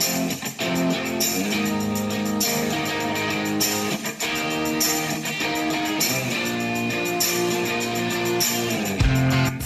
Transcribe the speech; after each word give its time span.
Thank 0.00 0.44
you. 0.44 0.53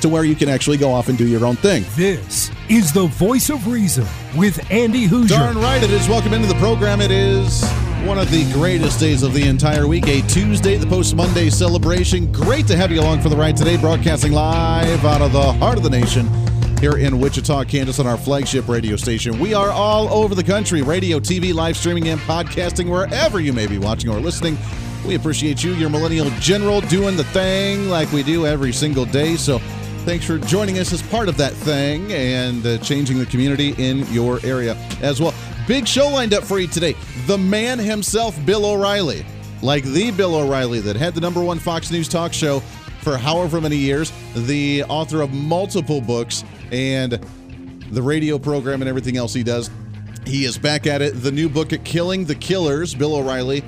to 0.00 0.08
where 0.08 0.24
you 0.24 0.34
can 0.34 0.48
actually 0.48 0.76
go 0.76 0.92
off 0.92 1.08
and 1.08 1.16
do 1.16 1.26
your 1.26 1.44
own 1.44 1.56
thing. 1.56 1.84
This 1.96 2.50
is 2.68 2.92
the 2.92 3.06
voice 3.06 3.50
of 3.50 3.66
reason 3.66 4.06
with 4.36 4.70
Andy 4.70 5.06
Hooser. 5.06 5.28
Darn 5.28 5.58
right 5.58 5.82
it 5.82 5.90
is. 5.90 6.08
Welcome 6.08 6.32
into 6.32 6.48
the 6.48 6.54
program. 6.54 7.00
It 7.00 7.10
is 7.10 7.64
one 8.04 8.18
of 8.18 8.30
the 8.30 8.50
greatest 8.52 9.00
days 9.00 9.22
of 9.22 9.34
the 9.34 9.46
entire 9.46 9.86
week, 9.86 10.06
a 10.06 10.20
Tuesday, 10.28 10.76
the 10.76 10.86
post 10.86 11.16
Monday 11.16 11.50
celebration. 11.50 12.30
Great 12.30 12.66
to 12.68 12.76
have 12.76 12.92
you 12.92 13.00
along 13.00 13.20
for 13.20 13.28
the 13.28 13.36
ride 13.36 13.56
today, 13.56 13.76
broadcasting 13.76 14.32
live 14.32 15.04
out 15.04 15.22
of 15.22 15.32
the 15.32 15.52
heart 15.54 15.76
of 15.76 15.82
the 15.82 15.90
nation 15.90 16.28
here 16.78 16.98
in 16.98 17.18
Wichita, 17.18 17.64
Kansas, 17.64 17.98
on 17.98 18.06
our 18.06 18.16
flagship 18.16 18.68
radio 18.68 18.96
station. 18.96 19.38
We 19.38 19.54
are 19.54 19.70
all 19.70 20.08
over 20.08 20.34
the 20.34 20.44
country 20.44 20.82
radio, 20.82 21.18
TV, 21.18 21.54
live 21.54 21.76
streaming, 21.76 22.08
and 22.08 22.20
podcasting, 22.20 22.90
wherever 22.90 23.40
you 23.40 23.52
may 23.52 23.66
be 23.66 23.78
watching 23.78 24.10
or 24.10 24.20
listening. 24.20 24.58
We 25.06 25.14
appreciate 25.14 25.64
you, 25.64 25.72
your 25.72 25.88
millennial 25.88 26.30
general, 26.38 26.80
doing 26.82 27.16
the 27.16 27.24
thing 27.24 27.88
like 27.88 28.12
we 28.12 28.22
do 28.22 28.46
every 28.46 28.72
single 28.72 29.04
day. 29.04 29.36
So 29.36 29.60
thanks 30.06 30.24
for 30.24 30.38
joining 30.38 30.78
us 30.78 30.92
as 30.92 31.02
part 31.02 31.28
of 31.28 31.36
that 31.36 31.52
thing 31.52 32.12
and 32.12 32.64
uh, 32.64 32.78
changing 32.78 33.18
the 33.18 33.26
community 33.26 33.74
in 33.76 34.06
your 34.12 34.38
area 34.44 34.76
as 35.02 35.20
well. 35.20 35.34
Big 35.66 35.84
show 35.84 36.08
lined 36.08 36.32
up 36.32 36.44
for 36.44 36.60
you 36.60 36.68
today. 36.68 36.94
The 37.26 37.36
man 37.36 37.80
himself, 37.80 38.38
Bill 38.46 38.66
O'Reilly. 38.66 39.26
Like 39.62 39.82
the 39.82 40.12
Bill 40.12 40.36
O'Reilly 40.36 40.78
that 40.78 40.94
had 40.94 41.16
the 41.16 41.20
number 41.20 41.42
one 41.42 41.58
Fox 41.58 41.90
News 41.90 42.06
talk 42.06 42.32
show 42.32 42.60
for 43.00 43.16
however 43.16 43.60
many 43.60 43.74
years, 43.74 44.12
the 44.36 44.84
author 44.84 45.22
of 45.22 45.32
multiple 45.32 46.00
books 46.00 46.44
and 46.70 47.14
the 47.90 48.00
radio 48.00 48.38
program 48.38 48.82
and 48.82 48.88
everything 48.88 49.16
else 49.16 49.34
he 49.34 49.42
does. 49.42 49.72
He 50.24 50.44
is 50.44 50.56
back 50.56 50.86
at 50.86 51.02
it. 51.02 51.14
The 51.14 51.32
new 51.32 51.48
book 51.48 51.72
at 51.72 51.84
Killing 51.84 52.26
the 52.26 52.36
Killers, 52.36 52.94
Bill 52.94 53.16
O'Reilly 53.16 53.64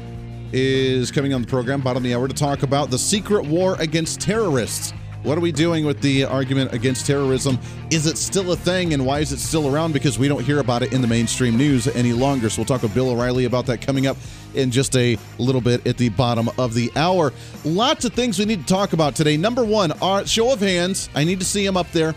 is 0.53 1.11
coming 1.11 1.35
on 1.35 1.43
the 1.43 1.49
program, 1.49 1.81
bottom 1.81 1.97
of 1.97 2.05
the 2.05 2.15
hour, 2.15 2.29
to 2.29 2.35
talk 2.35 2.63
about 2.63 2.91
the 2.91 2.99
secret 2.99 3.45
war 3.45 3.75
against 3.81 4.21
terrorists. 4.21 4.93
What 5.25 5.37
are 5.37 5.41
we 5.41 5.51
doing 5.51 5.85
with 5.85 6.01
the 6.01 6.25
argument 6.25 6.73
against 6.73 7.07
terrorism? 7.07 7.59
Is 7.91 8.07
it 8.07 8.17
still 8.17 8.53
a 8.53 8.57
thing 8.57 8.95
and 8.95 9.05
why 9.05 9.19
is 9.19 9.33
it 9.33 9.41
still 9.41 9.73
around? 9.73 9.93
Because 9.93 10.19
we 10.19 10.29
don't 10.29 10.45
hear 10.45 10.61
about 10.61 10.83
it 10.83 10.93
in 10.93 11.03
the 11.03 11.09
mainstream 11.09 11.57
news 11.57 11.89
any 11.89 12.13
longer. 12.13 12.49
So 12.49 12.61
we'll 12.61 12.67
talk 12.67 12.83
with 12.83 12.95
Bill 12.95 13.11
O'Reilly 13.11 13.45
about 13.45 13.67
that 13.67 13.81
coming 13.81 14.07
up 14.07 14.17
in 14.55 14.71
just 14.71 14.97
a 14.97 15.19
little 15.39 15.61
bit 15.61 15.85
at 15.87 15.99
the 15.99 16.09
bottom 16.11 16.49
of 16.57 16.73
the 16.73 16.91
hour. 16.95 17.33
Lots 17.65 18.05
of 18.05 18.13
things 18.13 18.39
we 18.39 18.45
need 18.45 18.61
to 18.61 18.67
talk 18.67 18.93
about 18.93 19.17
today. 19.17 19.37
Number 19.37 19.65
one, 19.65 19.93
our 20.01 20.25
show 20.25 20.53
of 20.53 20.61
hands. 20.61 21.09
I 21.15 21.25
need 21.25 21.41
to 21.41 21.47
see 21.47 21.67
them 21.67 21.77
up 21.77 21.91
there. 21.91 22.15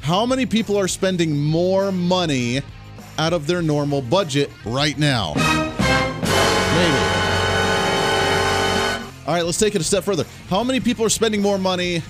How 0.00 0.24
many 0.24 0.46
people 0.46 0.78
are 0.78 0.88
spending 0.88 1.36
more 1.36 1.90
money 1.90 2.62
out 3.18 3.32
of 3.32 3.46
their 3.46 3.62
normal 3.62 4.00
budget 4.00 4.50
right 4.64 4.96
now? 4.96 5.34
Maybe. 6.74 7.21
All 9.24 9.34
right, 9.34 9.44
let's 9.44 9.58
take 9.58 9.76
it 9.76 9.80
a 9.80 9.84
step 9.84 10.02
further. 10.02 10.24
How 10.48 10.64
many 10.64 10.80
people 10.80 11.04
are 11.04 11.10
spending 11.10 11.40
more 11.40 11.56
money 11.56 12.02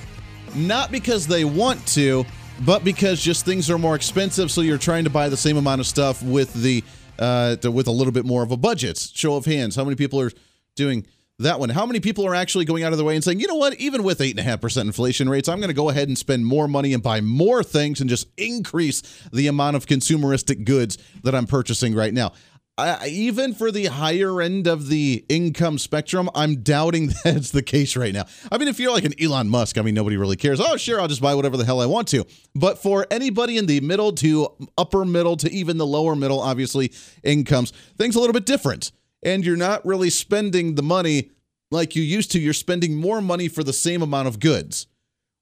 not 0.55 0.91
because 0.91 1.27
they 1.27 1.45
want 1.45 1.87
to, 1.89 2.25
but 2.65 2.85
because 2.85 3.21
just 3.23 3.45
things 3.45 3.71
are 3.71 3.77
more 3.77 3.95
expensive, 3.95 4.51
so 4.51 4.63
you're 4.63 4.79
trying 4.79 5.05
to 5.05 5.11
buy 5.11 5.29
the 5.29 5.37
same 5.37 5.59
amount 5.59 5.81
of 5.81 5.87
stuff 5.87 6.23
with 6.23 6.55
the 6.55 6.83
uh, 7.19 7.57
with 7.65 7.87
a 7.87 7.91
little 7.91 8.13
bit 8.13 8.25
more 8.25 8.43
of 8.43 8.51
a 8.51 8.57
budget? 8.57 9.11
Show 9.15 9.37
of 9.37 9.45
hands. 9.45 9.77
How 9.77 9.85
many 9.85 9.95
people 9.95 10.21
are 10.21 10.31
doing 10.75 11.07
that 11.39 11.61
one? 11.61 11.69
How 11.69 11.85
many 11.85 12.01
people 12.01 12.27
are 12.27 12.35
actually 12.35 12.65
going 12.65 12.83
out 12.83 12.93
of 12.93 12.99
their 12.99 13.07
way 13.07 13.15
and 13.15 13.23
saying, 13.23 13.41
you 13.41 13.47
know 13.47 13.57
what, 13.57 13.75
even 13.75 14.03
with 14.03 14.23
eight 14.23 14.31
and 14.31 14.41
a 14.41 14.43
half 14.43 14.63
percent 14.63 14.87
inflation 14.87 15.29
rates, 15.29 15.51
I'm 15.51 15.59
going 15.59 15.69
to 15.69 15.75
go 15.75 15.91
ahead 15.91 16.09
and 16.09 16.17
spend 16.17 16.47
more 16.47 16.67
money 16.67 16.95
and 16.95 17.03
buy 17.03 17.21
more 17.21 17.63
things 17.63 18.01
and 18.01 18.09
just 18.09 18.29
increase 18.39 19.03
the 19.33 19.49
amount 19.49 19.77
of 19.77 19.85
consumeristic 19.85 20.65
goods 20.65 20.97
that 21.25 21.35
I'm 21.35 21.47
purchasing 21.47 21.95
right 21.95 22.15
now. 22.15 22.33
I, 22.79 23.09
even 23.09 23.53
for 23.53 23.71
the 23.71 23.87
higher 23.87 24.41
end 24.41 24.67
of 24.67 24.89
the 24.89 25.25
income 25.29 25.77
spectrum, 25.77 26.31
I'm 26.35 26.63
doubting 26.63 27.13
that's 27.25 27.51
the 27.51 27.63
case 27.63 27.97
right 27.97 28.15
now. 28.15 28.25
I 28.51 28.57
mean, 28.57 28.69
if 28.69 28.81
you're 28.81 28.93
like 28.93 29.05
an 29.05 29.13
Elon 29.21 29.49
Musk, 29.49 29.77
I 29.77 29.83
mean, 29.83 29.95
nobody 29.95 30.17
really 30.17 30.37
cares. 30.37 30.59
Oh, 30.59 30.77
sure, 30.77 31.01
I'll 31.01 31.09
just 31.09 31.21
buy 31.21 31.35
whatever 31.35 31.57
the 31.57 31.67
hell 31.67 31.81
I 31.81 31.87
want 31.87 32.09
to. 32.09 32.25
But 32.55 32.79
for 32.79 33.07
anybody 33.11 33.59
in 33.59 33.67
the 33.67 33.81
middle 33.81 34.13
to 34.15 34.49
upper 34.79 35.05
middle 35.05 35.37
to 35.39 35.53
even 35.53 35.77
the 35.77 35.87
lower 35.87 36.17
middle, 36.17 36.41
obviously, 36.41 36.93
incomes, 37.23 37.73
things 37.99 38.17
a 38.17 38.21
little 38.21 38.35
bit 38.35 38.47
different. 38.47 38.91
And 39.23 39.45
you're 39.45 39.57
not 39.57 39.85
really 39.85 40.11
spending 40.11 40.75
the 40.75 40.83
money 40.83 41.31
like 41.71 41.95
you 41.95 42.03
used 42.03 42.33
to. 42.33 42.41
You're 42.41 42.55
spending 42.55 42.97
more 42.97 43.21
money 43.21 43.49
for 43.49 43.63
the 43.63 43.73
same 43.73 44.03
amount 44.03 44.29
of 44.29 44.41
goods 44.41 44.87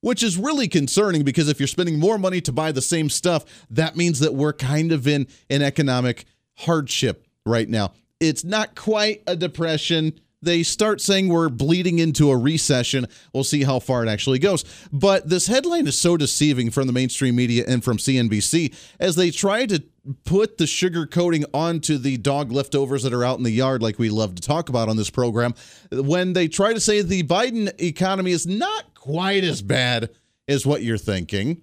which 0.02 0.22
is 0.22 0.38
really 0.38 0.66
concerning 0.66 1.24
because 1.24 1.46
if 1.46 1.60
you're 1.60 1.66
spending 1.66 1.98
more 1.98 2.16
money 2.16 2.40
to 2.40 2.50
buy 2.52 2.72
the 2.72 2.80
same 2.80 3.10
stuff, 3.10 3.44
that 3.68 3.96
means 3.96 4.18
that 4.20 4.34
we're 4.34 4.54
kind 4.54 4.92
of 4.92 5.06
in 5.06 5.26
an 5.50 5.60
economic 5.60 6.24
hardship 6.60 7.26
right 7.46 7.68
now. 7.68 7.92
It's 8.20 8.44
not 8.44 8.74
quite 8.74 9.22
a 9.26 9.34
depression. 9.34 10.20
They 10.42 10.62
start 10.62 11.00
saying 11.00 11.28
we're 11.28 11.48
bleeding 11.48 11.98
into 11.98 12.30
a 12.30 12.36
recession. 12.36 13.06
We'll 13.34 13.44
see 13.44 13.62
how 13.62 13.78
far 13.78 14.04
it 14.04 14.08
actually 14.08 14.38
goes. 14.38 14.64
But 14.90 15.28
this 15.28 15.46
headline 15.46 15.86
is 15.86 15.98
so 15.98 16.16
deceiving 16.16 16.70
from 16.70 16.86
the 16.86 16.92
mainstream 16.92 17.36
media 17.36 17.64
and 17.66 17.84
from 17.84 17.98
CNBC 17.98 18.74
as 18.98 19.16
they 19.16 19.30
try 19.30 19.66
to 19.66 19.82
put 20.24 20.56
the 20.56 20.66
sugar 20.66 21.06
coating 21.06 21.44
onto 21.52 21.98
the 21.98 22.16
dog 22.16 22.52
leftovers 22.52 23.02
that 23.02 23.12
are 23.12 23.24
out 23.24 23.38
in 23.38 23.44
the 23.44 23.50
yard, 23.50 23.82
like 23.82 23.98
we 23.98 24.08
love 24.08 24.34
to 24.34 24.42
talk 24.42 24.68
about 24.70 24.88
on 24.88 24.96
this 24.96 25.10
program, 25.10 25.54
when 25.92 26.32
they 26.32 26.48
try 26.48 26.72
to 26.72 26.80
say 26.80 27.02
the 27.02 27.22
Biden 27.22 27.70
economy 27.80 28.32
is 28.32 28.46
not 28.46 28.94
quite 28.94 29.44
as 29.44 29.60
bad 29.60 30.10
as 30.48 30.64
what 30.64 30.82
you're 30.82 30.98
thinking 30.98 31.62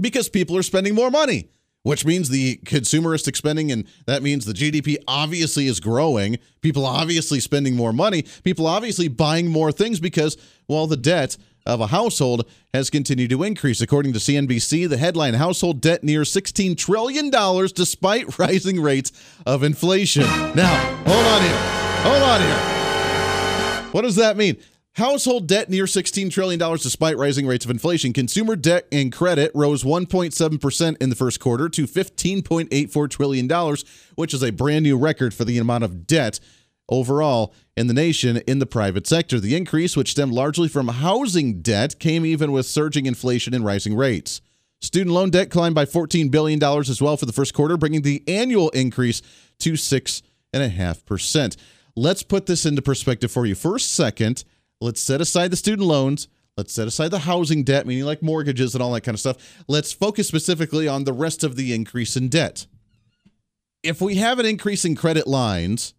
because 0.00 0.28
people 0.28 0.56
are 0.56 0.62
spending 0.62 0.94
more 0.94 1.10
money 1.10 1.50
which 1.88 2.04
means 2.04 2.28
the 2.28 2.58
consumeristic 2.64 3.34
spending, 3.34 3.72
and 3.72 3.86
that 4.04 4.22
means 4.22 4.44
the 4.44 4.52
GDP 4.52 4.98
obviously 5.08 5.66
is 5.68 5.80
growing. 5.80 6.36
People 6.60 6.84
obviously 6.84 7.40
spending 7.40 7.74
more 7.74 7.94
money. 7.94 8.26
People 8.44 8.66
obviously 8.66 9.08
buying 9.08 9.48
more 9.48 9.72
things 9.72 9.98
because, 9.98 10.36
well, 10.68 10.86
the 10.86 10.98
debt 10.98 11.38
of 11.64 11.80
a 11.80 11.86
household 11.86 12.46
has 12.74 12.90
continued 12.90 13.30
to 13.30 13.42
increase. 13.42 13.80
According 13.80 14.12
to 14.12 14.18
CNBC, 14.18 14.86
the 14.86 14.98
headline 14.98 15.32
household 15.32 15.80
debt 15.80 16.04
near 16.04 16.24
$16 16.24 16.76
trillion 16.76 17.30
despite 17.74 18.38
rising 18.38 18.82
rates 18.82 19.10
of 19.46 19.62
inflation. 19.62 20.24
Now, 20.54 20.76
hold 21.06 21.24
on 21.24 21.40
here. 21.40 21.58
Hold 22.02 22.22
on 22.22 22.40
here. 22.42 23.92
What 23.92 24.02
does 24.02 24.16
that 24.16 24.36
mean? 24.36 24.58
Household 24.98 25.46
debt 25.46 25.70
near 25.70 25.84
$16 25.84 26.28
trillion 26.28 26.58
despite 26.58 27.16
rising 27.16 27.46
rates 27.46 27.64
of 27.64 27.70
inflation. 27.70 28.12
Consumer 28.12 28.56
debt 28.56 28.88
and 28.90 29.12
credit 29.12 29.52
rose 29.54 29.84
1.7% 29.84 30.96
in 31.00 31.08
the 31.08 31.14
first 31.14 31.38
quarter 31.38 31.68
to 31.68 31.86
$15.84 31.86 33.08
trillion, 33.08 33.76
which 34.16 34.34
is 34.34 34.42
a 34.42 34.50
brand 34.50 34.82
new 34.82 34.98
record 34.98 35.32
for 35.32 35.44
the 35.44 35.56
amount 35.56 35.84
of 35.84 36.08
debt 36.08 36.40
overall 36.88 37.54
in 37.76 37.86
the 37.86 37.94
nation 37.94 38.38
in 38.38 38.58
the 38.58 38.66
private 38.66 39.06
sector. 39.06 39.38
The 39.38 39.54
increase, 39.54 39.96
which 39.96 40.10
stemmed 40.10 40.32
largely 40.32 40.66
from 40.66 40.88
housing 40.88 41.62
debt, 41.62 42.00
came 42.00 42.26
even 42.26 42.50
with 42.50 42.66
surging 42.66 43.06
inflation 43.06 43.54
and 43.54 43.64
rising 43.64 43.94
rates. 43.94 44.40
Student 44.80 45.14
loan 45.14 45.30
debt 45.30 45.48
climbed 45.48 45.76
by 45.76 45.84
$14 45.84 46.28
billion 46.28 46.60
as 46.60 47.00
well 47.00 47.16
for 47.16 47.26
the 47.26 47.32
first 47.32 47.54
quarter, 47.54 47.76
bringing 47.76 48.02
the 48.02 48.24
annual 48.26 48.70
increase 48.70 49.22
to 49.60 49.74
6.5%. 49.74 51.56
Let's 51.94 52.24
put 52.24 52.46
this 52.46 52.66
into 52.66 52.82
perspective 52.82 53.30
for 53.30 53.46
you. 53.46 53.54
First, 53.54 53.94
second, 53.94 54.42
Let's 54.80 55.00
set 55.00 55.20
aside 55.20 55.50
the 55.50 55.56
student 55.56 55.86
loans. 55.86 56.28
Let's 56.56 56.72
set 56.72 56.88
aside 56.88 57.10
the 57.10 57.20
housing 57.20 57.62
debt, 57.62 57.86
meaning 57.86 58.04
like 58.04 58.22
mortgages 58.22 58.74
and 58.74 58.82
all 58.82 58.92
that 58.92 59.02
kind 59.02 59.14
of 59.14 59.20
stuff. 59.20 59.64
Let's 59.68 59.92
focus 59.92 60.26
specifically 60.26 60.88
on 60.88 61.04
the 61.04 61.12
rest 61.12 61.44
of 61.44 61.56
the 61.56 61.72
increase 61.72 62.16
in 62.16 62.28
debt. 62.28 62.66
If 63.82 64.00
we 64.00 64.16
have 64.16 64.38
an 64.40 64.46
increase 64.46 64.84
in 64.84 64.96
credit 64.96 65.26
lines, 65.26 65.94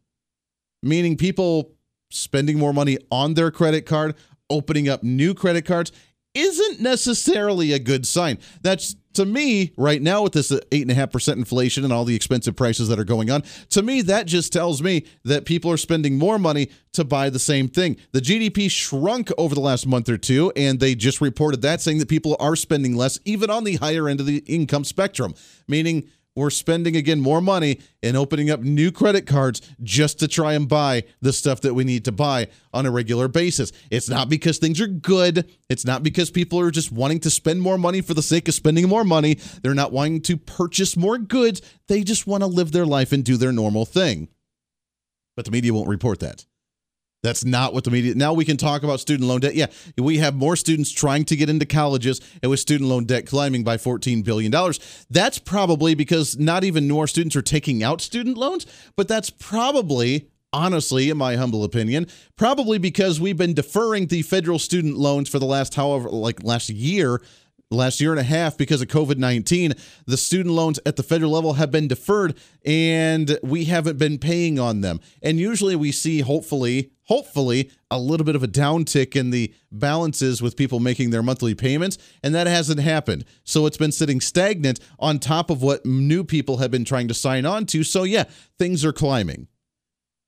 meaning 0.84 1.16
people 1.16 1.72
spending 2.10 2.58
more 2.58 2.74
money 2.74 2.98
on 3.10 3.36
their 3.36 3.52
credit 3.52 3.86
card, 3.86 4.16
opening 4.50 4.90
up 4.90 5.04
new 5.04 5.34
credit 5.34 5.64
cards, 5.64 5.92
isn't 6.34 6.80
necessarily 6.80 7.74
a 7.74 7.80
good 7.80 8.06
sign. 8.06 8.38
That's 8.62 8.96
to 9.14 9.26
me 9.26 9.74
right 9.76 10.02
now 10.02 10.24
with 10.24 10.34
this 10.34 10.52
eight 10.72 10.84
and 10.84 10.92
a 10.92 10.94
half 10.94 11.12
percent 11.12 11.40
inflation 11.40 11.84
and 11.84 11.92
all 11.92 12.06
the 12.06 12.16
expensive 12.16 12.56
prices 12.56 12.88
that 12.90 13.00
are 13.00 13.04
going 13.04 13.30
on. 13.32 13.44
To 13.72 13.82
me, 13.82 14.02
that 14.04 14.28
just 14.28 14.54
tells 14.54 14.82
me 14.82 15.06
that 15.26 15.46
people 15.46 15.72
are 15.72 15.78
spending 15.78 16.18
more 16.18 16.38
money 16.38 16.70
to 16.94 17.04
buy 17.04 17.30
the 17.30 17.40
same 17.40 17.68
thing. 17.68 17.98
The 18.12 18.22
GDP 18.22 18.70
shrunk 18.70 19.32
over 19.38 19.56
the 19.56 19.62
last 19.62 19.88
month 19.88 20.10
or 20.10 20.18
two, 20.18 20.52
and 20.56 20.80
they 20.80 20.96
just 20.96 21.22
reported 21.22 21.62
that 21.64 21.82
saying 21.82 22.00
that 22.00 22.10
people 22.10 22.38
are 22.40 22.56
spending 22.56 22.96
less, 22.96 23.20
even 23.26 23.50
on 23.50 23.64
the 23.64 23.76
higher 23.76 24.08
end 24.08 24.20
of 24.20 24.26
the 24.26 24.38
income 24.46 24.84
spectrum. 24.84 25.34
Meaning, 25.68 26.10
we're 26.36 26.50
spending 26.50 26.96
again 26.96 27.20
more 27.20 27.42
money 27.42 27.80
and 28.02 28.16
opening 28.16 28.50
up 28.50 28.62
new 28.62 28.92
credit 28.92 29.26
cards 29.26 29.62
just 29.84 30.20
to 30.20 30.28
try 30.28 30.54
and 30.54 30.70
buy 30.70 31.04
the 31.22 31.34
stuff 31.34 31.62
that 31.62 31.74
we 31.74 31.84
need 31.84 32.06
to 32.06 32.12
buy 32.12 32.48
on 32.74 32.86
a 32.86 32.92
regular 32.92 33.28
basis. 33.28 33.72
It's 33.92 34.10
not 34.10 34.30
because 34.30 34.58
things 34.58 34.80
are 34.80 34.88
good. 34.88 35.52
It's 35.70 35.86
not 35.86 36.04
because 36.04 36.32
people 36.32 36.60
are 36.60 36.72
just 36.72 36.92
wanting 36.92 37.20
to 37.22 37.30
spend 37.30 37.62
more 37.62 37.78
money 37.78 38.02
for 38.02 38.14
the 38.14 38.22
sake 38.22 38.48
of 38.48 38.54
spending 38.54 38.88
more 38.88 39.04
money. 39.04 39.38
They're 39.62 39.74
not 39.74 39.92
wanting 39.92 40.22
to 40.22 40.38
purchase 40.38 40.96
more 40.96 41.18
goods. 41.18 41.62
They 41.88 42.04
just 42.04 42.28
want 42.28 42.42
to 42.42 42.48
live 42.48 42.72
their 42.72 42.86
life 42.86 43.12
and 43.12 43.24
do 43.24 43.36
their 43.36 43.52
normal 43.52 43.86
thing. 43.86 44.30
But 45.36 45.46
the 45.46 45.52
media 45.52 45.74
won't 45.74 45.88
report 45.88 46.20
that. 46.20 46.46
That's 47.22 47.44
not 47.44 47.74
what 47.74 47.84
the 47.84 47.92
media. 47.92 48.16
Now 48.16 48.34
we 48.34 48.46
can 48.46 48.56
talk 48.56 48.84
about 48.84 49.00
student 49.00 49.28
loan 49.28 49.42
debt. 49.42 49.56
Yeah, 49.56 49.68
we 49.98 50.20
have 50.20 50.36
more 50.36 50.56
students 50.56 50.92
trying 50.92 51.26
to 51.26 51.36
get 51.36 51.50
into 51.50 51.66
colleges, 51.66 52.22
and 52.42 52.50
with 52.50 52.62
student 52.62 52.90
loan 52.90 53.06
debt 53.06 53.26
climbing 53.26 53.64
by 53.64 53.78
$14 53.78 54.24
billion. 54.24 54.54
That's 55.10 55.38
probably 55.38 55.96
because 55.96 56.38
not 56.38 56.64
even 56.64 56.88
more 56.88 57.08
students 57.08 57.36
are 57.36 57.42
taking 57.42 57.84
out 57.84 58.00
student 58.02 58.38
loans, 58.38 58.66
but 58.96 59.10
that's 59.10 59.30
probably, 59.30 60.30
honestly, 60.54 61.10
in 61.10 61.18
my 61.18 61.36
humble 61.36 61.66
opinion, 61.66 62.08
probably 62.38 62.78
because 62.78 63.20
we've 63.20 63.38
been 63.38 63.54
deferring 63.54 64.08
the 64.08 64.22
federal 64.22 64.60
student 64.60 64.96
loans 64.98 65.28
for 65.28 65.40
the 65.40 65.46
last, 65.46 65.76
however, 65.76 66.10
like 66.10 66.44
last 66.44 66.70
year 66.70 67.22
last 67.72 68.02
year 68.02 68.12
and 68.12 68.20
a 68.20 68.24
half 68.24 68.58
because 68.58 68.82
of 68.82 68.88
COVID 68.88 69.18
19. 69.18 69.74
The 70.06 70.18
student 70.18 70.56
loans 70.56 70.80
at 70.86 70.96
the 70.96 71.04
federal 71.04 71.32
level 71.32 71.54
have 71.54 71.72
been 71.72 71.88
deferred 71.88 72.38
and 72.66 73.38
we 73.44 73.66
haven't 73.66 73.98
been 73.98 74.18
paying 74.18 74.60
on 74.60 74.82
them. 74.82 75.00
And 75.22 75.40
usually 75.40 75.76
we 75.76 75.92
see, 75.92 76.22
hopefully, 76.22 76.92
hopefully, 77.04 77.72
a 77.92 78.00
little 78.00 78.26
bit 78.26 78.36
of 78.36 78.44
a 78.44 78.48
downtick 78.48 79.16
in 79.16 79.30
the 79.32 79.54
balances 79.72 80.42
with 80.42 80.56
people 80.56 80.80
making 80.80 81.10
their 81.10 81.24
monthly 81.24 81.56
payments. 81.56 81.98
And 82.24 82.34
that 82.36 82.48
hasn't 82.48 82.80
happened. 82.80 83.26
So 83.44 83.66
it's 83.66 83.78
been 83.78 83.92
sitting 83.92 84.22
stagnant 84.22 84.80
on 84.98 85.20
top 85.20 85.50
of 85.50 85.62
what 85.62 85.86
new 85.86 86.24
people 86.24 86.58
have 86.58 86.72
been 86.72 86.86
trying 86.86 87.08
to 87.08 87.14
sign 87.14 87.46
on 87.46 87.66
to. 87.68 87.84
So, 87.84 88.04
yeah, 88.04 88.26
things 88.58 88.84
are 88.86 88.94
climbing 88.94 89.48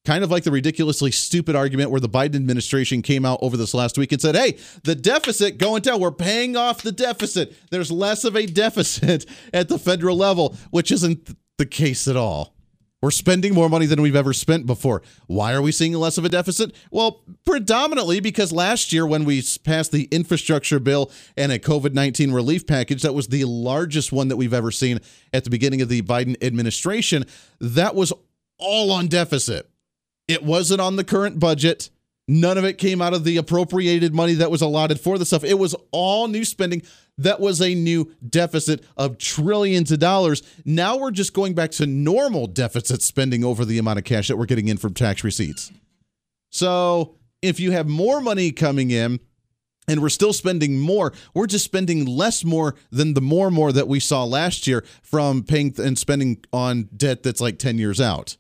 kind 0.06 0.24
of 0.24 0.32
like 0.32 0.44
the 0.44 0.52
ridiculously 0.52 1.12
stupid 1.12 1.56
argument 1.56 1.92
where 1.92 2.00
the 2.00 2.10
Biden 2.10 2.36
administration 2.36 3.02
came 3.02 3.26
out 3.26 3.40
over 3.42 3.56
this 3.56 3.74
last 3.74 3.98
week 3.98 4.12
and 4.12 4.22
said, 4.22 4.36
hey, 4.36 4.58
the 4.84 4.96
deficit 4.96 5.58
going 5.58 5.82
down. 5.82 6.00
We're 6.00 6.12
paying 6.12 6.56
off 6.56 6.82
the 6.82 6.92
deficit. 6.92 7.56
There's 7.70 7.92
less 7.92 8.24
of 8.24 8.36
a 8.36 8.46
deficit 8.46 9.26
at 9.54 9.70
the 9.70 9.78
federal 9.78 10.18
level, 10.18 10.56
which 10.72 10.92
isn't 10.92 11.30
the 11.58 11.66
case 11.66 12.08
at 12.08 12.16
all. 12.16 12.56
We're 13.02 13.10
spending 13.10 13.56
more 13.56 13.68
money 13.68 13.88
than 13.88 14.00
we've 14.00 14.16
ever 14.16 14.32
spent 14.32 14.68
before. 14.68 15.02
Why 15.26 15.54
are 15.54 15.62
we 15.62 15.72
seeing 15.72 15.94
less 15.94 16.20
of 16.20 16.26
a 16.26 16.30
deficit? 16.30 16.76
Well, 16.92 17.24
predominantly 17.46 18.20
because 18.20 18.52
last 18.52 18.94
year, 18.94 19.08
when 19.08 19.26
we 19.26 19.44
passed 19.64 19.92
the 19.92 20.04
infrastructure 20.12 20.80
bill 20.80 21.12
and 21.36 21.52
a 21.52 21.58
COVID 21.58 21.94
19 21.94 22.32
relief 22.32 22.68
package, 22.68 23.02
that 23.02 23.16
was 23.16 23.28
the 23.28 23.46
largest 23.46 24.12
one 24.12 24.28
that 24.28 24.38
we've 24.38 24.54
ever 24.54 24.70
seen 24.70 25.00
at 25.34 25.44
the 25.44 25.50
beginning 25.50 25.82
of 25.82 25.90
the 25.90 26.04
Biden 26.04 26.42
administration, 26.44 27.26
that 27.60 27.96
was 27.96 28.14
all 28.60 28.92
on 28.92 29.08
deficit. 29.08 29.71
It 30.32 30.44
wasn't 30.44 30.80
on 30.80 30.96
the 30.96 31.04
current 31.04 31.40
budget. 31.40 31.90
None 32.26 32.58
of 32.58 32.64
it 32.64 32.78
came 32.78 33.02
out 33.02 33.14
of 33.14 33.26
the 33.26 33.36
appropriated 33.36 34.16
money 34.16 34.36
that 34.36 34.50
was 34.50 34.62
allotted 34.62 35.02
for 35.02 35.18
the 35.18 35.26
stuff. 35.26 35.44
It 35.44 35.60
was 35.60 35.76
all 35.92 36.30
new 36.30 36.46
spending. 36.46 36.84
That 37.18 37.42
was 37.42 37.62
a 37.62 37.76
new 37.76 38.14
deficit 38.28 38.86
of 38.96 39.18
trillions 39.18 39.92
of 39.92 40.00
dollars. 40.00 40.42
Now 40.64 40.96
we're 40.96 41.12
just 41.12 41.34
going 41.34 41.54
back 41.54 41.72
to 41.72 41.86
normal 41.86 42.48
deficit 42.48 43.02
spending 43.02 43.44
over 43.44 43.66
the 43.66 43.78
amount 43.78 44.00
of 44.00 44.06
cash 44.06 44.30
that 44.30 44.38
we're 44.38 44.46
getting 44.46 44.70
in 44.70 44.78
from 44.78 44.94
tax 44.94 45.26
receipts. 45.26 45.70
So 46.50 47.18
if 47.42 47.60
you 47.60 47.72
have 47.72 47.90
more 47.90 48.22
money 48.22 48.52
coming 48.52 48.92
in, 48.92 49.20
and 49.88 50.00
we're 50.02 50.10
still 50.10 50.32
spending 50.32 50.80
more. 50.80 51.12
We're 51.34 51.48
just 51.48 51.66
spending 51.66 52.06
less 52.06 52.46
more 52.46 52.76
than 52.92 53.14
the 53.16 53.20
more 53.20 53.52
more 53.52 53.74
that 53.74 53.88
we 53.88 54.00
saw 54.00 54.24
last 54.24 54.68
year 54.68 54.86
from 55.02 55.44
paying 55.44 55.74
and 55.80 55.98
spending 55.98 56.46
on 56.54 56.84
debt 56.96 57.24
that's 57.24 57.42
like 57.42 57.58
10 57.58 57.78
years 57.78 58.00
out. 58.00 58.38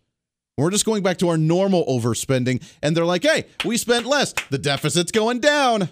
We're 0.61 0.71
just 0.71 0.85
going 0.85 1.03
back 1.03 1.17
to 1.17 1.29
our 1.29 1.37
normal 1.37 1.85
overspending. 1.85 2.63
And 2.83 2.95
they're 2.95 3.05
like, 3.05 3.23
hey, 3.23 3.45
we 3.65 3.77
spent 3.77 4.05
less. 4.05 4.33
The 4.49 4.57
deficit's 4.57 5.11
going 5.11 5.39
down. 5.39 5.89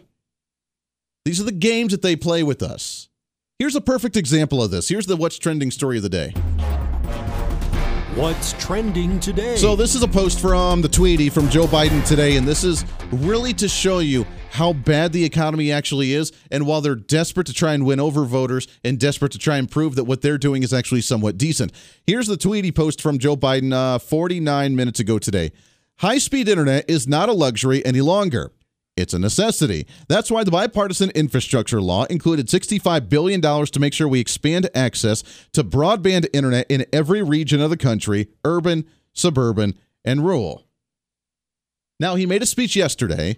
These 1.25 1.41
are 1.41 1.43
the 1.45 1.51
games 1.51 1.91
that 1.91 2.01
they 2.01 2.15
play 2.15 2.43
with 2.43 2.61
us. 2.61 3.09
Here's 3.57 3.75
a 3.75 3.81
perfect 3.81 4.15
example 4.15 4.63
of 4.63 4.71
this. 4.71 4.87
Here's 4.87 5.05
the 5.05 5.17
What's 5.17 5.37
Trending 5.37 5.71
story 5.71 5.97
of 5.97 6.03
the 6.03 6.09
day. 6.09 6.31
What's 8.15 8.53
trending 8.53 9.19
today? 9.19 9.55
So, 9.55 9.75
this 9.75 9.95
is 9.95 10.03
a 10.03 10.07
post 10.07 10.39
from 10.39 10.81
the 10.81 10.89
Tweety 10.89 11.29
from 11.29 11.47
Joe 11.49 11.67
Biden 11.67 12.05
today, 12.05 12.37
and 12.37 12.47
this 12.47 12.63
is 12.63 12.83
really 13.11 13.53
to 13.53 13.67
show 13.67 13.99
you 13.99 14.25
how 14.51 14.73
bad 14.73 15.13
the 15.13 15.23
economy 15.23 15.71
actually 15.71 16.13
is. 16.13 16.31
And 16.51 16.65
while 16.65 16.81
they're 16.81 16.95
desperate 16.95 17.47
to 17.47 17.53
try 17.53 17.73
and 17.73 17.85
win 17.85 17.99
over 17.99 18.25
voters 18.25 18.67
and 18.83 18.99
desperate 18.99 19.31
to 19.33 19.37
try 19.37 19.57
and 19.57 19.69
prove 19.69 19.95
that 19.95 20.05
what 20.05 20.21
they're 20.21 20.37
doing 20.37 20.63
is 20.63 20.73
actually 20.73 21.01
somewhat 21.01 21.37
decent, 21.37 21.71
here's 22.05 22.27
the 22.27 22.37
Tweety 22.37 22.71
post 22.71 23.01
from 23.01 23.19
Joe 23.19 23.35
Biden 23.35 23.73
uh, 23.73 23.99
49 23.99 24.75
minutes 24.75 24.99
ago 24.99 25.19
today. 25.19 25.51
High 25.97 26.17
speed 26.17 26.47
internet 26.47 26.89
is 26.89 27.07
not 27.07 27.29
a 27.29 27.33
luxury 27.33 27.85
any 27.85 28.01
longer. 28.01 28.51
It's 28.95 29.13
a 29.13 29.19
necessity. 29.19 29.87
That's 30.07 30.29
why 30.29 30.43
the 30.43 30.51
bipartisan 30.51 31.11
infrastructure 31.11 31.81
law 31.81 32.03
included 32.05 32.47
$65 32.47 33.07
billion 33.07 33.41
to 33.41 33.79
make 33.79 33.93
sure 33.93 34.07
we 34.07 34.19
expand 34.19 34.69
access 34.75 35.23
to 35.53 35.63
broadband 35.63 36.27
internet 36.33 36.67
in 36.69 36.85
every 36.91 37.23
region 37.23 37.61
of 37.61 37.69
the 37.69 37.77
country 37.77 38.27
urban, 38.43 38.85
suburban, 39.13 39.75
and 40.03 40.25
rural. 40.25 40.65
Now, 41.99 42.15
he 42.15 42.25
made 42.25 42.41
a 42.41 42.45
speech 42.45 42.75
yesterday 42.75 43.37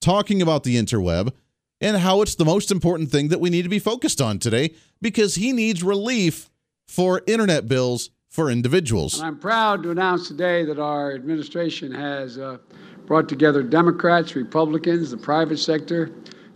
talking 0.00 0.42
about 0.42 0.64
the 0.64 0.76
interweb 0.76 1.32
and 1.80 1.96
how 1.96 2.22
it's 2.22 2.34
the 2.34 2.44
most 2.44 2.70
important 2.70 3.10
thing 3.10 3.28
that 3.28 3.40
we 3.40 3.50
need 3.50 3.62
to 3.62 3.68
be 3.68 3.78
focused 3.78 4.20
on 4.20 4.38
today 4.38 4.74
because 5.00 5.36
he 5.36 5.52
needs 5.52 5.82
relief 5.82 6.50
for 6.86 7.22
internet 7.26 7.68
bills 7.68 8.10
for 8.28 8.50
individuals. 8.50 9.18
And 9.18 9.26
I'm 9.26 9.38
proud 9.38 9.82
to 9.82 9.90
announce 9.90 10.28
today 10.28 10.64
that 10.64 10.78
our 10.78 11.14
administration 11.14 11.92
has 11.92 12.38
uh, 12.38 12.58
brought 13.06 13.28
together 13.28 13.62
Democrats, 13.62 14.36
Republicans, 14.36 15.10
the 15.10 15.16
private 15.16 15.58
sector 15.58 16.10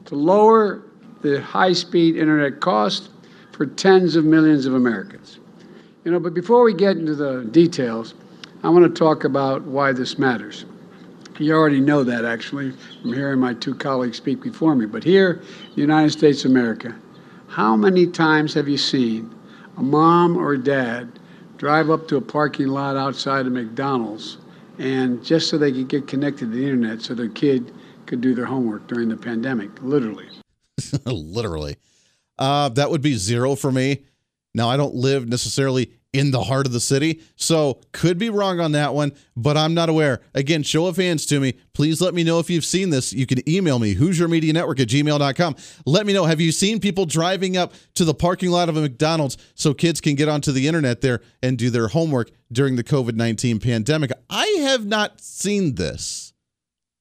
to 0.04 0.14
lower 0.14 0.84
the 1.22 1.40
high 1.40 1.72
speed 1.72 2.16
internet 2.16 2.60
cost 2.60 3.10
for 3.52 3.66
tens 3.66 4.14
of 4.14 4.24
millions 4.24 4.66
of 4.66 4.74
Americans. 4.74 5.38
You 6.04 6.12
know, 6.12 6.20
but 6.20 6.34
before 6.34 6.62
we 6.62 6.74
get 6.74 6.96
into 6.96 7.14
the 7.14 7.44
details, 7.50 8.14
I 8.62 8.68
want 8.68 8.84
to 8.84 8.98
talk 8.98 9.24
about 9.24 9.62
why 9.62 9.92
this 9.92 10.18
matters. 10.18 10.66
You 11.38 11.52
already 11.52 11.80
know 11.80 12.04
that, 12.04 12.24
actually, 12.24 12.72
from 13.02 13.12
hearing 13.12 13.40
my 13.40 13.54
two 13.54 13.74
colleagues 13.74 14.16
speak 14.16 14.40
before 14.40 14.74
me. 14.74 14.86
But 14.86 15.02
here, 15.02 15.42
the 15.74 15.80
United 15.80 16.10
States 16.10 16.44
of 16.44 16.52
America, 16.52 16.94
how 17.48 17.76
many 17.76 18.06
times 18.06 18.54
have 18.54 18.68
you 18.68 18.78
seen 18.78 19.34
a 19.76 19.82
mom 19.82 20.36
or 20.36 20.52
a 20.52 20.58
dad 20.58 21.18
drive 21.56 21.90
up 21.90 22.06
to 22.08 22.16
a 22.16 22.20
parking 22.20 22.68
lot 22.68 22.96
outside 22.96 23.46
of 23.46 23.52
McDonald's 23.52 24.38
and 24.78 25.24
just 25.24 25.48
so 25.48 25.58
they 25.58 25.72
could 25.72 25.88
get 25.88 26.06
connected 26.06 26.50
to 26.50 26.56
the 26.56 26.64
internet 26.64 27.00
so 27.00 27.14
their 27.14 27.28
kid 27.28 27.72
could 28.06 28.20
do 28.20 28.34
their 28.34 28.44
homework 28.44 28.86
during 28.86 29.08
the 29.08 29.16
pandemic, 29.16 29.70
literally? 29.82 30.28
literally. 31.06 31.76
Uh, 32.38 32.68
that 32.70 32.90
would 32.90 33.02
be 33.02 33.14
zero 33.14 33.54
for 33.54 33.70
me. 33.72 34.02
Now, 34.54 34.68
I 34.68 34.76
don't 34.76 34.94
live 34.94 35.28
necessarily 35.28 35.92
in 36.14 36.30
the 36.30 36.44
heart 36.44 36.64
of 36.64 36.72
the 36.72 36.80
city. 36.80 37.20
So 37.36 37.80
could 37.92 38.16
be 38.16 38.30
wrong 38.30 38.60
on 38.60 38.72
that 38.72 38.94
one, 38.94 39.12
but 39.36 39.56
I'm 39.56 39.74
not 39.74 39.88
aware. 39.88 40.20
Again, 40.32 40.62
show 40.62 40.86
of 40.86 40.96
hands 40.96 41.26
to 41.26 41.40
me. 41.40 41.54
Please 41.74 42.00
let 42.00 42.14
me 42.14 42.22
know 42.22 42.38
if 42.38 42.48
you've 42.48 42.64
seen 42.64 42.90
this. 42.90 43.12
You 43.12 43.26
can 43.26 43.46
email 43.48 43.80
me, 43.80 43.96
HooserMediaNetwork 43.96 44.80
at 44.80 44.88
gmail.com. 44.88 45.56
Let 45.84 46.06
me 46.06 46.12
know. 46.12 46.24
Have 46.24 46.40
you 46.40 46.52
seen 46.52 46.78
people 46.78 47.04
driving 47.04 47.56
up 47.56 47.74
to 47.94 48.04
the 48.04 48.14
parking 48.14 48.50
lot 48.50 48.68
of 48.68 48.76
a 48.76 48.80
McDonald's 48.80 49.36
so 49.54 49.74
kids 49.74 50.00
can 50.00 50.14
get 50.14 50.28
onto 50.28 50.52
the 50.52 50.68
internet 50.68 51.00
there 51.00 51.20
and 51.42 51.58
do 51.58 51.68
their 51.68 51.88
homework 51.88 52.30
during 52.52 52.76
the 52.76 52.84
COVID 52.84 53.16
19 53.16 53.58
pandemic? 53.58 54.12
I 54.30 54.46
have 54.60 54.86
not 54.86 55.20
seen 55.20 55.74
this. 55.74 56.33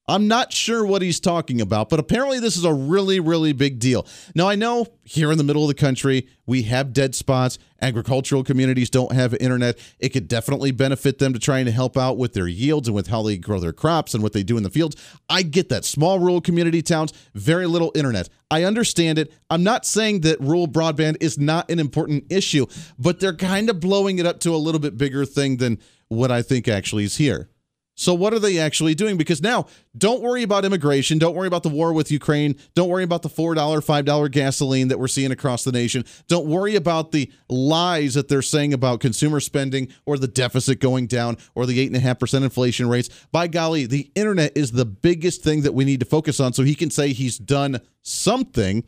I'm 0.06 0.28
not 0.28 0.52
sure 0.52 0.84
what 0.84 1.00
he's 1.00 1.18
talking 1.18 1.62
about, 1.62 1.88
but 1.88 1.98
apparently 1.98 2.38
this 2.38 2.58
is 2.58 2.64
a 2.64 2.74
really, 2.74 3.20
really 3.20 3.54
big 3.54 3.78
deal. 3.78 4.06
Now, 4.34 4.46
I 4.46 4.54
know 4.54 4.86
here 5.02 5.32
in 5.32 5.38
the 5.38 5.44
middle 5.44 5.62
of 5.62 5.68
the 5.68 5.74
country, 5.74 6.28
we 6.44 6.62
have 6.64 6.92
dead 6.92 7.14
spots. 7.14 7.58
Agricultural 7.80 8.44
communities 8.44 8.90
don't 8.90 9.12
have 9.12 9.32
internet. 9.34 9.78
It 9.98 10.10
could 10.10 10.28
definitely 10.28 10.72
benefit 10.72 11.20
them 11.20 11.32
to 11.32 11.38
try 11.38 11.58
and 11.58 11.68
help 11.70 11.96
out 11.96 12.18
with 12.18 12.34
their 12.34 12.46
yields 12.46 12.86
and 12.86 12.94
with 12.94 13.06
how 13.06 13.22
they 13.22 13.38
grow 13.38 13.58
their 13.58 13.72
crops 13.72 14.12
and 14.12 14.22
what 14.22 14.34
they 14.34 14.42
do 14.42 14.58
in 14.58 14.62
the 14.62 14.68
fields. 14.68 14.94
I 15.30 15.42
get 15.42 15.70
that. 15.70 15.86
Small 15.86 16.18
rural 16.18 16.42
community 16.42 16.82
towns, 16.82 17.14
very 17.34 17.66
little 17.66 17.90
internet. 17.94 18.28
I 18.50 18.64
understand 18.64 19.18
it. 19.18 19.32
I'm 19.48 19.62
not 19.62 19.86
saying 19.86 20.20
that 20.20 20.38
rural 20.38 20.68
broadband 20.68 21.16
is 21.22 21.38
not 21.38 21.70
an 21.70 21.78
important 21.78 22.24
issue, 22.30 22.66
but 22.98 23.20
they're 23.20 23.34
kind 23.34 23.70
of 23.70 23.80
blowing 23.80 24.18
it 24.18 24.26
up 24.26 24.40
to 24.40 24.54
a 24.54 24.58
little 24.58 24.80
bit 24.80 24.98
bigger 24.98 25.24
thing 25.24 25.56
than 25.56 25.78
what 26.08 26.30
I 26.30 26.42
think 26.42 26.68
actually 26.68 27.04
is 27.04 27.16
here. 27.16 27.48
So, 27.96 28.12
what 28.12 28.32
are 28.32 28.38
they 28.40 28.58
actually 28.58 28.94
doing? 28.94 29.16
Because 29.16 29.40
now, 29.40 29.66
don't 29.96 30.20
worry 30.20 30.42
about 30.42 30.64
immigration. 30.64 31.18
Don't 31.18 31.34
worry 31.34 31.46
about 31.46 31.62
the 31.62 31.68
war 31.68 31.92
with 31.92 32.10
Ukraine. 32.10 32.56
Don't 32.74 32.88
worry 32.88 33.04
about 33.04 33.22
the 33.22 33.28
$4, 33.28 33.54
$5 33.54 34.30
gasoline 34.32 34.88
that 34.88 34.98
we're 34.98 35.06
seeing 35.06 35.30
across 35.30 35.62
the 35.62 35.70
nation. 35.70 36.04
Don't 36.26 36.46
worry 36.46 36.74
about 36.74 37.12
the 37.12 37.30
lies 37.48 38.14
that 38.14 38.28
they're 38.28 38.42
saying 38.42 38.72
about 38.72 39.00
consumer 39.00 39.38
spending 39.38 39.88
or 40.06 40.18
the 40.18 40.26
deficit 40.26 40.80
going 40.80 41.06
down 41.06 41.36
or 41.54 41.66
the 41.66 41.88
8.5% 41.88 42.42
inflation 42.42 42.88
rates. 42.88 43.08
By 43.30 43.46
golly, 43.46 43.86
the 43.86 44.10
internet 44.16 44.56
is 44.56 44.72
the 44.72 44.84
biggest 44.84 45.42
thing 45.42 45.62
that 45.62 45.74
we 45.74 45.84
need 45.84 46.00
to 46.00 46.06
focus 46.06 46.40
on 46.40 46.52
so 46.52 46.64
he 46.64 46.74
can 46.74 46.90
say 46.90 47.12
he's 47.12 47.38
done 47.38 47.80
something 48.02 48.84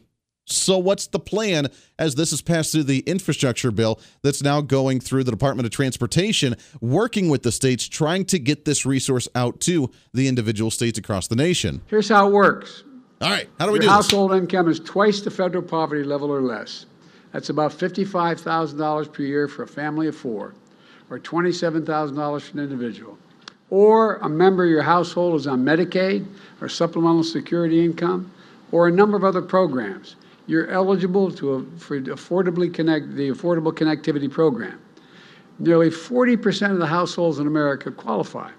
So, 0.49 0.79
what's 0.79 1.09
the 1.09 1.19
plan 1.19 1.67
as 1.99 2.15
this 2.15 2.33
is 2.33 2.41
passed 2.41 2.71
through 2.71 2.85
the 2.85 3.01
infrastructure 3.01 3.73
bill 3.73 3.99
that's 4.23 4.45
now 4.45 4.61
going 4.61 5.01
through 5.01 5.25
the 5.25 5.33
Department 5.33 5.67
of 5.67 5.73
Transportation, 5.73 6.55
working 6.81 7.29
with 7.29 7.43
the 7.43 7.51
states, 7.51 7.89
trying 7.89 8.25
to 8.27 8.39
get 8.39 8.65
this 8.65 8.87
resource 8.87 9.27
out 9.35 9.61
to 9.63 9.91
the 10.15 10.29
individual 10.29 10.71
states 10.71 10.99
across 10.99 11.27
the 11.27 11.35
nation? 11.35 11.83
Here's 11.89 12.09
how 12.09 12.29
it 12.29 12.33
works. 12.33 12.85
All 13.21 13.29
right, 13.29 13.49
how 13.59 13.67
do 13.67 13.73
we 13.73 13.79
Your 13.79 13.89
do 13.89 13.89
household 13.89 14.35
income 14.35 14.69
is 14.69 14.79
twice 14.79 15.21
the 15.21 15.33
federal 15.33 15.65
poverty 15.65 16.05
level 16.05 16.31
or 16.31 16.43
less. 16.43 16.87
That's 17.33 17.49
about 17.49 17.73
$55,000 17.73 19.13
per 19.13 19.23
year 19.23 19.49
for 19.49 19.65
a 19.65 19.69
family 19.69 20.07
of 20.07 20.15
four, 20.15 20.55
or 21.11 21.19
$27,000 21.19 22.41
for 22.41 22.59
an 22.59 22.63
individual. 22.63 23.19
Or 23.71 24.17
a 24.19 24.29
member 24.29 24.63
of 24.63 24.71
your 24.71 24.83
household 24.83 25.35
is 25.35 25.49
on 25.49 25.65
Medicaid 25.65 26.25
or 26.61 26.69
supplemental 26.69 27.25
security 27.25 27.85
income, 27.85 28.31
or 28.71 28.87
a 28.87 28.93
number 28.93 29.17
of 29.17 29.25
other 29.25 29.43
programs 29.43 30.15
you're 30.47 30.69
eligible 30.71 31.31
to 31.33 31.55
uh, 31.55 31.79
for 31.79 32.01
affordably 32.01 32.73
connect 32.73 33.15
the 33.15 33.31
Affordable 33.31 33.73
Connectivity 33.73 34.31
Program. 34.31 34.81
Nearly 35.59 35.91
40% 35.91 36.73
of 36.73 36.79
the 36.79 36.87
households 36.87 37.39
in 37.39 37.47
America 37.47 37.91
qualify. 37.91 38.51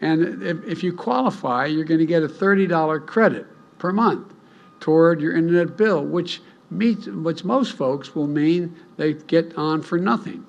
And 0.00 0.42
if, 0.42 0.64
if 0.64 0.82
you 0.82 0.92
qualify, 0.92 1.66
you're 1.66 1.84
going 1.84 2.00
to 2.00 2.06
get 2.06 2.22
a 2.22 2.28
$30 2.28 3.06
credit 3.06 3.46
per 3.78 3.92
month 3.92 4.32
toward 4.80 5.20
your 5.20 5.34
internet 5.36 5.76
bill, 5.76 6.04
which 6.04 6.40
meets, 6.70 7.06
which 7.06 7.44
most 7.44 7.76
folks 7.76 8.14
will 8.14 8.26
mean 8.26 8.76
they 8.96 9.14
get 9.14 9.56
on 9.56 9.82
for 9.82 9.98
nothing. 9.98 10.46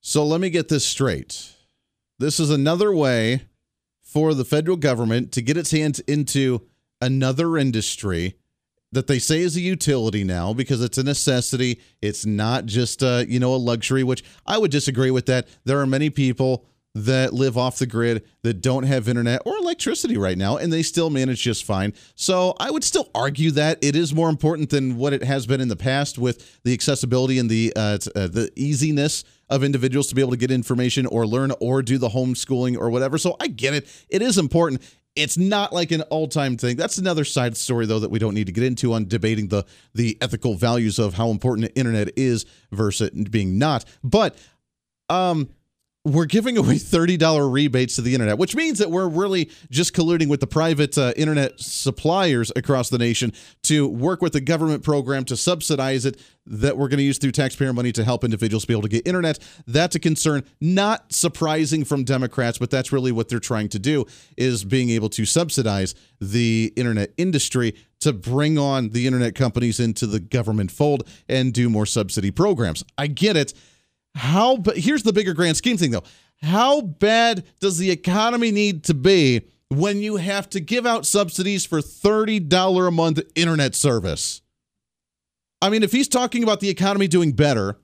So 0.00 0.24
let 0.24 0.40
me 0.40 0.50
get 0.50 0.68
this 0.68 0.86
straight. 0.86 1.52
This 2.18 2.38
is 2.38 2.50
another 2.50 2.94
way 2.94 3.46
for 4.02 4.34
the 4.34 4.44
federal 4.44 4.76
government 4.76 5.32
to 5.32 5.42
get 5.42 5.56
its 5.56 5.72
hands 5.72 5.98
into 6.00 6.62
another 7.00 7.58
industry 7.58 8.36
that 8.94 9.06
they 9.06 9.18
say 9.18 9.40
is 9.40 9.56
a 9.56 9.60
utility 9.60 10.24
now 10.24 10.52
because 10.52 10.82
it's 10.82 10.98
a 10.98 11.02
necessity. 11.02 11.80
It's 12.00 12.24
not 12.24 12.66
just 12.66 13.02
a, 13.02 13.26
you 13.28 13.38
know 13.38 13.54
a 13.54 13.56
luxury, 13.56 14.02
which 14.02 14.24
I 14.46 14.58
would 14.58 14.70
disagree 14.70 15.10
with 15.10 15.26
that. 15.26 15.48
There 15.64 15.80
are 15.80 15.86
many 15.86 16.10
people 16.10 16.66
that 16.94 17.32
live 17.34 17.58
off 17.58 17.78
the 17.78 17.86
grid 17.86 18.24
that 18.42 18.60
don't 18.60 18.84
have 18.84 19.08
internet 19.08 19.42
or 19.44 19.56
electricity 19.56 20.16
right 20.16 20.38
now 20.38 20.56
and 20.56 20.72
they 20.72 20.82
still 20.82 21.10
manage 21.10 21.42
just 21.42 21.64
fine. 21.64 21.92
So 22.14 22.54
I 22.60 22.70
would 22.70 22.84
still 22.84 23.10
argue 23.14 23.50
that 23.52 23.82
it 23.82 23.96
is 23.96 24.14
more 24.14 24.28
important 24.28 24.70
than 24.70 24.96
what 24.96 25.12
it 25.12 25.24
has 25.24 25.44
been 25.46 25.60
in 25.60 25.68
the 25.68 25.76
past 25.76 26.18
with 26.18 26.62
the 26.62 26.72
accessibility 26.72 27.38
and 27.38 27.50
the 27.50 27.72
uh, 27.74 27.98
uh, 28.14 28.28
the 28.28 28.50
easiness 28.54 29.24
of 29.50 29.64
individuals 29.64 30.06
to 30.06 30.14
be 30.14 30.22
able 30.22 30.30
to 30.30 30.36
get 30.36 30.50
information 30.50 31.04
or 31.06 31.26
learn 31.26 31.52
or 31.60 31.82
do 31.82 31.98
the 31.98 32.08
homeschooling 32.08 32.78
or 32.78 32.90
whatever. 32.90 33.18
So 33.18 33.36
I 33.40 33.48
get 33.48 33.74
it. 33.74 34.06
It 34.08 34.22
is 34.22 34.38
important 34.38 34.80
it's 35.16 35.38
not 35.38 35.72
like 35.72 35.92
an 35.92 36.02
all-time 36.02 36.56
thing. 36.56 36.76
That's 36.76 36.98
another 36.98 37.24
side 37.24 37.56
story 37.56 37.86
though 37.86 38.00
that 38.00 38.10
we 38.10 38.18
don't 38.18 38.34
need 38.34 38.46
to 38.46 38.52
get 38.52 38.64
into 38.64 38.92
on 38.92 39.06
debating 39.06 39.48
the 39.48 39.64
the 39.94 40.18
ethical 40.20 40.54
values 40.54 40.98
of 40.98 41.14
how 41.14 41.30
important 41.30 41.68
the 41.68 41.78
internet 41.78 42.10
is 42.16 42.46
versus 42.72 43.10
being 43.10 43.58
not. 43.58 43.84
But 44.02 44.36
um 45.08 45.48
we're 46.04 46.26
giving 46.26 46.58
away 46.58 46.74
$30 46.74 47.50
rebates 47.50 47.96
to 47.96 48.02
the 48.02 48.12
internet, 48.12 48.36
which 48.36 48.54
means 48.54 48.78
that 48.78 48.90
we're 48.90 49.08
really 49.08 49.50
just 49.70 49.94
colluding 49.94 50.28
with 50.28 50.40
the 50.40 50.46
private 50.46 50.98
uh, 50.98 51.14
internet 51.16 51.58
suppliers 51.58 52.52
across 52.54 52.90
the 52.90 52.98
nation 52.98 53.32
to 53.62 53.88
work 53.88 54.20
with 54.20 54.34
the 54.34 54.40
government 54.40 54.82
program 54.82 55.24
to 55.24 55.36
subsidize 55.36 56.04
it 56.04 56.20
that 56.46 56.76
we're 56.76 56.88
going 56.88 56.98
to 56.98 57.04
use 57.04 57.16
through 57.16 57.30
taxpayer 57.30 57.72
money 57.72 57.90
to 57.90 58.04
help 58.04 58.22
individuals 58.22 58.66
be 58.66 58.74
able 58.74 58.82
to 58.82 58.88
get 58.88 59.06
internet. 59.08 59.38
That's 59.66 59.96
a 59.96 59.98
concern, 59.98 60.44
not 60.60 61.10
surprising 61.10 61.84
from 61.84 62.04
Democrats, 62.04 62.58
but 62.58 62.70
that's 62.70 62.92
really 62.92 63.10
what 63.10 63.30
they're 63.30 63.40
trying 63.40 63.70
to 63.70 63.78
do 63.78 64.04
is 64.36 64.62
being 64.62 64.90
able 64.90 65.08
to 65.08 65.24
subsidize 65.24 65.94
the 66.20 66.70
internet 66.76 67.14
industry 67.16 67.74
to 68.00 68.12
bring 68.12 68.58
on 68.58 68.90
the 68.90 69.06
internet 69.06 69.34
companies 69.34 69.80
into 69.80 70.06
the 70.06 70.20
government 70.20 70.70
fold 70.70 71.08
and 71.30 71.54
do 71.54 71.70
more 71.70 71.86
subsidy 71.86 72.30
programs. 72.30 72.84
I 72.98 73.06
get 73.06 73.38
it 73.38 73.54
how, 74.14 74.56
but 74.56 74.76
here's 74.78 75.02
the 75.02 75.12
bigger 75.12 75.34
grand 75.34 75.56
scheme 75.56 75.76
thing 75.76 75.90
though. 75.90 76.04
How 76.42 76.80
bad 76.80 77.44
does 77.60 77.78
the 77.78 77.90
economy 77.90 78.50
need 78.50 78.84
to 78.84 78.94
be 78.94 79.48
when 79.68 79.98
you 80.00 80.16
have 80.16 80.48
to 80.50 80.60
give 80.60 80.86
out 80.86 81.06
subsidies 81.06 81.64
for 81.64 81.80
$30 81.80 82.88
a 82.88 82.90
month 82.90 83.20
internet 83.34 83.74
service? 83.74 84.42
I 85.62 85.70
mean, 85.70 85.82
if 85.82 85.92
he's 85.92 86.08
talking 86.08 86.42
about 86.42 86.60
the 86.60 86.68
economy 86.68 87.08
doing 87.08 87.32
better 87.32 87.78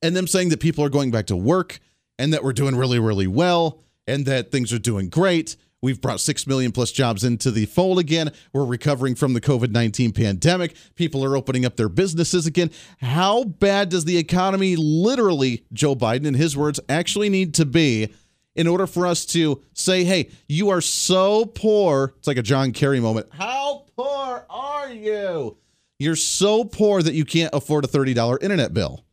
and 0.00 0.16
them 0.16 0.26
saying 0.26 0.48
that 0.48 0.60
people 0.60 0.84
are 0.84 0.88
going 0.88 1.10
back 1.10 1.26
to 1.26 1.36
work 1.36 1.78
and 2.18 2.32
that 2.32 2.42
we're 2.42 2.54
doing 2.54 2.74
really, 2.74 2.98
really 2.98 3.26
well 3.26 3.82
and 4.06 4.24
that 4.26 4.50
things 4.50 4.72
are 4.72 4.78
doing 4.78 5.10
great, 5.10 5.56
We've 5.82 6.00
brought 6.00 6.20
6 6.20 6.46
million 6.46 6.70
plus 6.70 6.92
jobs 6.92 7.24
into 7.24 7.50
the 7.50 7.66
fold 7.66 7.98
again. 7.98 8.30
We're 8.52 8.64
recovering 8.64 9.16
from 9.16 9.34
the 9.34 9.40
COVID 9.40 9.72
19 9.72 10.12
pandemic. 10.12 10.76
People 10.94 11.24
are 11.24 11.36
opening 11.36 11.66
up 11.66 11.76
their 11.76 11.88
businesses 11.88 12.46
again. 12.46 12.70
How 13.00 13.42
bad 13.42 13.88
does 13.88 14.04
the 14.04 14.16
economy, 14.16 14.76
literally, 14.76 15.64
Joe 15.72 15.96
Biden, 15.96 16.24
in 16.24 16.34
his 16.34 16.56
words, 16.56 16.78
actually 16.88 17.28
need 17.28 17.54
to 17.54 17.66
be 17.66 18.14
in 18.54 18.68
order 18.68 18.86
for 18.86 19.08
us 19.08 19.26
to 19.26 19.60
say, 19.72 20.04
hey, 20.04 20.30
you 20.48 20.68
are 20.68 20.80
so 20.80 21.46
poor? 21.46 22.14
It's 22.18 22.28
like 22.28 22.36
a 22.36 22.42
John 22.42 22.70
Kerry 22.70 23.00
moment. 23.00 23.26
How 23.32 23.86
poor 23.96 24.46
are 24.48 24.92
you? 24.92 25.56
You're 25.98 26.16
so 26.16 26.64
poor 26.64 27.02
that 27.02 27.14
you 27.14 27.24
can't 27.24 27.52
afford 27.52 27.84
a 27.84 27.88
$30 27.88 28.40
internet 28.40 28.72
bill. 28.72 29.04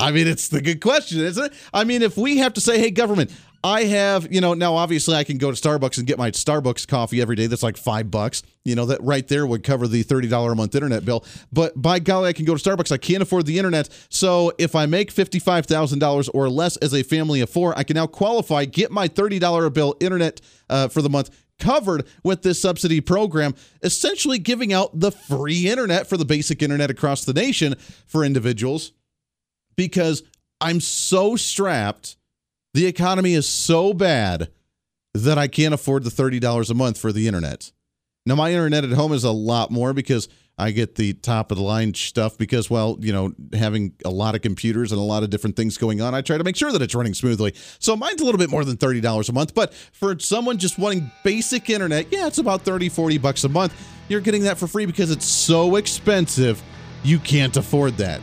I 0.00 0.10
mean, 0.10 0.26
it's 0.26 0.48
the 0.48 0.60
good 0.60 0.80
question, 0.80 1.20
isn't 1.20 1.44
it? 1.44 1.52
I 1.72 1.84
mean, 1.84 2.02
if 2.02 2.16
we 2.16 2.38
have 2.38 2.54
to 2.54 2.60
say, 2.60 2.78
hey, 2.78 2.90
government, 2.90 3.32
I 3.64 3.84
have, 3.84 4.30
you 4.30 4.42
know, 4.42 4.52
now 4.52 4.74
obviously 4.74 5.14
I 5.14 5.24
can 5.24 5.38
go 5.38 5.50
to 5.50 5.56
Starbucks 5.56 5.96
and 5.96 6.06
get 6.06 6.18
my 6.18 6.30
Starbucks 6.30 6.86
coffee 6.86 7.22
every 7.22 7.34
day. 7.34 7.46
That's 7.46 7.62
like 7.62 7.78
five 7.78 8.10
bucks. 8.10 8.42
You 8.62 8.74
know, 8.74 8.84
that 8.84 9.02
right 9.02 9.26
there 9.26 9.46
would 9.46 9.62
cover 9.62 9.88
the 9.88 10.04
$30 10.04 10.52
a 10.52 10.54
month 10.54 10.74
internet 10.74 11.06
bill. 11.06 11.24
But 11.50 11.80
by 11.80 11.98
golly, 11.98 12.28
I 12.28 12.34
can 12.34 12.44
go 12.44 12.54
to 12.54 12.62
Starbucks. 12.62 12.92
I 12.92 12.98
can't 12.98 13.22
afford 13.22 13.46
the 13.46 13.56
internet. 13.56 13.88
So 14.10 14.52
if 14.58 14.74
I 14.74 14.84
make 14.84 15.14
$55,000 15.14 16.28
or 16.34 16.50
less 16.50 16.76
as 16.76 16.92
a 16.92 17.02
family 17.02 17.40
of 17.40 17.48
four, 17.48 17.76
I 17.78 17.84
can 17.84 17.94
now 17.94 18.06
qualify, 18.06 18.66
get 18.66 18.90
my 18.90 19.08
$30 19.08 19.64
a 19.64 19.70
bill 19.70 19.96
internet 19.98 20.42
uh, 20.68 20.88
for 20.88 21.00
the 21.00 21.08
month 21.08 21.30
covered 21.58 22.06
with 22.22 22.42
this 22.42 22.60
subsidy 22.60 23.00
program, 23.00 23.54
essentially 23.82 24.38
giving 24.38 24.74
out 24.74 25.00
the 25.00 25.10
free 25.10 25.70
internet 25.70 26.06
for 26.06 26.18
the 26.18 26.26
basic 26.26 26.62
internet 26.62 26.90
across 26.90 27.24
the 27.24 27.32
nation 27.32 27.76
for 28.06 28.24
individuals 28.24 28.92
because 29.74 30.22
I'm 30.60 30.80
so 30.80 31.36
strapped 31.36 32.16
the 32.74 32.86
economy 32.86 33.34
is 33.34 33.48
so 33.48 33.94
bad 33.94 34.50
that 35.14 35.38
I 35.38 35.46
can't 35.46 35.72
afford 35.72 36.02
the 36.02 36.10
$30 36.10 36.70
a 36.70 36.74
month 36.74 36.98
for 36.98 37.12
the 37.12 37.26
internet. 37.28 37.70
Now, 38.26 38.34
my 38.34 38.50
internet 38.50 38.84
at 38.84 38.90
home 38.90 39.12
is 39.12 39.22
a 39.22 39.30
lot 39.30 39.70
more 39.70 39.92
because 39.92 40.28
I 40.58 40.70
get 40.70 40.96
the 40.96 41.12
top 41.14 41.50
of 41.50 41.56
the 41.56 41.62
line 41.62 41.94
stuff 41.94 42.36
because, 42.36 42.70
well, 42.70 42.96
you 43.00 43.12
know, 43.12 43.32
having 43.52 43.94
a 44.04 44.10
lot 44.10 44.34
of 44.34 44.42
computers 44.42 44.92
and 44.92 45.00
a 45.00 45.04
lot 45.04 45.22
of 45.22 45.30
different 45.30 45.56
things 45.56 45.76
going 45.78 46.00
on, 46.00 46.14
I 46.14 46.20
try 46.20 46.38
to 46.38 46.44
make 46.44 46.56
sure 46.56 46.72
that 46.72 46.82
it's 46.82 46.94
running 46.94 47.14
smoothly. 47.14 47.54
So 47.78 47.96
mine's 47.96 48.20
a 48.20 48.24
little 48.24 48.38
bit 48.38 48.50
more 48.50 48.64
than 48.64 48.76
$30 48.76 49.28
a 49.28 49.32
month. 49.32 49.54
But 49.54 49.74
for 49.74 50.18
someone 50.18 50.58
just 50.58 50.78
wanting 50.78 51.10
basic 51.22 51.70
internet, 51.70 52.12
yeah, 52.12 52.26
it's 52.26 52.38
about 52.38 52.62
30, 52.62 52.88
40 52.88 53.18
bucks 53.18 53.44
a 53.44 53.48
month. 53.48 53.74
You're 54.08 54.20
getting 54.20 54.44
that 54.44 54.58
for 54.58 54.66
free 54.66 54.86
because 54.86 55.10
it's 55.10 55.26
so 55.26 55.76
expensive, 55.76 56.62
you 57.02 57.18
can't 57.18 57.56
afford 57.56 57.96
that. 57.98 58.20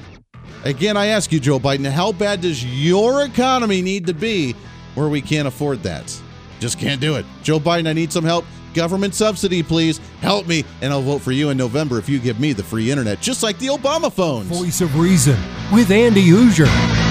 Again, 0.63 0.96
I 0.96 1.08
ask 1.08 1.32
you, 1.32 1.39
Joe 1.39 1.60
Biden, 1.60 1.89
how 1.89 2.12
bad 2.12 2.41
does 2.41 2.63
your 2.63 3.24
economy 3.24 3.82
need 3.82 4.06
to 4.08 4.13
be 4.13 4.56
where 4.94 5.10
we 5.10 5.22
can't 5.22 5.48
afford 5.48 5.82
that? 5.84 6.22
Just 6.60 6.77
can't 6.77 7.01
do 7.01 7.15
it. 7.15 7.25
Joe 7.41 7.60
Biden, 7.60 7.88
I 7.88 7.94
need 7.94 8.12
some 8.12 8.24
help. 8.24 8.46
Government 8.75 9.15
subsidy, 9.15 9.63
please. 9.63 10.00
Help 10.22 10.48
me, 10.48 10.63
and 10.82 10.94
I'll 10.94 11.01
vote 11.01 11.22
for 11.22 11.32
you 11.32 11.50
in 11.50 11.58
November 11.58 11.98
if 11.98 12.08
you 12.08 12.20
give 12.20 12.39
me 12.39 12.53
the 12.53 12.63
free 12.63 12.91
internet, 12.91 13.20
just 13.22 13.41
like 13.41 13.58
the 13.58 13.68
Obama 13.68 14.12
phones. 14.12 14.48
Voice 14.48 14.82
of 14.82 14.98
Reason 15.00 15.38
with 15.74 15.89
Andy 15.89 16.27
Hooser. 16.27 17.11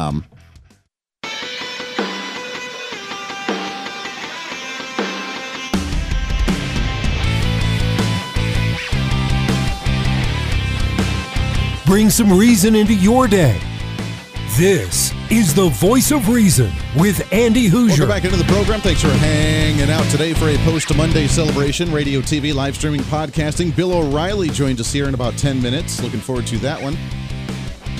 Um, 0.00 0.24
Bring 11.84 12.08
some 12.08 12.38
reason 12.38 12.76
into 12.76 12.94
your 12.94 13.26
day. 13.26 13.60
This 14.56 15.12
is 15.28 15.54
the 15.54 15.68
voice 15.70 16.12
of 16.12 16.28
reason 16.28 16.70
with 16.96 17.32
Andy 17.32 17.68
Hooser. 17.68 17.88
Welcome 17.88 18.08
back 18.08 18.24
into 18.24 18.36
the 18.36 18.44
program. 18.44 18.80
Thanks 18.80 19.02
for 19.02 19.08
hanging 19.08 19.90
out 19.90 20.04
today 20.04 20.32
for 20.32 20.48
a 20.48 20.56
post 20.58 20.96
Monday 20.96 21.26
celebration. 21.26 21.92
Radio, 21.92 22.20
TV, 22.20 22.54
live 22.54 22.76
streaming, 22.76 23.00
podcasting. 23.02 23.74
Bill 23.74 23.92
O'Reilly 23.92 24.50
joins 24.50 24.80
us 24.80 24.92
here 24.92 25.08
in 25.08 25.14
about 25.14 25.36
10 25.36 25.60
minutes. 25.60 26.00
Looking 26.00 26.20
forward 26.20 26.46
to 26.46 26.58
that 26.58 26.80
one. 26.80 26.96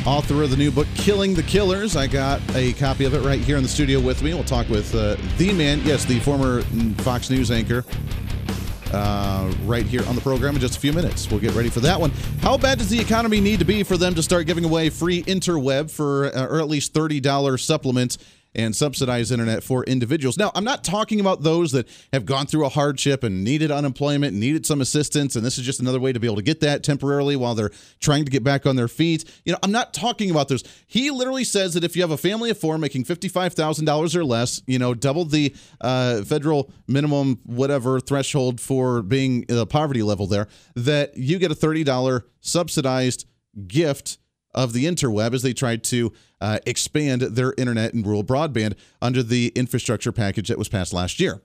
Author 0.06 0.42
of 0.42 0.50
the 0.50 0.56
new 0.56 0.70
book, 0.70 0.86
Killing 0.94 1.34
the 1.34 1.42
Killers. 1.42 1.94
I 1.94 2.06
got 2.06 2.40
a 2.56 2.72
copy 2.74 3.04
of 3.04 3.12
it 3.12 3.20
right 3.20 3.38
here 3.38 3.58
in 3.58 3.62
the 3.62 3.68
studio 3.68 4.00
with 4.00 4.22
me. 4.22 4.32
We'll 4.32 4.44
talk 4.44 4.66
with 4.70 4.94
uh, 4.94 5.16
the 5.36 5.52
man, 5.52 5.82
yes, 5.84 6.06
the 6.06 6.18
former 6.20 6.62
Fox 7.02 7.28
News 7.28 7.50
anchor, 7.50 7.84
uh, 8.92 9.52
right 9.64 9.84
here 9.84 10.02
on 10.08 10.14
the 10.14 10.22
program 10.22 10.54
in 10.54 10.60
just 10.60 10.78
a 10.78 10.80
few 10.80 10.94
minutes. 10.94 11.30
We'll 11.30 11.40
get 11.40 11.54
ready 11.54 11.68
for 11.68 11.80
that 11.80 12.00
one. 12.00 12.12
How 12.40 12.56
bad 12.56 12.78
does 12.78 12.88
the 12.88 12.98
economy 12.98 13.40
need 13.40 13.58
to 13.58 13.66
be 13.66 13.82
for 13.82 13.98
them 13.98 14.14
to 14.14 14.22
start 14.22 14.46
giving 14.46 14.64
away 14.64 14.88
free 14.88 15.22
interweb 15.24 15.90
for, 15.90 16.34
uh, 16.34 16.46
or 16.46 16.60
at 16.60 16.68
least 16.68 16.94
$30 16.94 17.62
supplements? 17.62 18.16
And 18.54 18.74
subsidized 18.74 19.30
internet 19.30 19.62
for 19.62 19.84
individuals. 19.84 20.36
Now, 20.36 20.50
I'm 20.54 20.64
not 20.64 20.82
talking 20.82 21.20
about 21.20 21.42
those 21.42 21.72
that 21.72 21.88
have 22.12 22.26
gone 22.26 22.46
through 22.46 22.66
a 22.66 22.68
hardship 22.68 23.22
and 23.22 23.44
needed 23.44 23.70
unemployment 23.70 24.34
needed 24.34 24.66
some 24.66 24.80
assistance, 24.80 25.36
and 25.36 25.44
this 25.44 25.58
is 25.58 25.64
just 25.64 25.80
another 25.80 26.00
way 26.00 26.12
to 26.12 26.20
be 26.20 26.26
able 26.26 26.36
to 26.36 26.42
get 26.42 26.60
that 26.60 26.82
temporarily 26.82 27.36
while 27.36 27.54
they're 27.54 27.70
trying 28.00 28.24
to 28.24 28.30
get 28.30 28.42
back 28.42 28.66
on 28.66 28.76
their 28.76 28.88
feet. 28.88 29.24
You 29.44 29.52
know, 29.52 29.58
I'm 29.62 29.72
not 29.72 29.94
talking 29.94 30.30
about 30.30 30.48
those. 30.48 30.64
He 30.86 31.10
literally 31.10 31.44
says 31.44 31.74
that 31.74 31.84
if 31.84 31.94
you 31.94 32.02
have 32.02 32.10
a 32.10 32.16
family 32.16 32.50
of 32.50 32.58
four 32.58 32.78
making 32.78 33.04
$55,000 33.04 34.16
or 34.16 34.24
less, 34.24 34.62
you 34.66 34.78
know, 34.78 34.94
double 34.94 35.24
the 35.24 35.54
uh, 35.80 36.22
federal 36.22 36.72
minimum 36.88 37.40
whatever 37.44 38.00
threshold 38.00 38.60
for 38.60 39.02
being 39.02 39.44
the 39.48 39.66
poverty 39.66 40.02
level 40.02 40.26
there, 40.26 40.48
that 40.74 41.16
you 41.16 41.38
get 41.38 41.52
a 41.52 41.54
$30 41.54 42.22
subsidized 42.40 43.26
gift 43.66 44.18
of 44.54 44.72
the 44.72 44.86
interweb 44.86 45.34
as 45.34 45.42
they 45.42 45.52
tried 45.52 45.84
to 45.84 46.12
uh, 46.40 46.58
expand 46.66 47.22
their 47.22 47.54
internet 47.58 47.92
and 47.92 48.06
rural 48.06 48.24
broadband 48.24 48.74
under 49.00 49.22
the 49.22 49.52
infrastructure 49.54 50.12
package 50.12 50.48
that 50.48 50.58
was 50.58 50.68
passed 50.68 50.92
last 50.92 51.20
year 51.20 51.42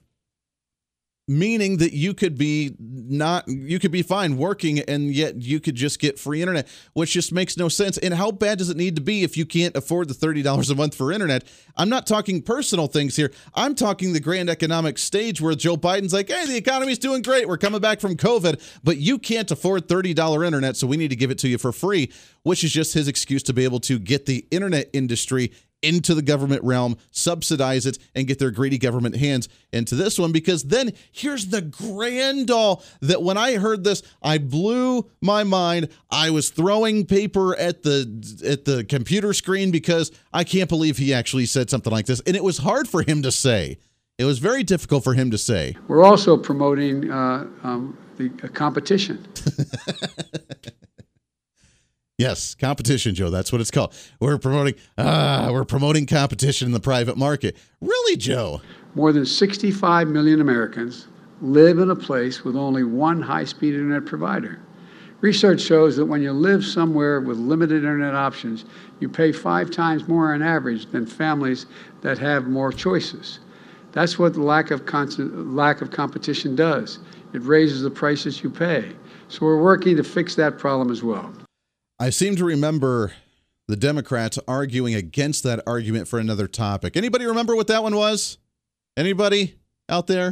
meaning 1.27 1.77
that 1.77 1.93
you 1.93 2.13
could 2.13 2.37
be 2.37 2.75
not 2.79 3.47
you 3.47 3.79
could 3.79 3.91
be 3.91 4.03
fine 4.03 4.37
working 4.37 4.79
and 4.79 5.11
yet 5.11 5.41
you 5.41 5.59
could 5.59 5.73
just 5.73 5.99
get 5.99 6.19
free 6.19 6.41
internet 6.41 6.67
which 6.93 7.13
just 7.13 7.31
makes 7.31 7.57
no 7.57 7.67
sense. 7.67 7.97
And 7.97 8.13
how 8.13 8.31
bad 8.31 8.59
does 8.59 8.69
it 8.69 8.77
need 8.77 8.95
to 8.95 9.01
be 9.01 9.23
if 9.23 9.35
you 9.35 9.45
can't 9.45 9.75
afford 9.75 10.07
the 10.07 10.13
$30 10.13 10.71
a 10.71 10.75
month 10.75 10.93
for 10.95 11.11
internet? 11.11 11.43
I'm 11.75 11.89
not 11.89 12.05
talking 12.05 12.41
personal 12.41 12.87
things 12.87 13.15
here. 13.15 13.31
I'm 13.55 13.73
talking 13.73 14.13
the 14.13 14.19
grand 14.19 14.49
economic 14.49 14.97
stage 14.97 15.41
where 15.41 15.55
joe 15.55 15.77
biden's 15.77 16.13
like 16.13 16.29
hey 16.29 16.45
the 16.45 16.57
economy's 16.57 16.99
doing 16.99 17.21
great. 17.21 17.47
We're 17.47 17.57
coming 17.57 17.81
back 17.81 17.99
from 17.99 18.15
covid. 18.15 18.61
But 18.83 18.97
you 18.97 19.17
can't 19.17 19.49
afford 19.49 19.87
$30 19.87 20.45
internet 20.45 20.77
so 20.77 20.85
we 20.85 20.97
need 20.97 21.09
to 21.09 21.15
give 21.15 21.31
it 21.31 21.39
to 21.39 21.47
you 21.47 21.57
for 21.57 21.71
free 21.71 22.11
which 22.43 22.63
is 22.63 22.71
just 22.71 22.93
his 22.93 23.07
excuse 23.07 23.41
to 23.41 23.53
be 23.53 23.63
able 23.63 23.79
to 23.79 23.97
get 23.97 24.27
the 24.27 24.45
internet 24.51 24.87
industry 24.93 25.51
into 25.81 26.15
the 26.15 26.21
government 26.21 26.63
realm, 26.63 26.97
subsidize 27.11 27.85
it, 27.85 27.97
and 28.15 28.27
get 28.27 28.39
their 28.39 28.51
greedy 28.51 28.77
government 28.77 29.15
hands 29.17 29.47
into 29.71 29.95
this 29.95 30.17
one. 30.17 30.31
Because 30.31 30.63
then 30.63 30.93
here's 31.11 31.47
the 31.47 31.61
grand 31.61 32.51
all 32.51 32.83
that 33.01 33.21
when 33.21 33.37
I 33.37 33.57
heard 33.57 33.83
this, 33.83 34.01
I 34.21 34.37
blew 34.37 35.09
my 35.21 35.43
mind. 35.43 35.89
I 36.09 36.29
was 36.29 36.49
throwing 36.49 37.05
paper 37.05 37.55
at 37.55 37.83
the 37.83 38.41
at 38.45 38.65
the 38.65 38.83
computer 38.83 39.33
screen 39.33 39.71
because 39.71 40.11
I 40.33 40.43
can't 40.43 40.69
believe 40.69 40.97
he 40.97 41.13
actually 41.13 41.45
said 41.45 41.69
something 41.69 41.91
like 41.91 42.05
this, 42.05 42.21
and 42.21 42.35
it 42.35 42.43
was 42.43 42.59
hard 42.59 42.87
for 42.87 43.01
him 43.03 43.21
to 43.23 43.31
say. 43.31 43.77
It 44.17 44.23
was 44.23 44.39
very 44.39 44.63
difficult 44.63 45.03
for 45.03 45.13
him 45.13 45.29
to 45.31 45.37
say. 45.37 45.75
We're 45.89 46.03
also 46.03 46.37
promoting 46.37 47.11
uh, 47.11 47.47
um, 47.63 47.97
the 48.17 48.31
uh, 48.43 48.47
competition. 48.47 49.27
Yes, 52.17 52.55
competition, 52.55 53.13
Joe. 53.13 53.29
That's 53.29 53.51
what 53.51 53.59
it's 53.59 53.71
called. 53.71 53.93
We're 54.21 54.37
promoting 54.37 54.75
ah, 54.97 55.49
we're 55.51 55.65
promoting 55.65 56.05
competition 56.05 56.67
in 56.67 56.71
the 56.71 56.79
private 56.79 57.17
market. 57.17 57.57
Really, 57.81 58.15
Joe? 58.15 58.61
More 58.95 59.11
than 59.11 59.25
65 59.25 60.07
million 60.07 60.39
Americans 60.39 61.09
live 61.41 61.77
in 61.77 61.89
a 61.89 61.95
place 61.95 62.45
with 62.45 62.55
only 62.55 62.85
one 62.85 63.21
high-speed 63.21 63.73
internet 63.73 64.05
provider. 64.05 64.61
Research 65.19 65.59
shows 65.59 65.97
that 65.97 66.05
when 66.05 66.21
you 66.21 66.31
live 66.31 66.63
somewhere 66.63 67.19
with 67.19 67.37
limited 67.37 67.77
internet 67.77 68.15
options, 68.15 68.63
you 69.01 69.09
pay 69.09 69.33
five 69.33 69.69
times 69.69 70.07
more 70.07 70.33
on 70.33 70.41
average 70.41 70.85
than 70.91 71.05
families 71.05 71.65
that 71.99 72.17
have 72.17 72.47
more 72.47 72.71
choices. 72.71 73.39
That's 73.91 74.17
what 74.17 74.33
the 74.33 74.41
lack 74.41 74.71
of 74.71 74.85
con- 74.85 75.53
lack 75.53 75.81
of 75.81 75.91
competition 75.91 76.55
does. 76.55 76.99
It 77.33 77.41
raises 77.43 77.81
the 77.81 77.91
prices 77.91 78.41
you 78.41 78.49
pay. 78.49 78.93
So 79.27 79.45
we're 79.45 79.61
working 79.61 79.97
to 79.97 80.03
fix 80.03 80.35
that 80.35 80.57
problem 80.57 80.91
as 80.91 81.03
well. 81.03 81.33
I 81.99 82.09
seem 82.09 82.35
to 82.35 82.45
remember 82.45 83.13
the 83.67 83.75
Democrats 83.75 84.37
arguing 84.47 84.93
against 84.95 85.43
that 85.43 85.61
argument 85.65 86.07
for 86.07 86.19
another 86.19 86.47
topic. 86.47 86.97
Anybody 86.97 87.25
remember 87.25 87.55
what 87.55 87.67
that 87.67 87.83
one 87.83 87.95
was? 87.95 88.37
Anybody 88.97 89.55
out 89.89 90.07
there 90.07 90.31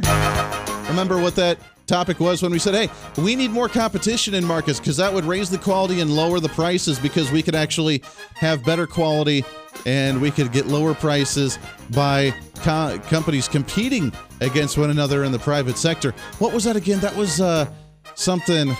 remember 0.88 1.20
what 1.20 1.34
that 1.36 1.58
topic 1.86 2.20
was 2.20 2.42
when 2.42 2.52
we 2.52 2.58
said, 2.58 2.74
"Hey, 2.74 2.88
we 3.20 3.36
need 3.36 3.50
more 3.50 3.68
competition 3.68 4.34
in 4.34 4.44
markets 4.44 4.78
because 4.78 4.96
that 4.96 5.12
would 5.12 5.24
raise 5.24 5.50
the 5.50 5.58
quality 5.58 6.00
and 6.00 6.14
lower 6.14 6.40
the 6.40 6.48
prices 6.50 6.98
because 6.98 7.30
we 7.30 7.42
could 7.42 7.54
actually 7.54 8.02
have 8.34 8.64
better 8.64 8.86
quality 8.86 9.44
and 9.86 10.20
we 10.20 10.30
could 10.30 10.52
get 10.52 10.66
lower 10.66 10.94
prices 10.94 11.58
by 11.90 12.34
co- 12.56 12.98
companies 13.08 13.48
competing 13.48 14.12
against 14.40 14.78
one 14.78 14.90
another 14.90 15.24
in 15.24 15.32
the 15.32 15.38
private 15.38 15.76
sector." 15.76 16.14
What 16.38 16.52
was 16.52 16.64
that 16.64 16.76
again? 16.76 17.00
That 17.00 17.16
was 17.16 17.40
uh, 17.40 17.66
something 18.14 18.74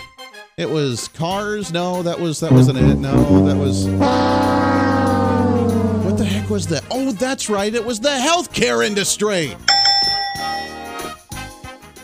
it 0.57 0.69
was 0.69 1.07
Cars. 1.09 1.71
No, 1.71 2.01
that 2.03 2.19
was 2.19 2.39
that 2.39 2.51
wasn't 2.51 2.77
it. 2.77 2.95
No, 2.95 3.45
that 3.45 3.57
was. 3.57 3.87
What 6.05 6.17
the 6.17 6.25
heck 6.25 6.49
was 6.49 6.67
that? 6.67 6.85
Oh, 6.89 7.11
that's 7.11 7.49
right. 7.49 7.73
It 7.73 7.83
was 7.83 7.99
the 7.99 8.09
healthcare 8.09 8.85
industry. 8.85 9.55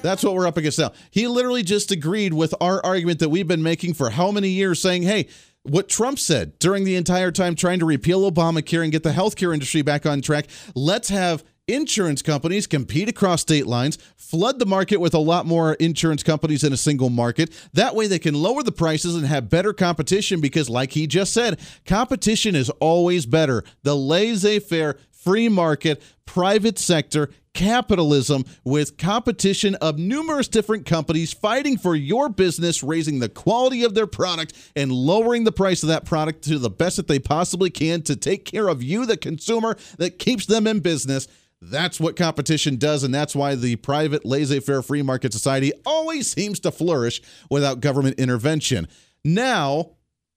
That's 0.02 0.24
what 0.24 0.34
we're 0.34 0.48
up 0.48 0.58
against 0.58 0.80
now. 0.80 0.92
He 1.12 1.28
literally 1.28 1.64
just 1.64 1.92
agreed 1.92 2.34
with 2.34 2.54
our 2.60 2.84
argument 2.84 3.20
that 3.20 3.30
we've 3.30 3.48
been 3.48 3.62
making 3.64 3.94
for 3.94 4.10
how 4.10 4.32
many 4.32 4.50
years, 4.50 4.82
saying, 4.82 5.04
hey, 5.04 5.28
what 5.64 5.88
Trump 5.88 6.18
said 6.18 6.58
during 6.58 6.86
the 6.86 6.96
entire 6.96 7.32
time 7.32 7.56
trying 7.56 7.78
to 7.80 7.86
repeal 7.86 8.30
Obamacare 8.30 8.82
and 8.82 8.92
get 8.92 9.04
the 9.04 9.12
healthcare 9.12 9.54
industry 9.54 9.84
back 9.84 10.08
on 10.08 10.22
track. 10.22 10.48
Let's 10.76 11.10
have 11.10 11.44
insurance 11.72 12.22
companies 12.22 12.68
compete 12.68 13.10
across 13.10 13.42
state 13.42 13.68
lines, 13.68 13.98
flood 14.16 14.60
the 14.60 14.66
market 14.66 14.98
with 14.98 15.14
a 15.14 15.20
lot 15.20 15.46
more 15.46 15.74
insurance 15.76 16.24
companies 16.24 16.64
in 16.64 16.74
a 16.74 16.78
single 16.78 17.10
market. 17.10 17.52
That 17.74 17.96
way 17.96 18.08
they 18.08 18.20
can 18.20 18.36
lower 18.36 18.64
the 18.64 18.72
prices 18.72 19.16
and 19.16 19.26
have 19.26 19.50
better 19.50 19.74
competition 19.74 20.42
because, 20.42 20.70
like 20.70 20.92
he 20.92 21.08
just 21.08 21.34
said, 21.34 21.60
competition 21.86 22.56
is 22.56 22.70
always 22.80 23.26
better. 23.26 23.64
The 23.84 23.96
laissez 23.96 24.60
faire, 24.60 24.98
free 25.12 25.50
market, 25.50 26.02
private 26.26 26.80
sector, 26.80 27.30
capitalism 27.54 28.46
with 28.64 28.98
competition 28.98 29.76
of 29.76 29.98
numerous 29.98 30.48
different 30.48 30.86
companies 30.86 31.34
fighting 31.34 31.78
for 31.78 31.96
your 31.96 32.30
business, 32.30 32.82
raising 32.82 33.20
the 33.20 33.30
quality 33.30 33.84
of 33.84 33.94
their 33.94 34.08
product 34.08 34.54
and 34.76 34.92
lowering 34.92 35.44
the 35.44 35.52
price 35.52 35.84
of 35.84 35.90
that 35.90 36.06
product 36.06 36.44
to 36.44 36.58
the 36.58 36.70
best 36.70 36.98
that 36.98 37.08
they 37.08 37.20
possibly 37.20 37.70
can 37.70 38.02
to 38.04 38.16
take 38.16 38.46
care 38.46 38.68
of 38.68 38.82
you, 38.82 39.06
the 39.06 39.18
consumer, 39.18 39.76
that 39.98 40.20
keeps 40.20 40.46
them 40.46 40.68
in 40.68 40.80
business. 40.80 41.28
That's 41.62 42.00
what 42.00 42.16
competition 42.16 42.78
does, 42.78 43.04
and 43.04 43.14
that's 43.14 43.36
why 43.36 43.54
the 43.54 43.76
private 43.76 44.26
laissez 44.26 44.60
faire 44.62 44.82
free 44.82 45.04
market 45.04 45.32
society 45.32 45.72
always 45.86 46.32
seems 46.32 46.60
to 46.62 46.72
flourish 46.72 47.22
without 47.52 47.82
government 47.82 48.20
intervention. 48.20 48.88
Now, 49.24 49.92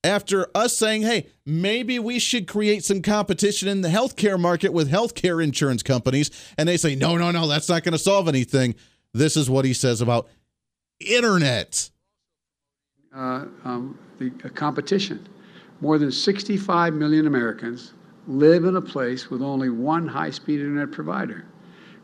after 0.05 0.49
us 0.55 0.77
saying, 0.77 1.03
hey, 1.03 1.29
maybe 1.47 1.99
we 1.99 2.19
should 2.19 2.47
create 2.47 2.85
some 2.85 3.01
competition 3.01 3.69
in 3.69 3.81
the 3.81 3.89
healthcare 3.89 4.39
market 4.39 4.75
with 4.75 4.91
healthcare 4.91 5.43
insurance 5.43 5.83
companies, 5.83 6.31
and 6.59 6.69
they 6.69 6.77
say, 6.77 6.95
no, 6.95 7.17
no, 7.17 7.31
no, 7.31 7.49
that's 7.49 7.71
not 7.71 7.85
going 7.85 7.93
to 7.93 7.99
solve 7.99 8.29
anything. 8.29 8.75
This 9.15 9.35
is 9.35 9.49
what 9.49 9.65
he 9.65 9.73
says 9.73 10.03
about 10.03 10.29
internet. 11.01 11.89
Uh, 13.15 13.47
um, 13.65 13.99
the 14.19 14.31
uh, 14.45 14.49
competition. 14.51 15.27
More 15.81 15.97
than 15.99 16.13
65 16.13 16.93
million 16.93 17.27
Americans 17.27 17.95
live 18.27 18.65
in 18.65 18.77
a 18.77 18.81
place 18.81 19.31
with 19.31 19.43
only 19.43 19.69
one 19.69 20.07
high 20.07 20.31
speed 20.31 20.61
internet 20.61 20.93
provider. 20.93 21.45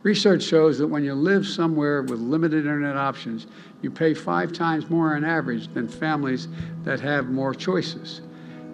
Research 0.03 0.43
shows 0.43 0.79
that 0.79 0.87
when 0.87 1.05
you 1.05 1.15
live 1.15 1.47
somewhere 1.47 2.03
with 2.03 2.21
limited 2.21 2.61
internet 2.61 2.97
options, 2.97 3.47
you 3.83 3.91
pay 3.91 4.15
five 4.15 4.53
times 4.53 4.89
more 4.89 5.15
on 5.15 5.25
average 5.25 5.73
than 5.75 5.89
families 5.89 6.49
that 6.85 7.01
have 7.01 7.29
more 7.29 7.55
choices. 7.55 8.23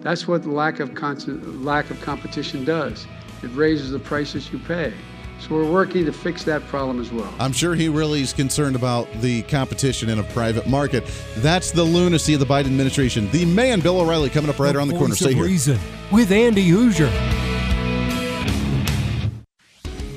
That's 0.01 0.27
what 0.27 0.43
the 0.43 0.51
lack 0.51 0.79
of, 0.79 0.97
lack 1.63 1.89
of 1.89 1.99
competition 2.01 2.63
does. 2.63 3.07
It 3.43 3.49
raises 3.49 3.91
the 3.91 3.99
prices 3.99 4.51
you 4.51 4.59
pay. 4.59 4.93
So 5.39 5.55
we're 5.55 5.69
working 5.71 6.05
to 6.05 6.11
fix 6.11 6.43
that 6.45 6.65
problem 6.67 6.99
as 6.99 7.11
well. 7.11 7.33
I'm 7.39 7.53
sure 7.53 7.75
he 7.75 7.89
really 7.89 8.21
is 8.21 8.33
concerned 8.33 8.75
about 8.75 9.11
the 9.21 9.43
competition 9.43 10.09
in 10.09 10.19
a 10.19 10.23
private 10.23 10.67
market. 10.67 11.05
That's 11.37 11.71
the 11.71 11.83
lunacy 11.83 12.33
of 12.33 12.39
the 12.39 12.45
Biden 12.45 12.65
administration. 12.65 13.29
The 13.31 13.45
man, 13.45 13.79
Bill 13.79 13.99
O'Reilly, 13.99 14.29
coming 14.29 14.49
up 14.49 14.59
right 14.59 14.71
the 14.71 14.79
around 14.79 14.89
the 14.89 14.97
corner. 14.97 15.15
Stay 15.15 15.33
here. 15.33 15.43
Reason 15.43 15.79
with 16.11 16.31
Andy 16.31 16.67
Hooser. 16.69 17.11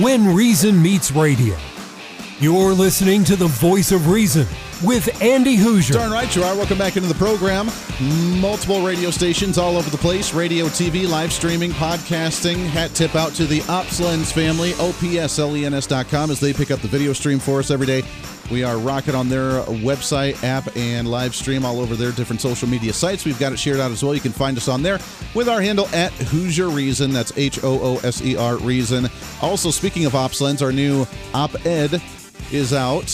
When 0.00 0.34
Reason 0.34 0.80
Meets 0.80 1.12
Radio. 1.12 1.58
You're 2.38 2.72
listening 2.72 3.22
to 3.24 3.36
the 3.36 3.48
voice 3.48 3.92
of 3.92 4.08
reason 4.08 4.46
with 4.82 5.20
Andy 5.22 5.56
Hooser. 5.56 5.92
Darn 5.92 6.10
right 6.10 6.34
you 6.34 6.42
are. 6.42 6.54
Welcome 6.56 6.78
back 6.78 6.96
into 6.96 7.08
the 7.08 7.14
program. 7.14 7.68
Multiple 8.40 8.84
radio 8.84 9.10
stations 9.10 9.58
all 9.58 9.76
over 9.76 9.90
the 9.90 9.98
place 9.98 10.32
radio, 10.32 10.66
TV, 10.66 11.08
live 11.08 11.32
streaming, 11.32 11.70
podcasting. 11.72 12.66
Hat 12.66 12.94
tip 12.94 13.14
out 13.14 13.32
to 13.34 13.44
the 13.44 13.60
OpsLens 13.60 14.32
family, 14.32 14.72
opslens.com, 14.72 16.30
as 16.30 16.40
they 16.40 16.52
pick 16.52 16.70
up 16.70 16.80
the 16.80 16.88
video 16.88 17.12
stream 17.12 17.38
for 17.38 17.58
us 17.58 17.70
every 17.70 17.86
day. 17.86 18.02
We 18.50 18.64
are 18.64 18.78
rocking 18.78 19.14
on 19.14 19.28
their 19.28 19.62
website, 19.64 20.42
app, 20.42 20.76
and 20.76 21.08
live 21.08 21.34
stream 21.36 21.64
all 21.64 21.78
over 21.78 21.94
their 21.94 22.10
different 22.10 22.40
social 22.40 22.68
media 22.68 22.92
sites. 22.92 23.24
We've 23.24 23.38
got 23.38 23.52
it 23.52 23.58
shared 23.58 23.78
out 23.78 23.92
as 23.92 24.02
well. 24.02 24.14
You 24.14 24.20
can 24.20 24.32
find 24.32 24.56
us 24.56 24.66
on 24.66 24.82
there 24.82 24.98
with 25.34 25.48
our 25.48 25.60
handle 25.60 25.86
at 25.88 26.10
Hooser 26.12 26.74
Reason. 26.74 27.12
That's 27.12 27.36
H 27.36 27.62
O 27.62 27.80
O 27.80 27.96
S 27.98 28.22
E 28.22 28.36
R 28.36 28.56
Reason. 28.56 29.08
Also, 29.40 29.70
speaking 29.70 30.04
of 30.06 30.12
OpsLens, 30.12 30.62
our 30.62 30.72
new 30.72 31.06
op 31.32 31.64
ed 31.64 32.02
is 32.50 32.72
out 32.72 33.06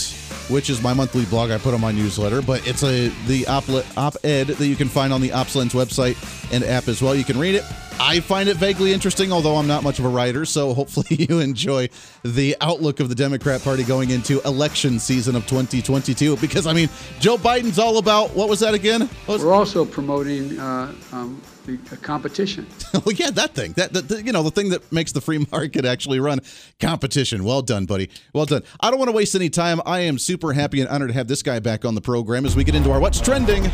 which 0.49 0.71
is 0.71 0.83
my 0.83 0.93
monthly 0.95 1.25
blog 1.27 1.51
I 1.51 1.59
put 1.59 1.75
on 1.75 1.81
my 1.81 1.93
newsletter. 1.93 2.43
But 2.43 2.67
it's 2.67 2.83
a 2.83 3.09
the 3.27 3.47
op, 3.47 4.17
ed 4.25 4.49
that 4.49 4.67
you 4.67 4.77
can 4.77 4.89
find 4.89 5.13
on 5.13 5.21
the 5.21 5.31
OpsLens 5.31 5.73
website 5.73 6.17
and 6.53 6.65
app 6.65 6.89
as 6.89 7.03
well. 7.03 7.15
You 7.15 7.25
can 7.25 7.39
read 7.39 7.55
it. 7.55 7.65
I 7.99 8.21
find 8.21 8.47
it 8.49 8.59
vaguely 8.59 8.93
interesting, 8.93 9.33
although 9.33 9.57
I'm 9.57 9.67
not 9.67 9.83
much 9.83 9.99
of 9.99 10.05
a 10.05 10.09
writer. 10.09 10.45
So 10.45 10.75
hopefully 10.75 11.07
you 11.29 11.41
enjoy 11.41 11.89
the 12.23 12.55
outlook 12.61 13.01
of 13.01 13.09
the 13.09 13.15
Democrat 13.15 13.63
Party 13.63 13.85
going 13.85 14.11
into 14.11 14.41
election 14.43 14.99
season 14.99 15.35
of 15.35 15.47
2022. 15.47 16.37
Because 16.37 16.67
I 16.67 16.73
mean, 16.75 16.91
Joe 17.21 17.39
Biden's 17.39 17.79
all 17.79 17.97
about 17.99 18.35
what 18.35 18.49
was 18.49 18.61
that 18.61 18.75
again? 18.75 19.09
Was- 19.27 19.43
We're 19.43 19.53
also 19.55 19.85
promoting 19.85 20.59
uh, 20.59 20.93
um, 21.13 21.41
the 21.67 21.79
uh, 21.93 21.97
competition. 21.97 22.67
well, 22.95 23.15
yeah, 23.15 23.31
that 23.31 23.55
thing. 23.55 23.73
That, 23.73 23.93
that, 23.93 24.25
you 24.25 24.33
know, 24.33 24.43
the 24.43 24.51
thing 24.51 24.71
that 24.71 24.91
makes 24.93 25.13
the 25.13 25.21
free 25.21 25.45
market 25.51 25.85
actually 25.85 26.21
run 26.21 26.41
competition. 26.81 27.45
Well 27.45 27.63
done, 27.63 27.87
buddy. 27.87 28.11
Well 28.33 28.47
done. 28.47 28.63
I 28.81 28.91
don't 28.91 28.99
want 28.99 29.11
to 29.11 29.17
waste 29.17 29.35
any 29.35 29.51
time. 29.51 29.81
I 29.85 30.01
am 30.01 30.19
super 30.19 30.53
happy 30.53 30.81
and 30.81 30.89
honored 30.89 31.09
to 31.09 31.15
have 31.15 31.29
this 31.29 31.43
guy 31.43 31.59
back 31.59 31.85
on 31.85 31.95
the 31.95 32.01
program 32.01 32.47
as 32.47 32.57
we 32.57 32.65
get 32.65 32.75
into 32.75 32.91
our 32.91 33.01
what's 33.01 33.21
trending. 33.21 33.71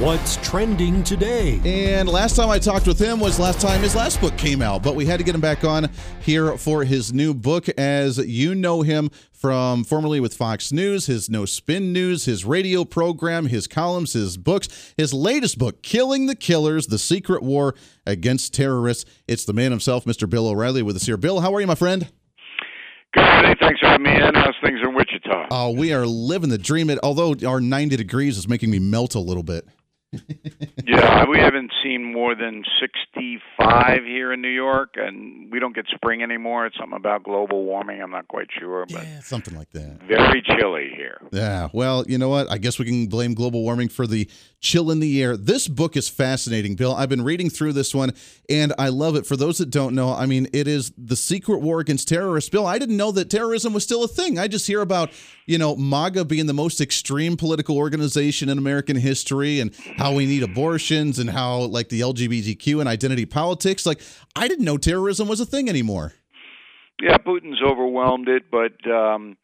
What's 0.00 0.36
trending 0.36 1.02
today? 1.02 1.60
And 1.64 2.08
last 2.08 2.36
time 2.36 2.50
I 2.50 2.60
talked 2.60 2.86
with 2.86 3.00
him 3.00 3.18
was 3.18 3.40
last 3.40 3.60
time 3.60 3.80
his 3.80 3.96
last 3.96 4.20
book 4.20 4.36
came 4.36 4.62
out, 4.62 4.80
but 4.80 4.94
we 4.94 5.04
had 5.04 5.16
to 5.16 5.24
get 5.24 5.34
him 5.34 5.40
back 5.40 5.64
on 5.64 5.90
here 6.22 6.56
for 6.56 6.84
his 6.84 7.12
new 7.12 7.34
book 7.34 7.68
as 7.70 8.16
you 8.18 8.54
know 8.54 8.82
him 8.82 9.10
from 9.32 9.82
formerly 9.82 10.20
with 10.20 10.34
Fox 10.34 10.70
News, 10.70 11.06
his 11.06 11.28
No 11.28 11.44
Spin 11.46 11.92
News, 11.92 12.26
his 12.26 12.44
radio 12.44 12.84
program, 12.84 13.46
his 13.46 13.66
columns, 13.66 14.12
his 14.12 14.36
books, 14.36 14.94
his 14.96 15.12
latest 15.12 15.58
book, 15.58 15.82
Killing 15.82 16.26
the 16.26 16.36
Killers 16.36 16.86
The 16.86 16.98
Secret 16.98 17.42
War 17.42 17.74
Against 18.06 18.54
Terrorists. 18.54 19.04
It's 19.26 19.44
the 19.44 19.52
man 19.52 19.72
himself, 19.72 20.04
Mr. 20.04 20.30
Bill 20.30 20.46
O'Reilly, 20.46 20.82
with 20.82 20.94
us 20.94 21.06
here. 21.06 21.16
Bill, 21.16 21.40
how 21.40 21.52
are 21.56 21.60
you, 21.60 21.66
my 21.66 21.74
friend? 21.74 22.08
Good. 23.14 23.24
Hey, 23.24 23.56
thanks 23.60 23.80
for 23.80 23.88
having 23.88 24.04
me 24.04 24.14
in. 24.14 24.34
How's 24.36 24.54
things 24.62 24.78
in 24.80 24.94
Wichita? 24.94 25.48
Oh, 25.50 25.72
we 25.72 25.92
are 25.92 26.06
living 26.06 26.50
the 26.50 26.58
dream. 26.58 26.88
It, 26.88 27.00
although 27.02 27.34
our 27.44 27.60
90 27.60 27.96
degrees 27.96 28.38
is 28.38 28.46
making 28.46 28.70
me 28.70 28.78
melt 28.78 29.16
a 29.16 29.20
little 29.20 29.42
bit 29.42 29.66
yeah, 30.86 31.26
we 31.28 31.38
haven't 31.38 31.70
seen 31.82 32.12
more 32.12 32.34
than 32.34 32.64
65 32.80 34.04
here 34.04 34.32
in 34.32 34.40
New 34.40 34.48
York, 34.48 34.94
and 34.96 35.52
we 35.52 35.58
don't 35.58 35.74
get 35.74 35.86
spring 35.94 36.22
anymore. 36.22 36.64
It's 36.66 36.78
something 36.78 36.96
about 36.96 37.24
global 37.24 37.64
warming. 37.64 38.00
I'm 38.00 38.10
not 38.10 38.26
quite 38.26 38.48
sure, 38.58 38.86
but 38.86 39.04
yeah, 39.04 39.20
something 39.20 39.54
like 39.54 39.70
that. 39.72 40.00
Very 40.08 40.42
chilly 40.42 40.90
here. 40.96 41.20
Yeah. 41.30 41.68
Well, 41.74 42.04
you 42.08 42.16
know 42.16 42.30
what? 42.30 42.50
I 42.50 42.56
guess 42.56 42.78
we 42.78 42.86
can 42.86 43.06
blame 43.06 43.34
global 43.34 43.62
warming 43.62 43.90
for 43.90 44.06
the 44.06 44.30
chill 44.60 44.90
in 44.90 45.00
the 45.00 45.22
air. 45.22 45.36
This 45.36 45.68
book 45.68 45.94
is 45.94 46.08
fascinating, 46.08 46.74
Bill. 46.74 46.94
I've 46.94 47.10
been 47.10 47.22
reading 47.22 47.50
through 47.50 47.74
this 47.74 47.94
one, 47.94 48.12
and 48.48 48.72
I 48.78 48.88
love 48.88 49.14
it. 49.14 49.26
For 49.26 49.36
those 49.36 49.58
that 49.58 49.70
don't 49.70 49.94
know, 49.94 50.14
I 50.14 50.24
mean, 50.24 50.48
it 50.54 50.66
is 50.66 50.90
the 50.96 51.16
secret 51.16 51.58
war 51.58 51.80
against 51.80 52.08
terrorists. 52.08 52.48
Bill, 52.48 52.66
I 52.66 52.78
didn't 52.78 52.96
know 52.96 53.12
that 53.12 53.28
terrorism 53.28 53.74
was 53.74 53.84
still 53.84 54.04
a 54.04 54.08
thing. 54.08 54.38
I 54.38 54.48
just 54.48 54.66
hear 54.66 54.80
about 54.80 55.10
you 55.44 55.58
know 55.58 55.76
MAGA 55.76 56.24
being 56.24 56.46
the 56.46 56.54
most 56.54 56.80
extreme 56.80 57.36
political 57.36 57.76
organization 57.76 58.48
in 58.48 58.56
American 58.56 58.96
history, 58.96 59.60
and 59.60 59.74
how 59.98 60.14
we 60.14 60.26
need 60.26 60.42
abortions 60.42 61.18
and 61.18 61.28
how 61.28 61.58
like 61.58 61.88
the 61.88 62.00
LGBTQ 62.00 62.80
and 62.80 62.88
identity 62.88 63.26
politics. 63.26 63.84
Like 63.84 64.00
I 64.34 64.48
didn't 64.48 64.64
know 64.64 64.78
terrorism 64.78 65.28
was 65.28 65.40
a 65.40 65.46
thing 65.46 65.68
anymore. 65.68 66.14
Yeah, 67.02 67.16
Putin's 67.18 67.60
overwhelmed 67.62 68.28
it, 68.28 68.50
but 68.50 68.90
um, 68.90 69.36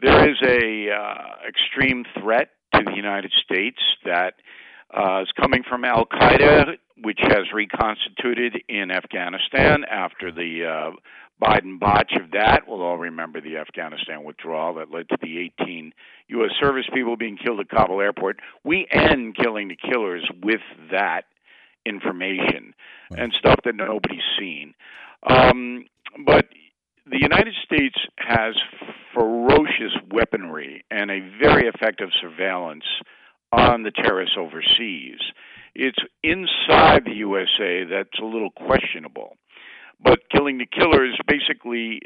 there 0.00 0.30
is 0.30 0.36
a 0.42 0.90
uh, 0.90 1.48
extreme 1.48 2.04
threat 2.20 2.50
to 2.74 2.82
the 2.84 2.94
United 2.94 3.32
States 3.42 3.78
that 4.04 4.34
uh, 4.94 5.22
is 5.22 5.28
coming 5.40 5.62
from 5.68 5.84
Al 5.84 6.06
Qaeda, 6.06 6.76
which 7.02 7.18
has 7.20 7.52
reconstituted 7.52 8.62
in 8.68 8.90
Afghanistan 8.90 9.84
after 9.90 10.30
the 10.32 10.64
uh, 10.64 10.90
Biden 11.42 11.78
botch 11.78 12.12
of 12.20 12.32
that. 12.32 12.62
We'll 12.66 12.82
all 12.82 12.98
remember 12.98 13.40
the 13.40 13.58
Afghanistan 13.58 14.24
withdrawal 14.24 14.74
that 14.74 14.90
led 14.90 15.08
to 15.10 15.16
the 15.20 15.50
18 15.60 15.92
U.S. 16.28 16.50
service 16.60 16.86
people 16.92 17.16
being 17.16 17.36
killed 17.36 17.60
at 17.60 17.68
Kabul 17.68 18.00
airport. 18.00 18.40
We 18.64 18.86
end 18.90 19.36
killing 19.36 19.68
the 19.68 19.76
killers 19.76 20.28
with 20.42 20.60
that 20.90 21.22
information 21.86 22.74
and 23.16 23.32
stuff 23.38 23.60
that 23.64 23.74
nobody's 23.74 24.20
seen. 24.38 24.74
Um, 25.28 25.86
but 26.24 26.46
the 27.10 27.20
United 27.20 27.54
States 27.64 27.96
has 28.18 28.54
ferocious 29.14 29.96
weaponry 30.10 30.84
and 30.90 31.10
a 31.10 31.20
very 31.40 31.68
effective 31.68 32.10
surveillance 32.20 32.84
on 33.52 33.82
the 33.82 33.90
terrorists 33.90 34.36
overseas. 34.38 35.18
It's 35.74 35.98
inside 36.22 37.04
the 37.04 37.14
USA 37.14 37.84
that's 37.84 38.18
a 38.20 38.24
little 38.24 38.50
questionable. 38.50 39.36
But 40.00 40.20
Killing 40.30 40.58
the 40.58 40.66
Killers 40.66 41.18
basically 41.26 42.00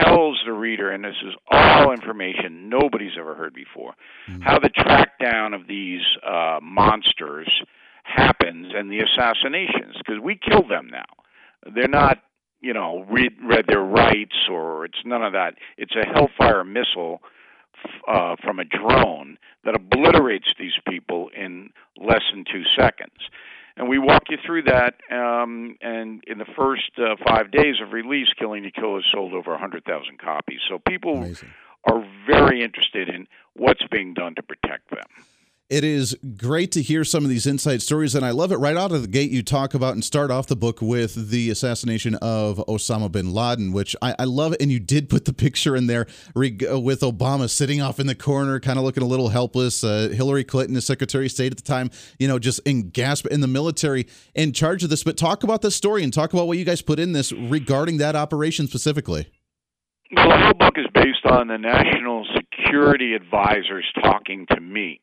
tells 0.00 0.40
the 0.44 0.52
reader, 0.52 0.90
and 0.90 1.04
this 1.04 1.16
is 1.24 1.34
all 1.50 1.92
information 1.92 2.68
nobody's 2.68 3.12
ever 3.18 3.34
heard 3.34 3.54
before, 3.54 3.94
mm-hmm. 4.28 4.42
how 4.42 4.58
the 4.58 4.68
track 4.68 5.18
down 5.20 5.54
of 5.54 5.66
these 5.66 6.02
uh, 6.26 6.58
monsters 6.62 7.50
happens 8.04 8.68
and 8.74 8.90
the 8.90 9.00
assassinations, 9.00 9.96
because 9.98 10.20
we 10.22 10.38
kill 10.38 10.66
them 10.66 10.88
now. 10.90 11.04
They're 11.74 11.88
not, 11.88 12.18
you 12.60 12.74
know, 12.74 13.04
read, 13.10 13.32
read 13.42 13.66
their 13.66 13.82
rights 13.82 14.36
or 14.50 14.84
it's 14.84 14.98
none 15.04 15.22
of 15.22 15.32
that. 15.32 15.54
It's 15.78 15.94
a 15.94 16.06
Hellfire 16.06 16.64
missile 16.64 17.20
uh, 18.08 18.36
from 18.42 18.58
a 18.58 18.64
drone 18.64 19.38
that 19.64 19.74
obliterates 19.74 20.48
these 20.58 20.72
people 20.88 21.30
in 21.36 21.70
less 21.96 22.22
than 22.32 22.44
two 22.44 22.62
seconds 22.76 23.30
and 23.76 23.88
we 23.88 23.98
walk 23.98 24.24
you 24.28 24.38
through 24.44 24.62
that. 24.62 24.94
Um, 25.10 25.76
and 25.80 26.22
in 26.26 26.38
the 26.38 26.46
first 26.56 26.90
uh, 26.98 27.16
five 27.26 27.50
days 27.50 27.76
of 27.82 27.92
release, 27.92 28.28
Killing 28.38 28.62
the 28.62 28.70
Kill 28.70 28.94
has 28.96 29.04
sold 29.12 29.32
over 29.32 29.50
100,000 29.50 30.18
copies. 30.18 30.60
So 30.68 30.78
people 30.78 31.18
Amazing. 31.18 31.50
are 31.84 32.06
very 32.26 32.62
interested 32.62 33.08
in 33.08 33.26
what's 33.54 33.82
being 33.90 34.14
done 34.14 34.34
to 34.36 34.42
protect 34.42 34.90
them. 34.90 35.26
It 35.70 35.82
is 35.82 36.14
great 36.36 36.72
to 36.72 36.82
hear 36.82 37.04
some 37.04 37.24
of 37.24 37.30
these 37.30 37.46
inside 37.46 37.80
stories, 37.80 38.14
and 38.14 38.22
I 38.22 38.32
love 38.32 38.52
it 38.52 38.56
right 38.56 38.76
out 38.76 38.92
of 38.92 39.00
the 39.00 39.08
gate. 39.08 39.30
You 39.30 39.42
talk 39.42 39.72
about 39.72 39.94
and 39.94 40.04
start 40.04 40.30
off 40.30 40.46
the 40.46 40.56
book 40.56 40.82
with 40.82 41.30
the 41.30 41.48
assassination 41.48 42.16
of 42.16 42.58
Osama 42.68 43.10
bin 43.10 43.32
Laden, 43.32 43.72
which 43.72 43.96
I, 44.02 44.14
I 44.18 44.24
love. 44.24 44.54
And 44.60 44.70
you 44.70 44.78
did 44.78 45.08
put 45.08 45.24
the 45.24 45.32
picture 45.32 45.74
in 45.74 45.86
there 45.86 46.06
with 46.34 47.00
Obama 47.00 47.48
sitting 47.48 47.80
off 47.80 47.98
in 47.98 48.06
the 48.06 48.14
corner, 48.14 48.60
kind 48.60 48.78
of 48.78 48.84
looking 48.84 49.02
a 49.02 49.06
little 49.06 49.30
helpless. 49.30 49.82
Uh, 49.82 50.10
Hillary 50.12 50.44
Clinton, 50.44 50.74
the 50.74 50.82
Secretary 50.82 51.24
of 51.24 51.32
State 51.32 51.52
at 51.52 51.56
the 51.56 51.62
time, 51.62 51.90
you 52.18 52.28
know, 52.28 52.38
just 52.38 52.60
in 52.66 52.90
gasp 52.90 53.26
in 53.28 53.40
the 53.40 53.48
military 53.48 54.06
in 54.34 54.52
charge 54.52 54.84
of 54.84 54.90
this. 54.90 55.02
But 55.02 55.16
talk 55.16 55.44
about 55.44 55.62
this 55.62 55.74
story 55.74 56.04
and 56.04 56.12
talk 56.12 56.34
about 56.34 56.46
what 56.46 56.58
you 56.58 56.66
guys 56.66 56.82
put 56.82 56.98
in 56.98 57.12
this 57.12 57.32
regarding 57.32 57.96
that 57.98 58.14
operation 58.14 58.66
specifically. 58.66 59.32
Well, 60.14 60.28
the 60.28 60.44
whole 60.44 60.54
book 60.54 60.74
is 60.76 60.86
based 60.92 61.24
on 61.24 61.48
the 61.48 61.56
national 61.56 62.26
security 62.36 63.14
advisors 63.14 63.86
talking 64.02 64.44
to 64.50 64.60
me 64.60 65.00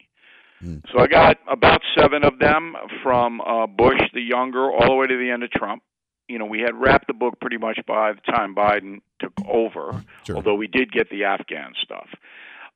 Mm. 0.63 0.83
So 0.91 0.99
I 0.99 1.07
got 1.07 1.37
about 1.49 1.81
seven 1.97 2.23
of 2.23 2.39
them 2.39 2.75
from 3.03 3.41
uh, 3.41 3.67
Bush 3.67 4.01
the 4.13 4.21
younger 4.21 4.71
all 4.71 4.87
the 4.87 4.95
way 4.95 5.07
to 5.07 5.17
the 5.17 5.29
end 5.31 5.43
of 5.43 5.51
Trump. 5.51 5.83
You 6.27 6.39
know, 6.39 6.45
we 6.45 6.61
had 6.61 6.75
wrapped 6.75 7.07
the 7.07 7.13
book 7.13 7.39
pretty 7.41 7.57
much 7.57 7.79
by 7.87 8.13
the 8.13 8.21
time 8.31 8.55
Biden 8.55 9.01
took 9.19 9.33
over, 9.47 10.03
sure. 10.23 10.37
although 10.37 10.55
we 10.55 10.67
did 10.67 10.91
get 10.91 11.09
the 11.09 11.25
Afghan 11.25 11.73
stuff. 11.83 12.07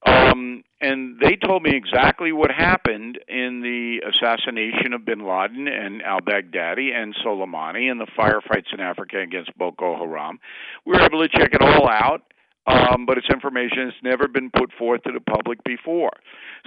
Um, 0.05 0.63
and 0.81 1.19
they 1.19 1.35
told 1.35 1.63
me 1.63 1.71
exactly 1.73 2.31
what 2.31 2.51
happened 2.51 3.17
in 3.27 3.61
the 3.61 4.01
assassination 4.07 4.93
of 4.93 5.03
bin 5.03 5.25
Laden 5.25 5.67
and 5.67 6.03
al 6.03 6.19
Baghdadi 6.19 6.93
and 6.93 7.15
Soleimani 7.25 7.89
and 7.89 7.99
the 7.99 8.07
firefights 8.17 8.71
in 8.73 8.79
Africa 8.79 9.19
against 9.19 9.57
Boko 9.57 9.97
Haram. 9.97 10.39
We 10.85 10.93
were 10.93 11.01
able 11.01 11.27
to 11.27 11.29
check 11.29 11.53
it 11.53 11.61
all 11.61 11.89
out 11.89 12.21
um, 12.67 13.05
but 13.05 13.17
it's 13.17 13.29
information 13.29 13.85
that's 13.85 14.03
never 14.03 14.27
been 14.27 14.49
put 14.49 14.71
forth 14.73 15.03
to 15.03 15.11
the 15.11 15.19
public 15.19 15.63
before. 15.63 16.11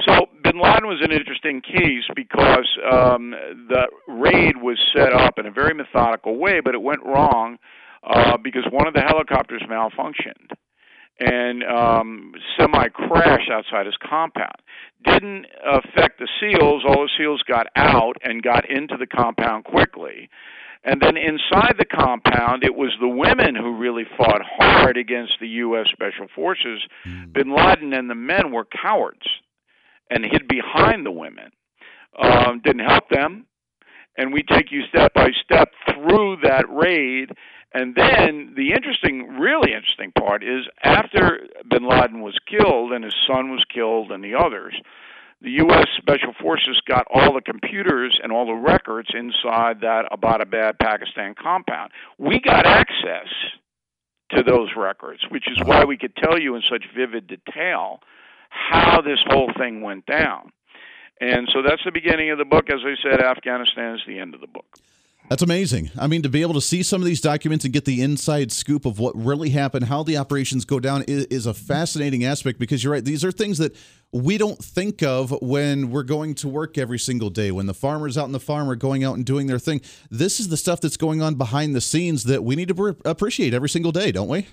So 0.07 0.27
Bin 0.43 0.61
Laden 0.61 0.87
was 0.87 1.01
an 1.03 1.13
interesting 1.13 1.61
case 1.61 2.05
because 2.15 2.69
um, 2.91 3.31
the 3.31 3.89
raid 4.07 4.57
was 4.57 4.79
set 4.95 5.13
up 5.13 5.39
in 5.39 5.47
a 5.47 5.51
very 5.51 5.75
methodical 5.75 6.39
way, 6.39 6.61
but 6.61 6.75
it 6.75 6.83
went 6.83 7.05
wrong 7.05 7.59
uh, 8.05 8.37
because 8.37 8.65
one 8.71 8.87
of 8.87 8.95
the 8.95 9.01
helicopters 9.01 9.63
malfunctioned 9.69 10.53
and 11.21 11.65
um, 11.65 12.33
semi 12.57 12.89
crashed 12.89 13.51
outside 13.51 13.87
his 13.87 13.97
compound. 14.09 14.55
Didn't 15.05 15.47
affect 15.67 16.21
the 16.21 16.29
SEALs. 16.41 16.85
All 16.87 17.03
the 17.03 17.11
SEALs 17.19 17.43
got 17.43 17.67
out 17.75 18.17
and 18.23 18.43
got 18.43 18.71
into 18.71 18.97
the 18.97 19.07
compound 19.07 19.65
quickly. 19.65 20.29
And 20.85 21.03
then 21.03 21.17
inside 21.17 21.75
the 21.77 21.85
compound, 21.85 22.63
it 22.63 22.77
was 22.77 22.93
the 23.01 23.09
women 23.09 23.57
who 23.57 23.77
really 23.77 24.05
fought 24.17 24.43
hard 24.59 24.97
against 24.97 25.35
the 25.41 25.49
U.S. 25.49 25.89
Special 25.93 26.29
Forces. 26.35 26.81
Mm. 27.05 27.33
Bin 27.33 27.55
Laden 27.55 27.93
and 27.93 28.09
the 28.09 28.15
men 28.15 28.53
were 28.53 28.65
cowards 28.65 29.27
and 30.11 30.25
hid 30.25 30.49
behind 30.49 31.05
the 31.05 31.11
women. 31.11 31.51
Um, 32.21 32.61
didn't 32.65 32.87
help 32.87 33.09
them. 33.11 33.47
And 34.17 34.33
we 34.33 34.43
take 34.43 34.73
you 34.73 34.83
step 34.89 35.15
by 35.15 35.29
step 35.45 35.71
through 35.93 36.39
that 36.43 36.65
raid. 36.69 37.31
And 37.73 37.95
then 37.95 38.55
the 38.57 38.73
interesting, 38.73 39.39
really 39.39 39.73
interesting 39.73 40.11
part 40.19 40.43
is 40.43 40.67
after 40.83 41.47
bin 41.71 41.89
Laden 41.89 42.21
was 42.21 42.37
killed 42.49 42.93
and 42.93 43.05
his 43.05 43.15
son 43.27 43.51
was 43.51 43.65
killed 43.73 44.11
and 44.11 44.25
the 44.25 44.35
others, 44.35 44.75
the 45.41 45.51
U.S. 45.51 45.87
Special 45.97 46.33
Forces 46.41 46.81
got 46.89 47.07
all 47.15 47.35
the 47.35 47.41
computers 47.41 48.19
and 48.21 48.33
all 48.33 48.47
the 48.47 48.55
records 48.55 49.11
inside 49.15 49.83
that 49.83 50.07
Abbottabad, 50.11 50.81
Pakistan 50.81 51.35
compound. 51.41 51.93
We 52.19 52.41
got 52.41 52.67
access 52.67 53.29
to 54.31 54.43
those 54.43 54.71
records, 54.77 55.21
which 55.31 55.45
is 55.49 55.59
why 55.65 55.85
we 55.85 55.97
could 55.97 56.17
tell 56.17 56.41
you 56.41 56.57
in 56.57 56.63
such 56.69 56.85
vivid 56.97 57.29
detail 57.29 58.01
how 58.49 59.01
this 59.01 59.19
whole 59.27 59.51
thing 59.59 59.83
went 59.83 60.07
down. 60.07 60.51
And 61.21 61.49
so 61.53 61.63
that's 61.63 61.83
the 61.85 61.91
beginning 61.93 62.31
of 62.31 62.39
the 62.39 62.45
book. 62.45 62.67
As 62.71 62.81
I 62.85 62.95
said, 63.03 63.21
Afghanistan 63.21 63.95
is 63.95 64.01
the 64.07 64.19
end 64.19 64.35
of 64.35 64.41
the 64.41 64.47
book. 64.47 64.67
That's 65.29 65.43
amazing. 65.43 65.91
I 65.99 66.07
mean, 66.07 66.23
to 66.23 66.31
be 66.31 66.41
able 66.41 66.55
to 66.55 66.61
see 66.61 66.83
some 66.83 67.03
of 67.03 67.07
these 67.07 67.21
documents 67.21 67.65
and 67.65 67.75
get 67.75 67.85
the 67.85 68.01
inside 68.01 68.51
scoop 68.51 68.87
of 68.87 68.99
what 68.99 69.15
really 69.15 69.51
happened, 69.51 69.85
how 69.85 70.03
the 70.03 70.17
operations 70.17 70.65
go 70.65 70.81
down, 70.81 71.03
is, 71.03 71.27
is, 71.27 71.45
a 71.45 71.53
fascinating 71.53 72.25
aspect 72.25 72.59
because 72.59 72.83
you're 72.83 72.95
right. 72.95 73.05
These 73.05 73.27
are 73.27 73.33
things 73.33 73.59
that 73.59 73.77
we 74.11 74.39
don't 74.39 74.59
think 74.59 75.03
of 75.03 75.37
when 75.43 75.91
we're 75.91 76.03
going 76.03 76.35
to 76.37 76.49
work 76.49 76.79
every 76.79 76.99
single 76.99 77.29
day, 77.29 77.51
when 77.51 77.67
the 77.67 77.75
farmers 77.75 78.17
out 78.17 78.25
in 78.25 78.33
the 78.33 78.41
farm 78.41 78.71
are 78.71 78.77
going 78.77 79.05
out 79.05 79.17
and 79.17 79.25
doing 79.27 79.49
their 79.49 79.59
thing. 79.59 79.83
This 80.11 80.41
is 80.41 80.49
the 80.49 80.57
stuff 80.57 80.81
that's 80.81 80.97
going 80.97 81.21
on 81.21 81.35
behind 81.35 81.75
the 81.75 81.83
scenes 81.83 82.25
that 82.25 82.43
we 82.43 82.57
need 82.57 82.69
to 82.69 82.97
appreciate 83.05 83.53
every 83.53 83.69
single 83.69 83.93
day, 83.93 84.11
don't 84.13 84.29
we? 84.29 84.47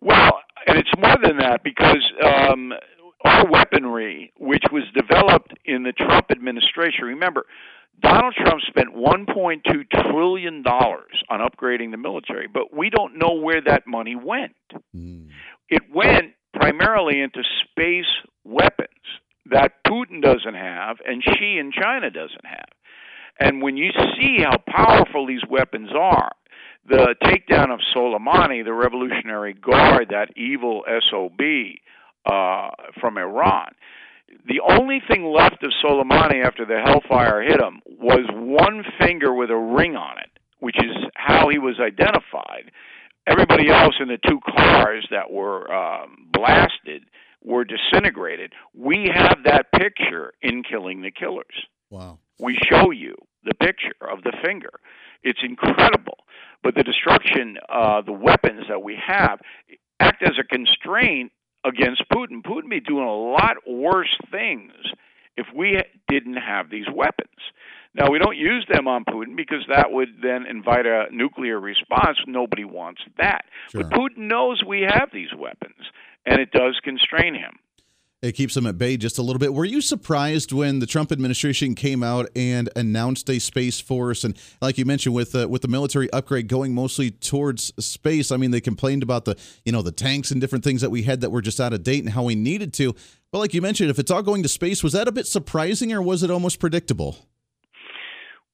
Well, 0.00 0.40
and 0.66 0.76
it's 0.76 0.90
more 0.98 1.16
than 1.22 1.36
that 1.38 1.62
because 1.62 2.02
um, 2.24 2.72
weaponry, 3.24 4.32
which 4.38 4.64
was 4.70 4.84
developed 4.94 5.54
in 5.64 5.82
the 5.82 5.92
Trump 5.92 6.26
administration, 6.30 7.04
remember, 7.04 7.46
Donald 8.00 8.34
Trump 8.34 8.60
spent 8.66 8.94
$1.2 8.94 9.62
trillion 9.90 10.64
on 10.66 11.40
upgrading 11.40 11.90
the 11.90 11.96
military, 11.96 12.48
but 12.52 12.74
we 12.76 12.90
don't 12.90 13.16
know 13.16 13.34
where 13.34 13.60
that 13.62 13.86
money 13.86 14.16
went. 14.16 14.56
Mm. 14.94 15.28
It 15.68 15.82
went 15.92 16.34
primarily 16.52 17.20
into 17.20 17.42
space 17.62 18.10
weapons 18.44 18.90
that 19.50 19.84
Putin 19.86 20.22
doesn't 20.22 20.54
have 20.54 20.98
and 21.06 21.22
Xi 21.22 21.58
in 21.58 21.72
China 21.72 22.10
doesn't 22.10 22.44
have. 22.44 22.68
And 23.38 23.62
when 23.62 23.76
you 23.76 23.90
see 24.16 24.38
how 24.42 24.58
powerful 24.68 25.26
these 25.26 25.42
weapons 25.48 25.90
are, 25.96 26.32
the 26.88 27.14
takedown 27.24 27.72
of 27.72 27.80
Soleimani, 27.94 28.64
the 28.64 28.72
Revolutionary 28.72 29.54
Guard, 29.54 30.08
that 30.10 30.36
evil 30.36 30.84
SOB 31.10 31.40
uh, 32.26 32.70
from 33.00 33.18
Iran, 33.18 33.72
the 34.46 34.60
only 34.60 35.00
thing 35.08 35.24
left 35.24 35.62
of 35.62 35.72
Soleimani 35.82 36.44
after 36.44 36.64
the 36.64 36.80
hellfire 36.84 37.42
hit 37.42 37.60
him 37.60 37.80
was 37.86 38.26
one 38.32 38.84
finger 38.98 39.32
with 39.32 39.50
a 39.50 39.56
ring 39.56 39.96
on 39.96 40.18
it, 40.18 40.30
which 40.60 40.76
is 40.78 40.96
how 41.14 41.48
he 41.48 41.58
was 41.58 41.76
identified. 41.80 42.70
Everybody 43.26 43.70
else 43.70 43.94
in 44.00 44.08
the 44.08 44.18
two 44.28 44.40
cars 44.56 45.06
that 45.10 45.30
were 45.30 45.72
um, 45.72 46.28
blasted 46.32 47.04
were 47.42 47.64
disintegrated. 47.64 48.52
We 48.74 49.10
have 49.14 49.38
that 49.44 49.72
picture 49.72 50.32
in 50.42 50.62
Killing 50.62 51.02
the 51.02 51.10
Killers. 51.10 51.66
Wow. 51.90 52.18
We 52.38 52.58
show 52.68 52.90
you 52.90 53.14
the 53.44 53.54
picture 53.54 53.94
of 54.00 54.22
the 54.22 54.32
finger. 54.44 54.70
It's 55.22 55.40
incredible. 55.42 56.18
But 56.62 56.74
the 56.74 56.82
destruction, 56.82 57.58
uh, 57.68 58.00
the 58.02 58.12
weapons 58.12 58.64
that 58.68 58.82
we 58.82 58.98
have, 59.06 59.40
act 60.00 60.22
as 60.22 60.38
a 60.38 60.44
constraint 60.44 61.32
against 61.64 62.02
Putin. 62.12 62.42
Putin 62.42 62.68
be 62.70 62.80
doing 62.80 63.06
a 63.06 63.14
lot 63.14 63.56
worse 63.66 64.16
things 64.30 64.72
if 65.36 65.46
we 65.54 65.80
didn't 66.08 66.36
have 66.36 66.70
these 66.70 66.86
weapons. 66.92 67.28
Now, 67.94 68.10
we 68.10 68.18
don't 68.18 68.36
use 68.36 68.66
them 68.68 68.88
on 68.88 69.04
Putin 69.04 69.36
because 69.36 69.64
that 69.68 69.92
would 69.92 70.20
then 70.20 70.46
invite 70.46 70.84
a 70.86 71.06
nuclear 71.12 71.60
response. 71.60 72.18
Nobody 72.26 72.64
wants 72.64 73.02
that. 73.18 73.44
Sure. 73.70 73.84
But 73.84 73.92
Putin 73.92 74.28
knows 74.28 74.64
we 74.64 74.82
have 74.82 75.10
these 75.12 75.32
weapons, 75.36 75.76
and 76.26 76.40
it 76.40 76.50
does 76.50 76.80
constrain 76.82 77.34
him. 77.34 77.58
It 78.24 78.32
keeps 78.32 78.54
them 78.54 78.66
at 78.66 78.78
bay 78.78 78.96
just 78.96 79.18
a 79.18 79.22
little 79.22 79.38
bit. 79.38 79.52
Were 79.52 79.66
you 79.66 79.82
surprised 79.82 80.50
when 80.50 80.78
the 80.78 80.86
Trump 80.86 81.12
administration 81.12 81.74
came 81.74 82.02
out 82.02 82.30
and 82.34 82.70
announced 82.74 83.28
a 83.28 83.38
space 83.38 83.80
force? 83.80 84.24
And 84.24 84.34
like 84.62 84.78
you 84.78 84.86
mentioned, 84.86 85.14
with 85.14 85.34
uh, 85.34 85.46
with 85.46 85.60
the 85.60 85.68
military 85.68 86.10
upgrade 86.10 86.48
going 86.48 86.74
mostly 86.74 87.10
towards 87.10 87.74
space, 87.84 88.30
I 88.30 88.38
mean, 88.38 88.50
they 88.50 88.62
complained 88.62 89.02
about 89.02 89.26
the 89.26 89.36
you 89.66 89.72
know 89.72 89.82
the 89.82 89.92
tanks 89.92 90.30
and 90.30 90.40
different 90.40 90.64
things 90.64 90.80
that 90.80 90.88
we 90.90 91.02
had 91.02 91.20
that 91.20 91.30
were 91.32 91.42
just 91.42 91.60
out 91.60 91.74
of 91.74 91.82
date 91.82 92.02
and 92.02 92.14
how 92.14 92.22
we 92.22 92.34
needed 92.34 92.72
to. 92.74 92.94
But 93.30 93.40
like 93.40 93.52
you 93.52 93.60
mentioned, 93.60 93.90
if 93.90 93.98
it's 93.98 94.10
all 94.10 94.22
going 94.22 94.42
to 94.42 94.48
space, 94.48 94.82
was 94.82 94.94
that 94.94 95.06
a 95.06 95.12
bit 95.12 95.26
surprising 95.26 95.92
or 95.92 96.00
was 96.00 96.22
it 96.22 96.30
almost 96.30 96.58
predictable? 96.58 97.18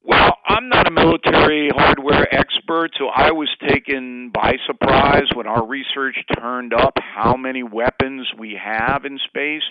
Well, 0.02 0.36
I'm 0.46 0.68
not 0.68 0.86
a 0.86 0.90
military 0.90 1.70
hardware 1.74 2.32
expert, 2.34 2.92
so 2.98 3.08
I 3.08 3.32
was 3.32 3.50
taken 3.68 4.30
by 4.32 4.54
surprise 4.66 5.28
when 5.34 5.46
our 5.46 5.66
research 5.66 6.16
turned 6.38 6.72
up 6.72 6.94
how 6.98 7.36
many 7.36 7.62
weapons 7.62 8.28
we 8.38 8.58
have 8.62 9.04
in 9.04 9.18
space 9.18 9.62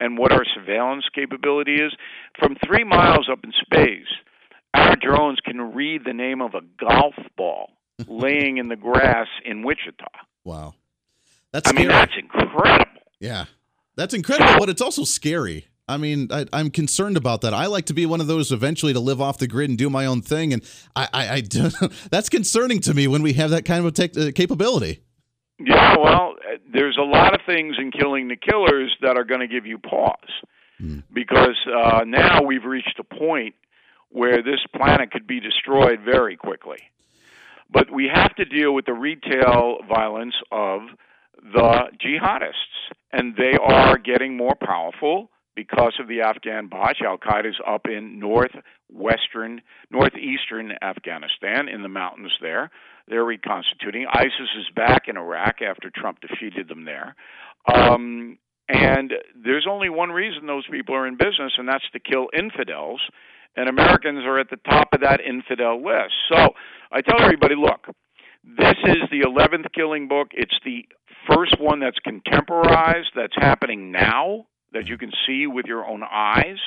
and 0.00 0.16
what 0.16 0.32
our 0.32 0.44
surveillance 0.54 1.04
capability 1.14 1.74
is. 1.74 1.92
From 2.38 2.56
three 2.66 2.84
miles 2.84 3.28
up 3.30 3.40
in 3.44 3.52
space, 3.52 4.08
our 4.72 4.96
drones 4.96 5.38
can 5.44 5.74
read 5.74 6.02
the 6.04 6.14
name 6.14 6.40
of 6.40 6.54
a 6.54 6.62
golf 6.80 7.14
ball 7.36 7.70
laying 8.08 8.56
in 8.56 8.68
the 8.68 8.76
grass 8.76 9.28
in 9.44 9.62
Wichita. 9.62 10.08
Wow. 10.44 10.74
That's 11.52 11.68
I 11.68 11.72
mean, 11.72 11.88
that's 11.88 12.12
incredible. 12.18 13.00
Yeah. 13.20 13.44
That's 13.96 14.14
incredible, 14.14 14.58
but 14.58 14.68
it's 14.68 14.82
also 14.82 15.04
scary. 15.04 15.68
I 15.86 15.98
mean, 15.98 16.28
I, 16.30 16.46
am 16.52 16.70
concerned 16.70 17.16
about 17.16 17.42
that. 17.42 17.52
I 17.52 17.66
like 17.66 17.86
to 17.86 17.94
be 17.94 18.06
one 18.06 18.20
of 18.20 18.26
those 18.26 18.52
eventually 18.52 18.94
to 18.94 19.00
live 19.00 19.20
off 19.20 19.36
the 19.36 19.46
grid 19.46 19.68
and 19.68 19.78
do 19.78 19.90
my 19.90 20.06
own 20.06 20.22
thing, 20.22 20.52
and 20.54 20.62
I, 20.96 21.08
I, 21.12 21.34
I 21.34 21.42
that's 22.10 22.28
concerning 22.28 22.80
to 22.80 22.94
me 22.94 23.06
when 23.06 23.22
we 23.22 23.34
have 23.34 23.50
that 23.50 23.64
kind 23.64 23.84
of 23.84 23.92
tech, 23.92 24.16
uh, 24.16 24.30
capability. 24.34 25.02
Yeah, 25.58 25.96
well, 25.98 26.34
there's 26.72 26.96
a 26.96 27.04
lot 27.04 27.34
of 27.34 27.40
things 27.46 27.76
in 27.78 27.90
killing 27.90 28.28
the 28.28 28.36
killers 28.36 28.96
that 29.02 29.16
are 29.16 29.24
going 29.24 29.40
to 29.40 29.46
give 29.46 29.66
you 29.66 29.78
pause, 29.78 30.14
mm. 30.80 31.02
because 31.12 31.56
uh, 31.66 32.04
now 32.06 32.42
we've 32.42 32.64
reached 32.64 32.98
a 32.98 33.04
point 33.04 33.54
where 34.08 34.42
this 34.42 34.60
planet 34.74 35.10
could 35.10 35.26
be 35.26 35.38
destroyed 35.38 36.00
very 36.00 36.36
quickly. 36.36 36.78
But 37.70 37.90
we 37.90 38.10
have 38.12 38.34
to 38.36 38.44
deal 38.44 38.72
with 38.72 38.86
the 38.86 38.92
retail 38.94 39.78
violence 39.88 40.34
of 40.50 40.82
the 41.52 41.90
jihadists, 42.02 42.94
and 43.12 43.36
they 43.36 43.56
are 43.60 43.98
getting 43.98 44.36
more 44.36 44.54
powerful 44.54 45.30
because 45.54 45.94
of 46.00 46.08
the 46.08 46.20
Afghan 46.20 46.68
Ba'ath. 46.68 47.02
Al 47.04 47.18
Qaeda's 47.18 47.60
up 47.66 47.86
in 47.86 48.18
northwestern, 48.18 49.62
northeastern 49.90 50.72
Afghanistan 50.82 51.68
in 51.68 51.82
the 51.82 51.88
mountains 51.88 52.32
there. 52.40 52.70
They're 53.08 53.24
reconstituting. 53.24 54.06
ISIS 54.12 54.50
is 54.58 54.66
back 54.74 55.02
in 55.08 55.16
Iraq 55.16 55.56
after 55.62 55.90
Trump 55.90 56.18
defeated 56.20 56.68
them 56.68 56.84
there. 56.84 57.14
Um, 57.72 58.38
and 58.68 59.12
there's 59.36 59.66
only 59.68 59.90
one 59.90 60.10
reason 60.10 60.46
those 60.46 60.66
people 60.70 60.94
are 60.94 61.06
in 61.06 61.16
business, 61.16 61.52
and 61.58 61.68
that's 61.68 61.84
to 61.92 62.00
kill 62.00 62.28
infidels. 62.36 63.00
And 63.56 63.68
Americans 63.68 64.24
are 64.24 64.38
at 64.38 64.50
the 64.50 64.58
top 64.68 64.88
of 64.92 65.00
that 65.02 65.20
infidel 65.20 65.84
list. 65.84 66.14
So 66.28 66.54
I 66.90 67.02
tell 67.02 67.20
everybody 67.20 67.54
look, 67.54 67.86
this 68.42 68.76
is 68.84 69.08
the 69.10 69.20
11th 69.20 69.72
killing 69.74 70.08
book. 70.08 70.28
It's 70.32 70.58
the 70.64 70.86
first 71.28 71.60
one 71.60 71.80
that's 71.80 71.98
contemporized, 72.00 73.10
that's 73.14 73.36
happening 73.36 73.92
now 73.92 74.46
that 74.74 74.86
you 74.86 74.98
can 74.98 75.12
see 75.26 75.46
with 75.46 75.66
your 75.66 75.86
own 75.86 76.02
eyes, 76.02 76.58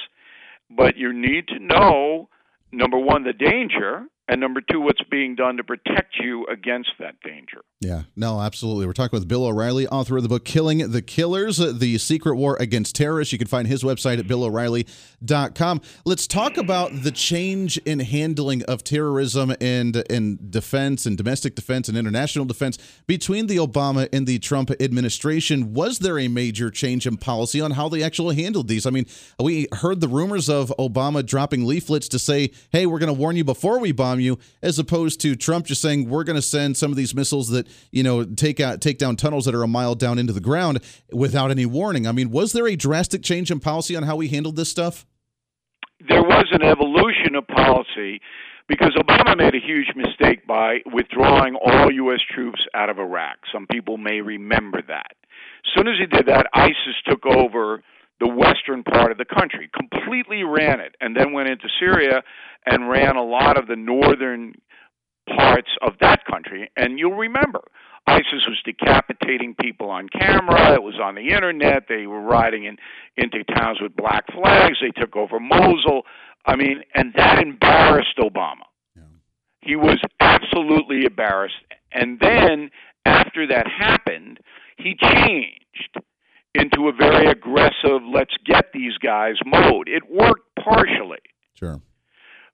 but 0.70 0.98
you 0.98 1.14
need 1.14 1.48
to 1.50 1.60
know 1.60 2.30
number 2.72 2.98
one, 2.98 3.24
the 3.24 3.34
danger, 3.34 4.06
and 4.28 4.42
number 4.42 4.62
two, 4.62 4.82
what's 4.82 5.02
being 5.10 5.36
done 5.36 5.58
to 5.58 5.64
protect 5.64 6.16
you 6.20 6.46
against 6.48 6.90
that 7.00 7.16
danger. 7.22 7.62
Yeah, 7.80 8.04
no, 8.16 8.42
absolutely. 8.42 8.86
We're 8.86 8.94
talking 8.94 9.18
with 9.18 9.28
Bill 9.28 9.46
O'Reilly, 9.46 9.88
author 9.88 10.18
of 10.18 10.24
the 10.24 10.30
book 10.30 10.44
Killing 10.44 10.92
the 10.92 11.02
Killers 11.02 11.58
The 11.58 11.98
Secret 11.98 12.36
War 12.36 12.58
Against 12.60 12.96
Terrorists. 12.96 13.32
You 13.32 13.38
can 13.38 13.48
find 13.48 13.68
his 13.68 13.84
website 13.84 14.20
at 14.20 14.28
BillO'Reilly.com. 14.28 15.82
Let's 16.04 16.28
talk 16.28 16.58
about 16.58 16.92
the 17.04 17.12
change 17.12 17.78
in 17.80 18.00
handling 18.00 18.64
of 18.64 18.84
terrorism 18.84 19.54
and, 19.62 20.04
and 20.10 20.52
defense 20.52 21.06
and 21.06 21.16
domestic 21.16 21.56
defense 21.56 21.88
and 21.88 21.98
international 21.98 22.46
defense 22.46 22.78
between 23.06 23.48
the 23.48 23.58
Obama 23.58 24.10
and 24.12 24.28
the 24.28 24.40
Trump 24.40 24.72
administration. 24.82 25.74
Was 25.74 26.00
there 26.00 26.20
a 26.20 26.28
major 26.28 26.70
change 26.70 27.08
in 27.08 27.18
policy 27.18 27.62
on 27.62 27.72
how 27.72 27.88
they 27.88 28.04
actually 28.04 28.36
handled 28.36 28.68
these? 28.68 28.86
I 28.86 28.90
mean, 28.90 29.06
we 29.40 29.68
heard 29.72 30.02
the 30.02 30.08
rumors 30.08 30.50
of 30.50 30.74
Obama 30.80 31.26
dropping 31.26 31.66
leaflets 31.66 32.10
to 32.10 32.20
say, 32.20 32.52
hey, 32.72 32.86
we're 32.86 33.00
going 33.00 33.14
to 33.14 33.20
warn 33.20 33.36
you 33.36 33.44
before 33.44 33.80
we 33.80 33.92
bomb 33.92 34.17
you, 34.20 34.38
as 34.62 34.80
opposed 34.80 35.22
to 35.22 35.36
Trump 35.36 35.66
just 35.66 35.82
saying 35.82 36.10
we're 36.10 36.24
going 36.24 36.36
to 36.36 36.42
send 36.42 36.78
some 36.78 36.92
of 36.92 36.98
these 36.98 37.14
missiles 37.14 37.50
that 37.50 37.68
you 37.92 38.04
know 38.04 38.24
take 38.24 38.60
out 38.60 38.82
take 38.82 38.98
down 38.98 39.16
tunnels 39.16 39.46
that 39.46 39.56
are 39.56 39.64
a 39.64 39.68
mile 39.68 39.96
down 39.96 40.20
into 40.20 40.34
the 40.34 40.42
ground 40.42 40.80
without 41.12 41.52
any 41.52 41.66
warning. 41.66 42.08
I 42.08 42.12
mean, 42.12 42.32
was 42.32 42.54
there 42.54 42.68
a 42.68 42.76
drastic 42.76 43.24
change 43.24 43.52
in 43.52 43.60
policy 43.60 43.96
on 43.96 44.04
how 44.04 44.16
we 44.16 44.28
handled 44.28 44.56
this 44.56 44.70
stuff? 44.70 45.06
There 46.08 46.22
was 46.22 46.46
an 46.52 46.62
evolution 46.62 47.36
of 47.36 47.48
policy 47.48 48.22
because 48.68 48.96
Obama 48.98 49.38
made 49.38 49.56
a 49.56 49.66
huge 49.66 49.94
mistake 49.96 50.46
by 50.46 50.80
withdrawing 50.86 51.56
all 51.56 51.92
U.S. 51.92 52.20
troops 52.34 52.60
out 52.74 52.90
of 52.90 53.00
Iraq. 53.00 53.38
Some 53.52 53.66
people 53.68 53.98
may 53.98 54.22
remember 54.22 54.82
that. 54.88 55.14
As 55.66 55.72
soon 55.76 55.88
as 55.88 55.96
he 56.00 56.06
did 56.06 56.28
that, 56.28 56.48
ISIS 56.54 56.96
took 57.06 57.26
over 57.26 57.82
the 58.20 58.28
western 58.28 58.84
part 58.84 59.12
of 59.12 59.18
the 59.18 59.26
country, 59.26 59.70
completely 59.76 60.44
ran 60.44 60.80
it, 60.80 60.96
and 61.00 61.16
then 61.16 61.34
went 61.34 61.50
into 61.50 61.68
Syria 61.80 62.24
and 62.66 62.90
ran 62.90 63.16
a 63.16 63.24
lot 63.24 63.58
of 63.58 63.68
the 63.68 63.76
northern 63.76 64.56
parts 65.28 65.70
of 65.82 65.94
that 66.02 66.26
country. 66.26 66.72
And 66.76 66.98
you'll 66.98 67.16
remember, 67.16 67.62
ISIS 68.08 68.48
was 68.48 68.62
decapitating 68.64 69.56
people 69.60 69.90
on 69.90 70.08
camera. 70.10 70.74
It 70.74 70.84
was 70.84 71.00
on 71.02 71.16
the 71.16 71.30
internet. 71.30 71.84
They 71.90 72.08
were 72.08 72.22
riding 72.22 72.66
in 72.66 72.78
into 73.18 73.44
towns 73.44 73.80
with 73.82 73.96
black 73.96 74.26
flags. 74.34 74.78
They 74.82 74.92
took 75.00 75.16
over 75.16 75.40
Mosul. 75.40 76.04
I 76.46 76.56
mean, 76.56 76.84
and 76.96 77.14
that 77.16 77.42
embarrassed 77.42 78.18
Obama. 78.18 78.64
Yeah. 78.96 79.04
He 79.62 79.76
was 79.76 80.00
absolutely 80.22 81.04
embarrassed. 81.06 81.56
And 81.92 82.20
then 82.20 82.70
after 83.06 83.48
that 83.48 83.68
happened, 83.68 84.40
he 84.78 84.96
changed 84.96 85.98
into 86.60 86.88
a 86.88 86.92
very 86.92 87.28
aggressive, 87.28 88.02
let's 88.14 88.34
get 88.46 88.72
these 88.74 88.98
guys 88.98 89.36
mode. 89.46 89.88
It 89.88 90.04
worked 90.10 90.50
partially. 90.64 91.20
Sure. 91.54 91.82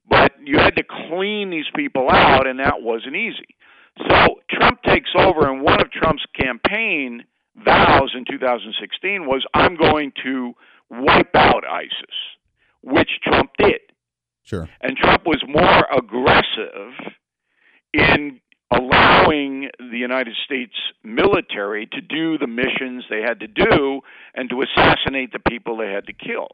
But 0.09 0.33
you 0.43 0.57
had 0.57 0.75
to 0.75 0.83
clean 0.83 1.49
these 1.49 1.65
people 1.75 2.09
out, 2.09 2.45
and 2.47 2.59
that 2.59 2.81
wasn't 2.81 3.15
easy. 3.15 3.55
So 3.97 4.41
Trump 4.49 4.81
takes 4.83 5.09
over, 5.17 5.49
and 5.49 5.61
one 5.61 5.81
of 5.81 5.91
Trump's 5.91 6.25
campaign 6.39 7.23
vows 7.55 8.13
in 8.15 8.25
2016 8.29 9.25
was, 9.25 9.45
I'm 9.53 9.75
going 9.75 10.11
to 10.23 10.53
wipe 10.89 11.35
out 11.35 11.63
ISIS, 11.69 12.15
which 12.81 13.09
Trump 13.23 13.51
did. 13.57 13.79
Sure. 14.43 14.67
And 14.81 14.97
Trump 14.97 15.25
was 15.25 15.41
more 15.47 15.87
aggressive 15.95 17.13
in 17.93 18.41
allowing 18.75 19.69
the 19.77 19.97
United 19.97 20.35
States 20.45 20.73
military 21.03 21.85
to 21.87 22.01
do 22.01 22.37
the 22.37 22.47
missions 22.47 23.05
they 23.09 23.21
had 23.21 23.39
to 23.39 23.47
do 23.47 24.01
and 24.35 24.49
to 24.49 24.61
assassinate 24.61 25.31
the 25.31 25.39
people 25.39 25.77
they 25.77 25.91
had 25.91 26.07
to 26.07 26.13
kill. 26.13 26.49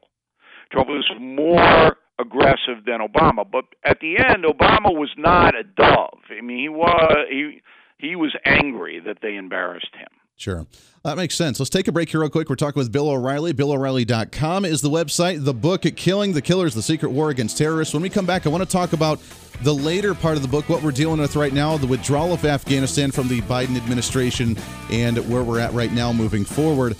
Trump 0.72 0.90
was 0.90 1.10
more 1.20 1.98
aggressive 2.20 2.86
than 2.86 3.00
Obama, 3.00 3.50
but 3.50 3.66
at 3.84 4.00
the 4.02 4.18
end, 4.18 4.44
Obama 4.44 4.94
was 4.94 5.10
not 5.18 5.56
a 5.56 5.64
dove. 5.64 6.20
I 6.30 6.42
mean, 6.42 6.60
he 6.60 6.70
was 6.70 7.26
he 7.30 7.62
he 7.98 8.16
was 8.16 8.36
angry 8.46 9.00
that 9.00 9.18
they 9.22 9.36
embarrassed 9.36 9.96
him. 9.96 10.19
Sure. 10.40 10.66
That 11.04 11.18
makes 11.18 11.36
sense. 11.36 11.60
Let's 11.60 11.70
take 11.70 11.90
a 11.90 11.92
break 11.92 12.10
here 12.10 12.22
real 12.22 12.30
quick. 12.30 12.50
We're 12.50 12.56
talking 12.56 12.80
with 12.80 12.94
Bill 12.94 13.10
O'Reilly. 13.10 13.54
BillO'Reilly.com 13.54 14.64
is 14.64 14.80
the 14.80 14.90
website. 14.90 15.44
The 15.44 15.54
book, 15.54 15.82
Killing 15.98 16.32
the 16.32 16.42
Killers, 16.42 16.74
The 16.74 16.82
Secret 16.82 17.10
War 17.10 17.30
Against 17.30 17.58
Terrorists. 17.58 17.94
When 17.94 18.02
we 18.02 18.10
come 18.10 18.26
back, 18.26 18.46
I 18.46 18.50
want 18.50 18.64
to 18.64 18.70
talk 18.70 18.94
about 18.94 19.20
the 19.64 19.74
later 19.74 20.14
part 20.14 20.38
of 20.38 20.42
the 20.42 20.48
book, 20.48 20.70
what 20.70 20.82
we're 20.82 20.92
dealing 20.92 21.20
with 21.20 21.36
right 21.36 21.52
now, 21.52 21.78
the 21.78 21.88
withdrawal 21.88 22.32
of 22.32 22.46
Afghanistan 22.46 23.12
from 23.12 23.28
the 23.28 23.42
Biden 23.42 23.76
administration, 23.76 24.56
and 24.90 25.18
where 25.30 25.44
we're 25.44 25.60
at 25.60 25.74
right 25.74 25.92
now 25.92 26.14
moving 26.14 26.46
forward. 26.46 26.96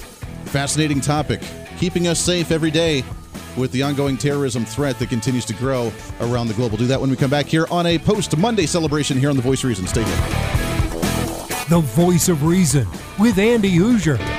Fascinating 0.46 1.00
topic. 1.00 1.42
Keeping 1.78 2.08
us 2.08 2.20
safe 2.20 2.52
every 2.52 2.72
day 2.72 3.06
with 3.56 3.72
the 3.72 3.84
ongoing 3.84 4.18
terrorism 4.18 4.66
threat 4.66 5.00
that 5.00 5.08
continues 5.08 5.46
to 5.46 5.54
grow 5.54 5.94
around 6.20 6.50
the 6.50 6.54
globe. 6.56 6.72
We'll 6.72 6.80
do 6.80 6.88
that 6.88 7.00
when 7.00 7.10
we 7.10 7.16
come 7.16 7.32
back 7.32 7.46
here 7.46 7.68
on 7.72 7.86
a 7.86 7.98
post 7.98 8.36
Monday 8.36 8.66
celebration 8.66 9.18
here 9.18 9.30
on 9.30 9.38
The 9.38 9.42
Voice 9.42 9.64
of 9.64 9.70
Reason. 9.70 9.88
Stay 9.88 10.04
tuned 10.04 10.69
the 11.70 11.80
voice 11.80 12.30
of 12.30 12.44
reason 12.44 12.88
with 13.20 13.38
Andy 13.38 13.78
Hooser. 13.78 14.39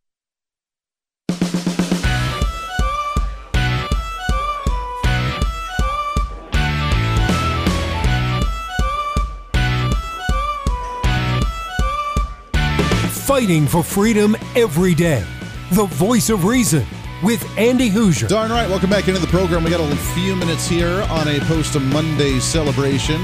Fighting 13.31 13.65
for 13.65 13.81
freedom 13.81 14.35
every 14.57 14.93
day. 14.93 15.25
The 15.71 15.85
voice 15.85 16.29
of 16.29 16.43
reason 16.43 16.85
with 17.23 17.41
Andy 17.57 17.89
Hooser. 17.89 18.27
Darn 18.27 18.51
right. 18.51 18.67
Welcome 18.67 18.89
back 18.89 19.07
into 19.07 19.21
the 19.21 19.27
program. 19.27 19.63
We 19.63 19.69
got 19.69 19.79
a 19.79 19.95
few 19.95 20.35
minutes 20.35 20.67
here 20.67 21.01
on 21.09 21.29
a 21.29 21.39
post 21.45 21.79
Monday 21.79 22.39
celebration. 22.39 23.21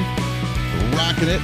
Rocking 0.94 1.28
it 1.28 1.42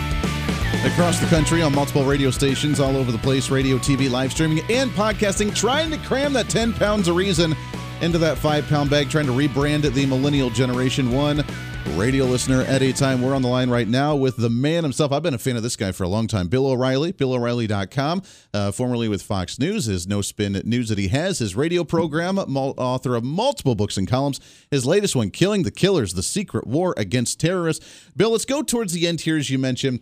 across 0.85 1.19
the 1.19 1.27
country 1.27 1.61
on 1.61 1.75
multiple 1.75 2.05
radio 2.05 2.31
stations 2.31 2.79
all 2.79 2.95
over 2.95 3.11
the 3.11 3.17
place 3.17 3.49
radio, 3.49 3.77
TV, 3.77 4.09
live 4.09 4.31
streaming, 4.31 4.59
and 4.71 4.91
podcasting. 4.91 5.53
Trying 5.53 5.91
to 5.91 5.97
cram 5.97 6.31
that 6.31 6.47
10 6.47 6.71
pounds 6.71 7.09
of 7.09 7.17
reason 7.17 7.53
into 7.99 8.17
that 8.19 8.37
five 8.37 8.65
pound 8.69 8.89
bag, 8.89 9.09
trying 9.09 9.25
to 9.25 9.33
rebrand 9.33 9.81
the 9.93 10.05
millennial 10.05 10.49
generation 10.49 11.11
one 11.11 11.43
radio 11.91 12.25
listener 12.25 12.61
at 12.61 12.81
a 12.81 12.91
time. 12.91 13.21
We're 13.21 13.35
on 13.35 13.41
the 13.41 13.47
line 13.47 13.69
right 13.69 13.87
now 13.87 14.15
with 14.15 14.37
the 14.37 14.49
man 14.49 14.83
himself. 14.83 15.11
I've 15.11 15.23
been 15.23 15.33
a 15.33 15.39
fan 15.39 15.55
of 15.55 15.63
this 15.63 15.75
guy 15.75 15.91
for 15.91 16.03
a 16.03 16.07
long 16.07 16.27
time. 16.27 16.47
Bill 16.47 16.67
O'Reilly, 16.67 17.13
BillO'Reilly.com, 17.13 18.21
uh, 18.53 18.71
formerly 18.71 19.07
with 19.07 19.21
Fox 19.21 19.59
News, 19.59 19.85
his 19.85 20.07
no 20.07 20.21
spin 20.21 20.61
news 20.65 20.89
that 20.89 20.97
he 20.97 21.09
has, 21.09 21.39
his 21.39 21.55
radio 21.55 21.83
program, 21.83 22.37
author 22.37 23.15
of 23.15 23.23
multiple 23.23 23.75
books 23.75 23.97
and 23.97 24.07
columns. 24.07 24.39
His 24.71 24.85
latest 24.85 25.15
one, 25.15 25.29
Killing 25.29 25.63
the 25.63 25.71
Killers 25.71 26.13
The 26.13 26.23
Secret 26.23 26.65
War 26.65 26.93
Against 26.97 27.39
Terrorists. 27.39 27.85
Bill, 28.15 28.31
let's 28.31 28.45
go 28.45 28.63
towards 28.63 28.93
the 28.93 29.07
end 29.07 29.21
here, 29.21 29.37
as 29.37 29.49
you 29.49 29.59
mentioned. 29.59 29.99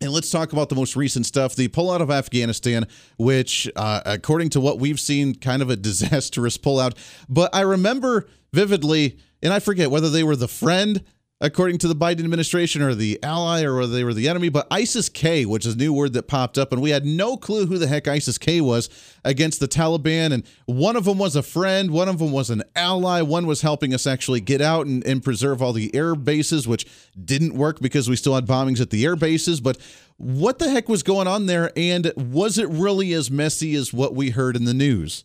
And 0.00 0.12
let's 0.12 0.30
talk 0.30 0.52
about 0.52 0.68
the 0.68 0.76
most 0.76 0.96
recent 0.96 1.26
stuff 1.26 1.54
the 1.56 1.68
pullout 1.68 2.00
of 2.00 2.10
Afghanistan, 2.10 2.86
which, 3.18 3.68
uh, 3.74 4.00
according 4.06 4.50
to 4.50 4.60
what 4.60 4.78
we've 4.78 5.00
seen, 5.00 5.34
kind 5.34 5.62
of 5.62 5.70
a 5.70 5.76
disastrous 5.88 6.56
pullout. 6.56 6.96
But 7.28 7.54
I 7.54 7.62
remember 7.62 8.28
vividly, 8.52 9.18
and 9.42 9.52
I 9.52 9.58
forget 9.58 9.90
whether 9.90 10.08
they 10.08 10.22
were 10.22 10.36
the 10.36 10.48
friend 10.48 11.04
according 11.40 11.78
to 11.78 11.88
the 11.88 11.94
Biden 11.94 12.24
administration, 12.24 12.82
or 12.82 12.94
the 12.94 13.18
ally, 13.22 13.62
or 13.62 13.76
whether 13.76 13.92
they 13.92 14.02
were 14.02 14.14
the 14.14 14.28
enemy. 14.28 14.48
But 14.48 14.66
ISIS 14.70 15.08
K, 15.08 15.44
which 15.44 15.64
is 15.64 15.74
a 15.74 15.78
new 15.78 15.92
word 15.92 16.12
that 16.14 16.24
popped 16.24 16.58
up, 16.58 16.72
and 16.72 16.82
we 16.82 16.90
had 16.90 17.04
no 17.04 17.36
clue 17.36 17.66
who 17.66 17.78
the 17.78 17.86
heck 17.86 18.08
ISIS 18.08 18.38
K 18.38 18.60
was 18.60 18.88
against 19.24 19.60
the 19.60 19.68
Taliban. 19.68 20.32
And 20.32 20.44
one 20.66 20.96
of 20.96 21.04
them 21.04 21.18
was 21.18 21.36
a 21.36 21.42
friend, 21.42 21.90
one 21.90 22.08
of 22.08 22.18
them 22.18 22.32
was 22.32 22.50
an 22.50 22.64
ally, 22.74 23.22
one 23.22 23.46
was 23.46 23.62
helping 23.62 23.94
us 23.94 24.06
actually 24.06 24.40
get 24.40 24.60
out 24.60 24.86
and, 24.86 25.04
and 25.06 25.22
preserve 25.22 25.62
all 25.62 25.72
the 25.72 25.94
air 25.94 26.14
bases, 26.14 26.66
which 26.66 26.86
didn't 27.24 27.54
work 27.54 27.80
because 27.80 28.08
we 28.08 28.16
still 28.16 28.34
had 28.34 28.46
bombings 28.46 28.80
at 28.80 28.90
the 28.90 29.04
air 29.04 29.16
bases. 29.16 29.60
But 29.60 29.78
what 30.16 30.58
the 30.58 30.68
heck 30.68 30.88
was 30.88 31.04
going 31.04 31.28
on 31.28 31.46
there? 31.46 31.70
And 31.76 32.12
was 32.16 32.58
it 32.58 32.68
really 32.68 33.12
as 33.12 33.30
messy 33.30 33.76
as 33.76 33.92
what 33.92 34.14
we 34.14 34.30
heard 34.30 34.56
in 34.56 34.64
the 34.64 34.74
news? 34.74 35.24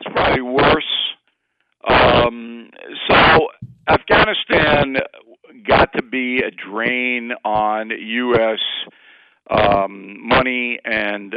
It's 0.00 0.12
probably 0.14 0.42
worse. 0.42 0.84
Um, 1.88 2.70
so 3.08 3.48
Afghanistan 3.88 4.96
got 5.66 5.92
to 5.94 6.02
be 6.02 6.38
a 6.38 6.50
drain 6.50 7.32
on 7.44 7.90
U.S. 7.90 8.60
Um, 9.48 10.26
money 10.26 10.78
and 10.84 11.36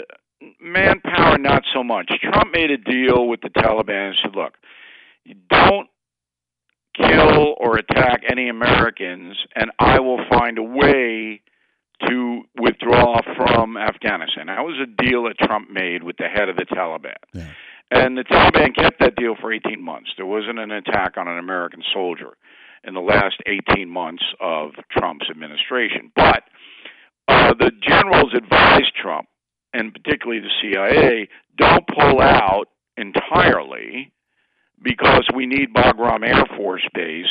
manpower, 0.60 1.38
not 1.38 1.64
so 1.74 1.84
much. 1.84 2.12
Trump 2.22 2.52
made 2.54 2.72
a 2.72 2.78
deal 2.78 3.28
with 3.28 3.42
the 3.42 3.50
Taliban 3.50 4.10
and 4.10 4.16
said, 4.24 4.36
look, 4.36 4.54
don't 5.50 5.90
kill 6.96 7.56
or 7.58 7.78
attack 7.78 8.24
any 8.30 8.50
Americans, 8.50 9.38
and 9.56 9.72
I 9.80 10.00
will 10.00 10.20
find 10.30 10.58
a 10.58 10.64
way 10.64 11.42
to 12.08 12.42
withdraw 12.58 13.22
from 13.36 13.78
Afghanistan. 13.78 14.48
That 14.48 14.62
was 14.62 14.80
a 14.82 15.04
deal 15.04 15.24
that 15.24 15.38
Trump 15.38 15.70
made 15.70 16.04
with 16.04 16.18
the 16.18 16.28
head 16.28 16.50
of 16.50 16.56
the 16.56 16.66
Taliban. 16.66 17.16
Yeah. 17.34 17.52
And 17.92 18.18
the 18.18 18.24
Taliban 18.24 18.76
kept 18.76 19.00
that 19.00 19.16
deal 19.16 19.36
for 19.40 19.52
18 19.52 19.82
months. 19.82 20.12
There 20.16 20.26
wasn't 20.26 20.60
an 20.60 20.72
attack 20.72 21.18
on 21.18 21.28
an 21.28 21.40
American 21.40 21.82
soldier 21.94 22.38
in 22.84 22.94
the 22.94 23.00
last 23.00 23.38
18 23.48 23.90
months 23.90 24.24
of 24.40 24.72
Trump's 24.92 25.26
administration. 25.30 26.12
But 26.16 26.44
uh, 27.28 27.54
the 27.60 27.72
generals 27.82 28.34
advised 28.36 28.94
Trump, 28.96 29.28
and 29.74 29.94
particularly 29.94 30.42
the 30.42 30.50
CIA, 30.62 31.30
don't 31.58 31.86
pull 31.88 32.22
out 32.22 32.66
entirely 32.98 34.12
because 34.82 35.28
we 35.36 35.46
need 35.46 35.74
Bagram 35.74 36.26
Air 36.28 36.46
Force 36.58 36.88
Base 36.94 37.26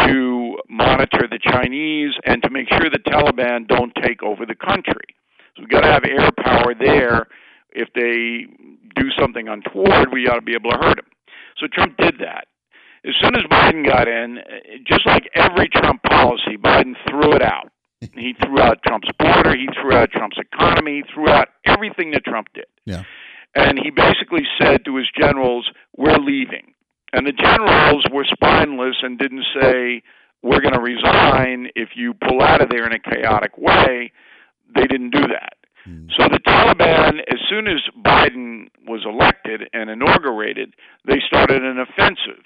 to 0.00 0.56
monitor 0.68 1.26
the 1.30 1.38
Chinese 1.42 2.14
and 2.24 2.42
to 2.42 2.50
make 2.50 2.68
sure 2.68 2.90
the 2.90 2.98
Taliban 2.98 3.66
don't 3.66 3.92
take 4.02 4.22
over 4.22 4.44
the 4.46 4.54
country. 4.54 5.14
So 5.56 5.62
we've 5.62 5.68
got 5.68 5.82
to 5.82 5.92
have 5.92 6.04
air 6.04 6.30
power 6.42 6.74
there 6.78 7.26
if 7.74 7.88
they 7.94 8.46
do 8.94 9.10
something 9.18 9.48
untoward, 9.48 10.12
we 10.12 10.26
ought 10.28 10.36
to 10.36 10.42
be 10.42 10.54
able 10.54 10.70
to 10.70 10.78
hurt 10.78 10.96
them. 10.96 11.06
So 11.58 11.66
Trump 11.72 11.96
did 11.98 12.14
that. 12.20 12.46
As 13.06 13.14
soon 13.20 13.36
as 13.36 13.42
Biden 13.42 13.86
got 13.86 14.08
in, 14.08 14.38
just 14.86 15.06
like 15.06 15.28
every 15.34 15.68
Trump 15.68 16.02
policy, 16.04 16.56
Biden 16.56 16.94
threw 17.08 17.32
it 17.34 17.42
out. 17.42 17.70
He 18.12 18.34
threw 18.42 18.60
out 18.60 18.82
Trump's 18.86 19.08
border, 19.18 19.56
he 19.56 19.68
threw 19.80 19.94
out 19.94 20.10
Trump's 20.10 20.36
economy, 20.38 21.02
he 21.02 21.12
threw 21.12 21.28
out 21.28 21.48
everything 21.64 22.10
that 22.10 22.24
Trump 22.24 22.48
did. 22.54 22.66
Yeah. 22.84 23.04
And 23.54 23.78
he 23.78 23.90
basically 23.90 24.44
said 24.60 24.84
to 24.84 24.96
his 24.96 25.06
generals, 25.18 25.70
We're 25.96 26.18
leaving. 26.18 26.74
And 27.12 27.26
the 27.26 27.32
generals 27.32 28.04
were 28.10 28.24
spineless 28.24 28.96
and 29.02 29.18
didn't 29.18 29.44
say, 29.60 30.02
We're 30.42 30.60
going 30.60 30.74
to 30.74 30.80
resign 30.80 31.68
if 31.76 31.90
you 31.94 32.14
pull 32.14 32.42
out 32.42 32.60
of 32.60 32.68
there 32.68 32.86
in 32.86 32.92
a 32.92 32.98
chaotic 32.98 33.56
way. 33.56 34.12
They 34.74 34.86
didn't 34.86 35.10
do 35.10 35.22
that. 35.28 35.54
Mm-hmm. 35.88 36.08
So 36.16 36.28
the 36.28 36.40
Taliban, 36.40 37.20
as 37.30 37.38
soon 37.48 37.68
as 37.68 37.80
Biden 38.04 38.68
was 38.86 39.04
elected 39.04 39.68
and 39.72 39.90
inaugurated, 39.90 40.74
they 41.06 41.20
started 41.26 41.62
an 41.62 41.78
offensive. 41.78 42.44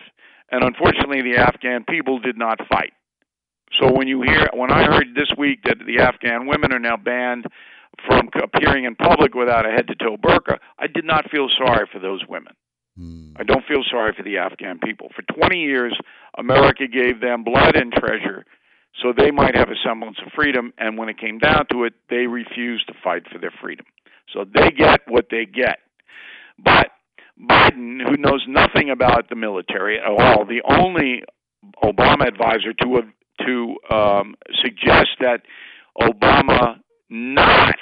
And 0.51 0.65
unfortunately, 0.65 1.23
the 1.23 1.37
Afghan 1.37 1.85
people 1.89 2.19
did 2.19 2.37
not 2.37 2.59
fight. 2.69 2.93
So 3.79 3.93
when 3.93 4.09
you 4.09 4.23
hear, 4.23 4.49
when 4.55 4.73
I 4.73 4.85
heard 4.85 5.15
this 5.15 5.31
week 5.37 5.61
that 5.65 5.77
the 5.87 6.01
Afghan 6.03 6.47
women 6.47 6.73
are 6.73 6.79
now 6.79 6.97
banned 6.97 7.47
from 8.07 8.31
appearing 8.43 8.85
in 8.85 8.95
public 8.95 9.35
without 9.35 9.67
a 9.67 9.71
head 9.71 9.89
to 9.89 9.95
toe 9.95 10.17
burqa, 10.17 10.59
I 10.79 10.87
did 10.87 11.05
not 11.05 11.31
feel 11.31 11.49
sorry 11.57 11.87
for 11.93 11.99
those 11.99 12.23
women. 12.29 12.55
Mm. 12.99 13.35
I 13.39 13.43
don't 13.45 13.65
feel 13.67 13.85
sorry 13.89 14.15
for 14.17 14.23
the 14.23 14.39
Afghan 14.39 14.79
people. 14.83 15.09
For 15.15 15.23
20 15.39 15.61
years, 15.61 15.97
America 16.37 16.89
gave 16.89 17.21
them 17.21 17.45
blood 17.45 17.77
and 17.77 17.93
treasure 17.93 18.45
so 19.03 19.13
they 19.17 19.31
might 19.31 19.55
have 19.55 19.69
a 19.69 19.77
semblance 19.85 20.19
of 20.25 20.33
freedom, 20.33 20.73
and 20.79 20.99
when 20.99 21.09
it 21.09 21.19
came 21.19 21.39
down 21.39 21.67
to 21.73 21.85
it, 21.85 21.95
they 22.11 22.27
refused 22.27 22.89
to 22.89 22.95
fight 23.03 23.23
for 23.31 23.39
their 23.39 23.53
freedom. 23.61 23.87
So 24.33 24.45
they 24.45 24.71
get 24.71 25.01
what 25.07 25.27
they 25.31 25.47
get. 25.47 25.79
But 26.59 26.89
Biden, 27.41 28.03
who 28.03 28.17
knows 28.17 28.45
nothing 28.49 28.91
about 28.91 29.29
the 29.29 29.37
military 29.37 29.99
at 29.99 30.07
all, 30.07 30.45
the 30.45 30.63
only 30.69 31.23
Obama 31.83 32.27
advisor 32.27 32.73
to 32.83 33.03
to 33.47 33.77
um, 33.95 34.35
suggest 34.63 35.11
that 35.21 35.43
Obama 36.01 36.81
not 37.09 37.77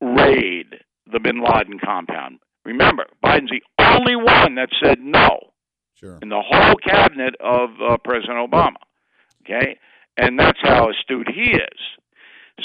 raid 0.00 0.66
the 1.12 1.18
Bin 1.18 1.42
Laden 1.42 1.80
compound. 1.84 2.38
Remember, 2.64 3.06
Biden's 3.24 3.50
the 3.50 3.62
only 3.84 4.16
one 4.16 4.54
that 4.54 4.68
said 4.82 5.00
no 5.00 5.50
Sure. 5.94 6.18
in 6.22 6.30
the 6.30 6.40
whole 6.40 6.76
cabinet 6.76 7.34
of 7.40 7.70
uh, 7.86 7.96
President 8.02 8.50
Obama. 8.50 8.76
Okay, 9.44 9.78
and 10.20 10.38
that's 10.38 10.58
how 10.62 10.90
astute 10.90 11.28
he 11.34 11.52
is. 11.52 11.80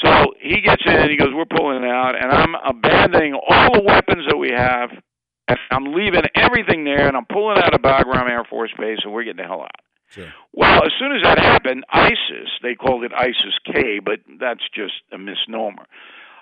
So 0.03 0.33
he 0.41 0.61
gets 0.61 0.83
in, 0.85 0.93
and 0.93 1.09
he 1.09 1.17
goes, 1.17 1.33
"We're 1.33 1.45
pulling 1.45 1.85
out," 1.85 2.15
and 2.21 2.31
I'm 2.31 2.55
abandoning 2.55 3.33
all 3.33 3.71
the 3.73 3.83
weapons 3.83 4.25
that 4.27 4.37
we 4.37 4.51
have, 4.51 4.89
and 5.47 5.57
I'm 5.71 5.93
leaving 5.93 6.23
everything 6.35 6.83
there, 6.83 7.07
and 7.07 7.15
I'm 7.15 7.25
pulling 7.25 7.57
out 7.57 7.73
of 7.73 7.81
Bagram 7.81 8.29
Air 8.29 8.43
Force 8.49 8.71
Base, 8.77 8.99
and 9.03 9.13
we're 9.13 9.23
getting 9.23 9.41
the 9.41 9.47
hell 9.47 9.61
out. 9.61 9.81
Sure. 10.09 10.27
Well, 10.53 10.83
as 10.85 10.91
soon 10.99 11.15
as 11.15 11.23
that 11.23 11.39
happened, 11.39 11.83
ISIS, 11.91 12.49
they 12.61 12.75
called 12.75 13.03
it 13.03 13.11
ISIS 13.13 13.57
K, 13.65 13.99
but 14.03 14.19
that's 14.39 14.63
just 14.73 14.93
a 15.11 15.17
misnomer. 15.17 15.85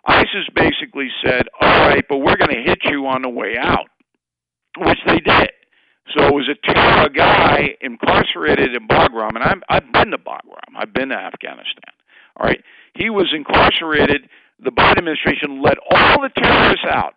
ISIS 0.05 0.47
basically 0.53 1.09
said, 1.23 1.47
all 1.61 1.79
right, 1.87 2.03
but 2.09 2.17
we're 2.17 2.35
going 2.35 2.51
to 2.53 2.61
hit 2.61 2.79
you 2.83 3.07
on 3.07 3.21
the 3.21 3.29
way 3.29 3.55
out, 3.57 3.87
which 4.77 4.99
they 5.07 5.19
did. 5.19 5.49
So 6.11 6.25
it 6.27 6.33
was 6.33 6.49
a 6.49 6.73
terror 6.73 7.09
guy 7.09 7.75
incarcerated 7.81 8.75
in 8.75 8.87
Bagram, 8.87 9.35
and 9.35 9.43
I'm, 9.43 9.61
I've 9.69 9.91
been 9.93 10.11
to 10.11 10.17
Bagram. 10.17 10.75
I've 10.75 10.93
been 10.93 11.09
to 11.09 11.15
Afghanistan. 11.15 11.93
All 12.37 12.45
right. 12.45 12.61
He 12.93 13.09
was 13.09 13.33
incarcerated. 13.33 14.27
The 14.59 14.71
Biden 14.71 14.97
administration 14.97 15.61
let 15.61 15.77
all 15.91 16.21
the 16.21 16.29
terrorists 16.35 16.85
out. 16.89 17.13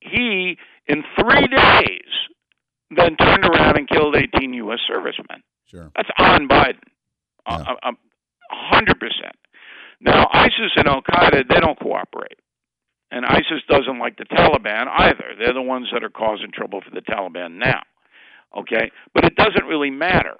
He, 0.00 0.56
in 0.88 1.04
three 1.18 1.46
days, 1.46 2.12
then 2.90 3.16
turned 3.16 3.44
around 3.44 3.76
and 3.76 3.88
killed 3.88 4.16
18 4.16 4.54
U.S. 4.54 4.78
servicemen. 4.86 5.42
Sure. 5.66 5.90
That's 5.96 6.08
on 6.18 6.48
Biden. 6.48 6.80
Yeah. 7.48 7.54
Uh, 7.56 7.74
uh, 7.82 7.90
A 7.90 7.94
hundred 8.54 8.98
percent. 8.98 9.34
Now, 10.00 10.28
ISIS 10.32 10.72
and 10.76 10.86
Al 10.88 11.02
Qaeda, 11.02 11.48
they 11.48 11.60
don't 11.60 11.78
cooperate. 11.78 12.38
And 13.10 13.24
ISIS 13.24 13.62
doesn't 13.68 13.98
like 13.98 14.16
the 14.18 14.24
Taliban 14.24 14.86
either. 14.88 15.34
They're 15.38 15.54
the 15.54 15.62
ones 15.62 15.88
that 15.92 16.02
are 16.04 16.10
causing 16.10 16.50
trouble 16.52 16.80
for 16.80 16.90
the 16.94 17.00
Taliban 17.00 17.58
now. 17.58 17.82
Okay? 18.56 18.90
But 19.14 19.24
it 19.24 19.36
doesn't 19.36 19.64
really 19.66 19.90
matter 19.90 20.36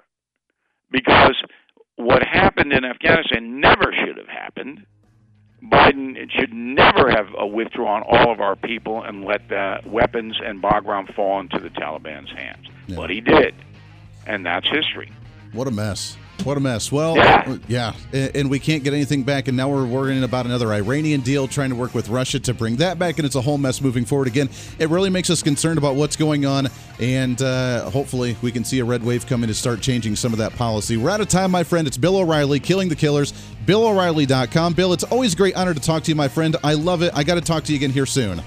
because 0.91 1.35
what 1.95 2.23
happened 2.23 2.73
in 2.73 2.85
Afghanistan 2.85 3.59
never 3.59 3.93
should 3.93 4.17
have 4.17 4.27
happened. 4.27 4.85
Biden 5.63 6.15
should 6.31 6.53
never 6.53 7.09
have 7.09 7.27
uh, 7.39 7.45
withdrawn 7.45 8.03
all 8.03 8.31
of 8.31 8.39
our 8.39 8.55
people 8.55 9.01
and 9.03 9.25
let 9.25 9.49
the 9.49 9.79
weapons 9.85 10.39
and 10.43 10.61
Bagram 10.61 11.13
fall 11.15 11.39
into 11.39 11.59
the 11.59 11.69
Taliban's 11.69 12.29
hands. 12.29 12.67
Yeah. 12.85 12.95
But 12.95 13.09
he 13.09 13.21
did. 13.21 13.55
And 14.27 14.45
that's 14.45 14.67
history. 14.69 15.11
What 15.53 15.67
a 15.67 15.71
mess. 15.71 16.15
What 16.43 16.55
a 16.55 16.59
mess. 16.61 16.91
Well, 16.93 17.17
Yeah. 17.17 17.91
yeah, 18.13 18.29
and 18.33 18.49
we 18.49 18.59
can't 18.59 18.81
get 18.83 18.93
anything 18.93 19.23
back, 19.23 19.47
and 19.49 19.57
now 19.57 19.67
we're 19.69 19.85
worrying 19.85 20.23
about 20.23 20.45
another 20.45 20.71
Iranian 20.71 21.19
deal, 21.21 21.45
trying 21.47 21.71
to 21.71 21.75
work 21.75 21.93
with 21.93 22.07
Russia 22.07 22.39
to 22.39 22.53
bring 22.53 22.77
that 22.77 22.97
back, 22.97 23.17
and 23.17 23.25
it's 23.25 23.35
a 23.35 23.41
whole 23.41 23.57
mess 23.57 23.81
moving 23.81 24.05
forward 24.05 24.27
again. 24.27 24.49
It 24.79 24.89
really 24.89 25.09
makes 25.09 25.29
us 25.29 25.43
concerned 25.43 25.77
about 25.77 25.95
what's 25.95 26.15
going 26.15 26.45
on, 26.45 26.69
and 27.01 27.41
uh, 27.41 27.89
hopefully 27.89 28.37
we 28.41 28.51
can 28.53 28.63
see 28.63 28.79
a 28.79 28.85
red 28.85 29.03
wave 29.03 29.25
coming 29.27 29.47
to 29.49 29.53
start 29.53 29.81
changing 29.81 30.15
some 30.15 30.31
of 30.31 30.39
that 30.39 30.55
policy. 30.55 30.95
We're 30.95 31.09
out 31.09 31.21
of 31.21 31.27
time, 31.27 31.51
my 31.51 31.63
friend. 31.63 31.85
It's 31.85 31.97
Bill 31.97 32.15
O'Reilly, 32.17 32.59
Killing 32.61 32.87
the 32.87 32.95
Killers, 32.95 33.33
BillO'Reilly.com. 33.65 34.73
Bill, 34.73 34.93
it's 34.93 35.03
always 35.05 35.33
a 35.33 35.37
great 35.37 35.55
honor 35.57 35.73
to 35.73 35.81
talk 35.81 36.03
to 36.03 36.11
you, 36.11 36.15
my 36.15 36.27
friend. 36.29 36.55
I 36.63 36.75
love 36.75 37.01
it. 37.01 37.11
I 37.13 37.23
got 37.23 37.35
to 37.35 37.41
talk 37.41 37.63
to 37.65 37.73
you 37.73 37.77
again 37.77 37.91
here 37.91 38.05
soon. 38.05 38.41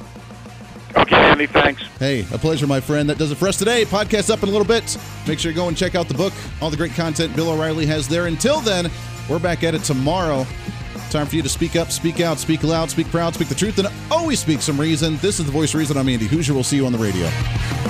Okay, 0.96 1.16
Andy, 1.16 1.46
thanks. 1.46 1.82
Hey, 1.98 2.26
a 2.32 2.38
pleasure, 2.38 2.66
my 2.66 2.80
friend. 2.80 3.08
That 3.08 3.18
does 3.18 3.30
it 3.30 3.36
for 3.36 3.48
us 3.48 3.56
today. 3.56 3.84
Podcast 3.84 4.30
up 4.30 4.42
in 4.42 4.48
a 4.48 4.52
little 4.52 4.66
bit. 4.66 4.96
Make 5.26 5.38
sure 5.38 5.50
you 5.50 5.56
go 5.56 5.68
and 5.68 5.76
check 5.76 5.94
out 5.94 6.08
the 6.08 6.14
book, 6.14 6.32
all 6.60 6.70
the 6.70 6.76
great 6.76 6.92
content 6.92 7.34
Bill 7.36 7.50
O'Reilly 7.50 7.86
has 7.86 8.08
there. 8.08 8.26
Until 8.26 8.60
then, 8.60 8.90
we're 9.28 9.38
back 9.38 9.62
at 9.62 9.74
it 9.74 9.84
tomorrow. 9.84 10.46
Time 11.10 11.26
for 11.26 11.36
you 11.36 11.42
to 11.42 11.48
speak 11.48 11.76
up, 11.76 11.90
speak 11.90 12.20
out, 12.20 12.38
speak 12.38 12.62
loud, 12.62 12.90
speak 12.90 13.08
proud, 13.10 13.34
speak 13.34 13.48
the 13.48 13.54
truth, 13.54 13.78
and 13.78 13.88
always 14.10 14.40
speak 14.40 14.60
some 14.60 14.80
reason. 14.80 15.16
This 15.16 15.40
is 15.40 15.46
the 15.46 15.52
voice 15.52 15.74
of 15.74 15.80
reason. 15.80 15.96
I'm 15.96 16.08
Andy 16.08 16.28
Hooser. 16.28 16.50
We'll 16.50 16.64
see 16.64 16.76
you 16.76 16.86
on 16.86 16.92
the 16.92 16.98
radio. 16.98 17.89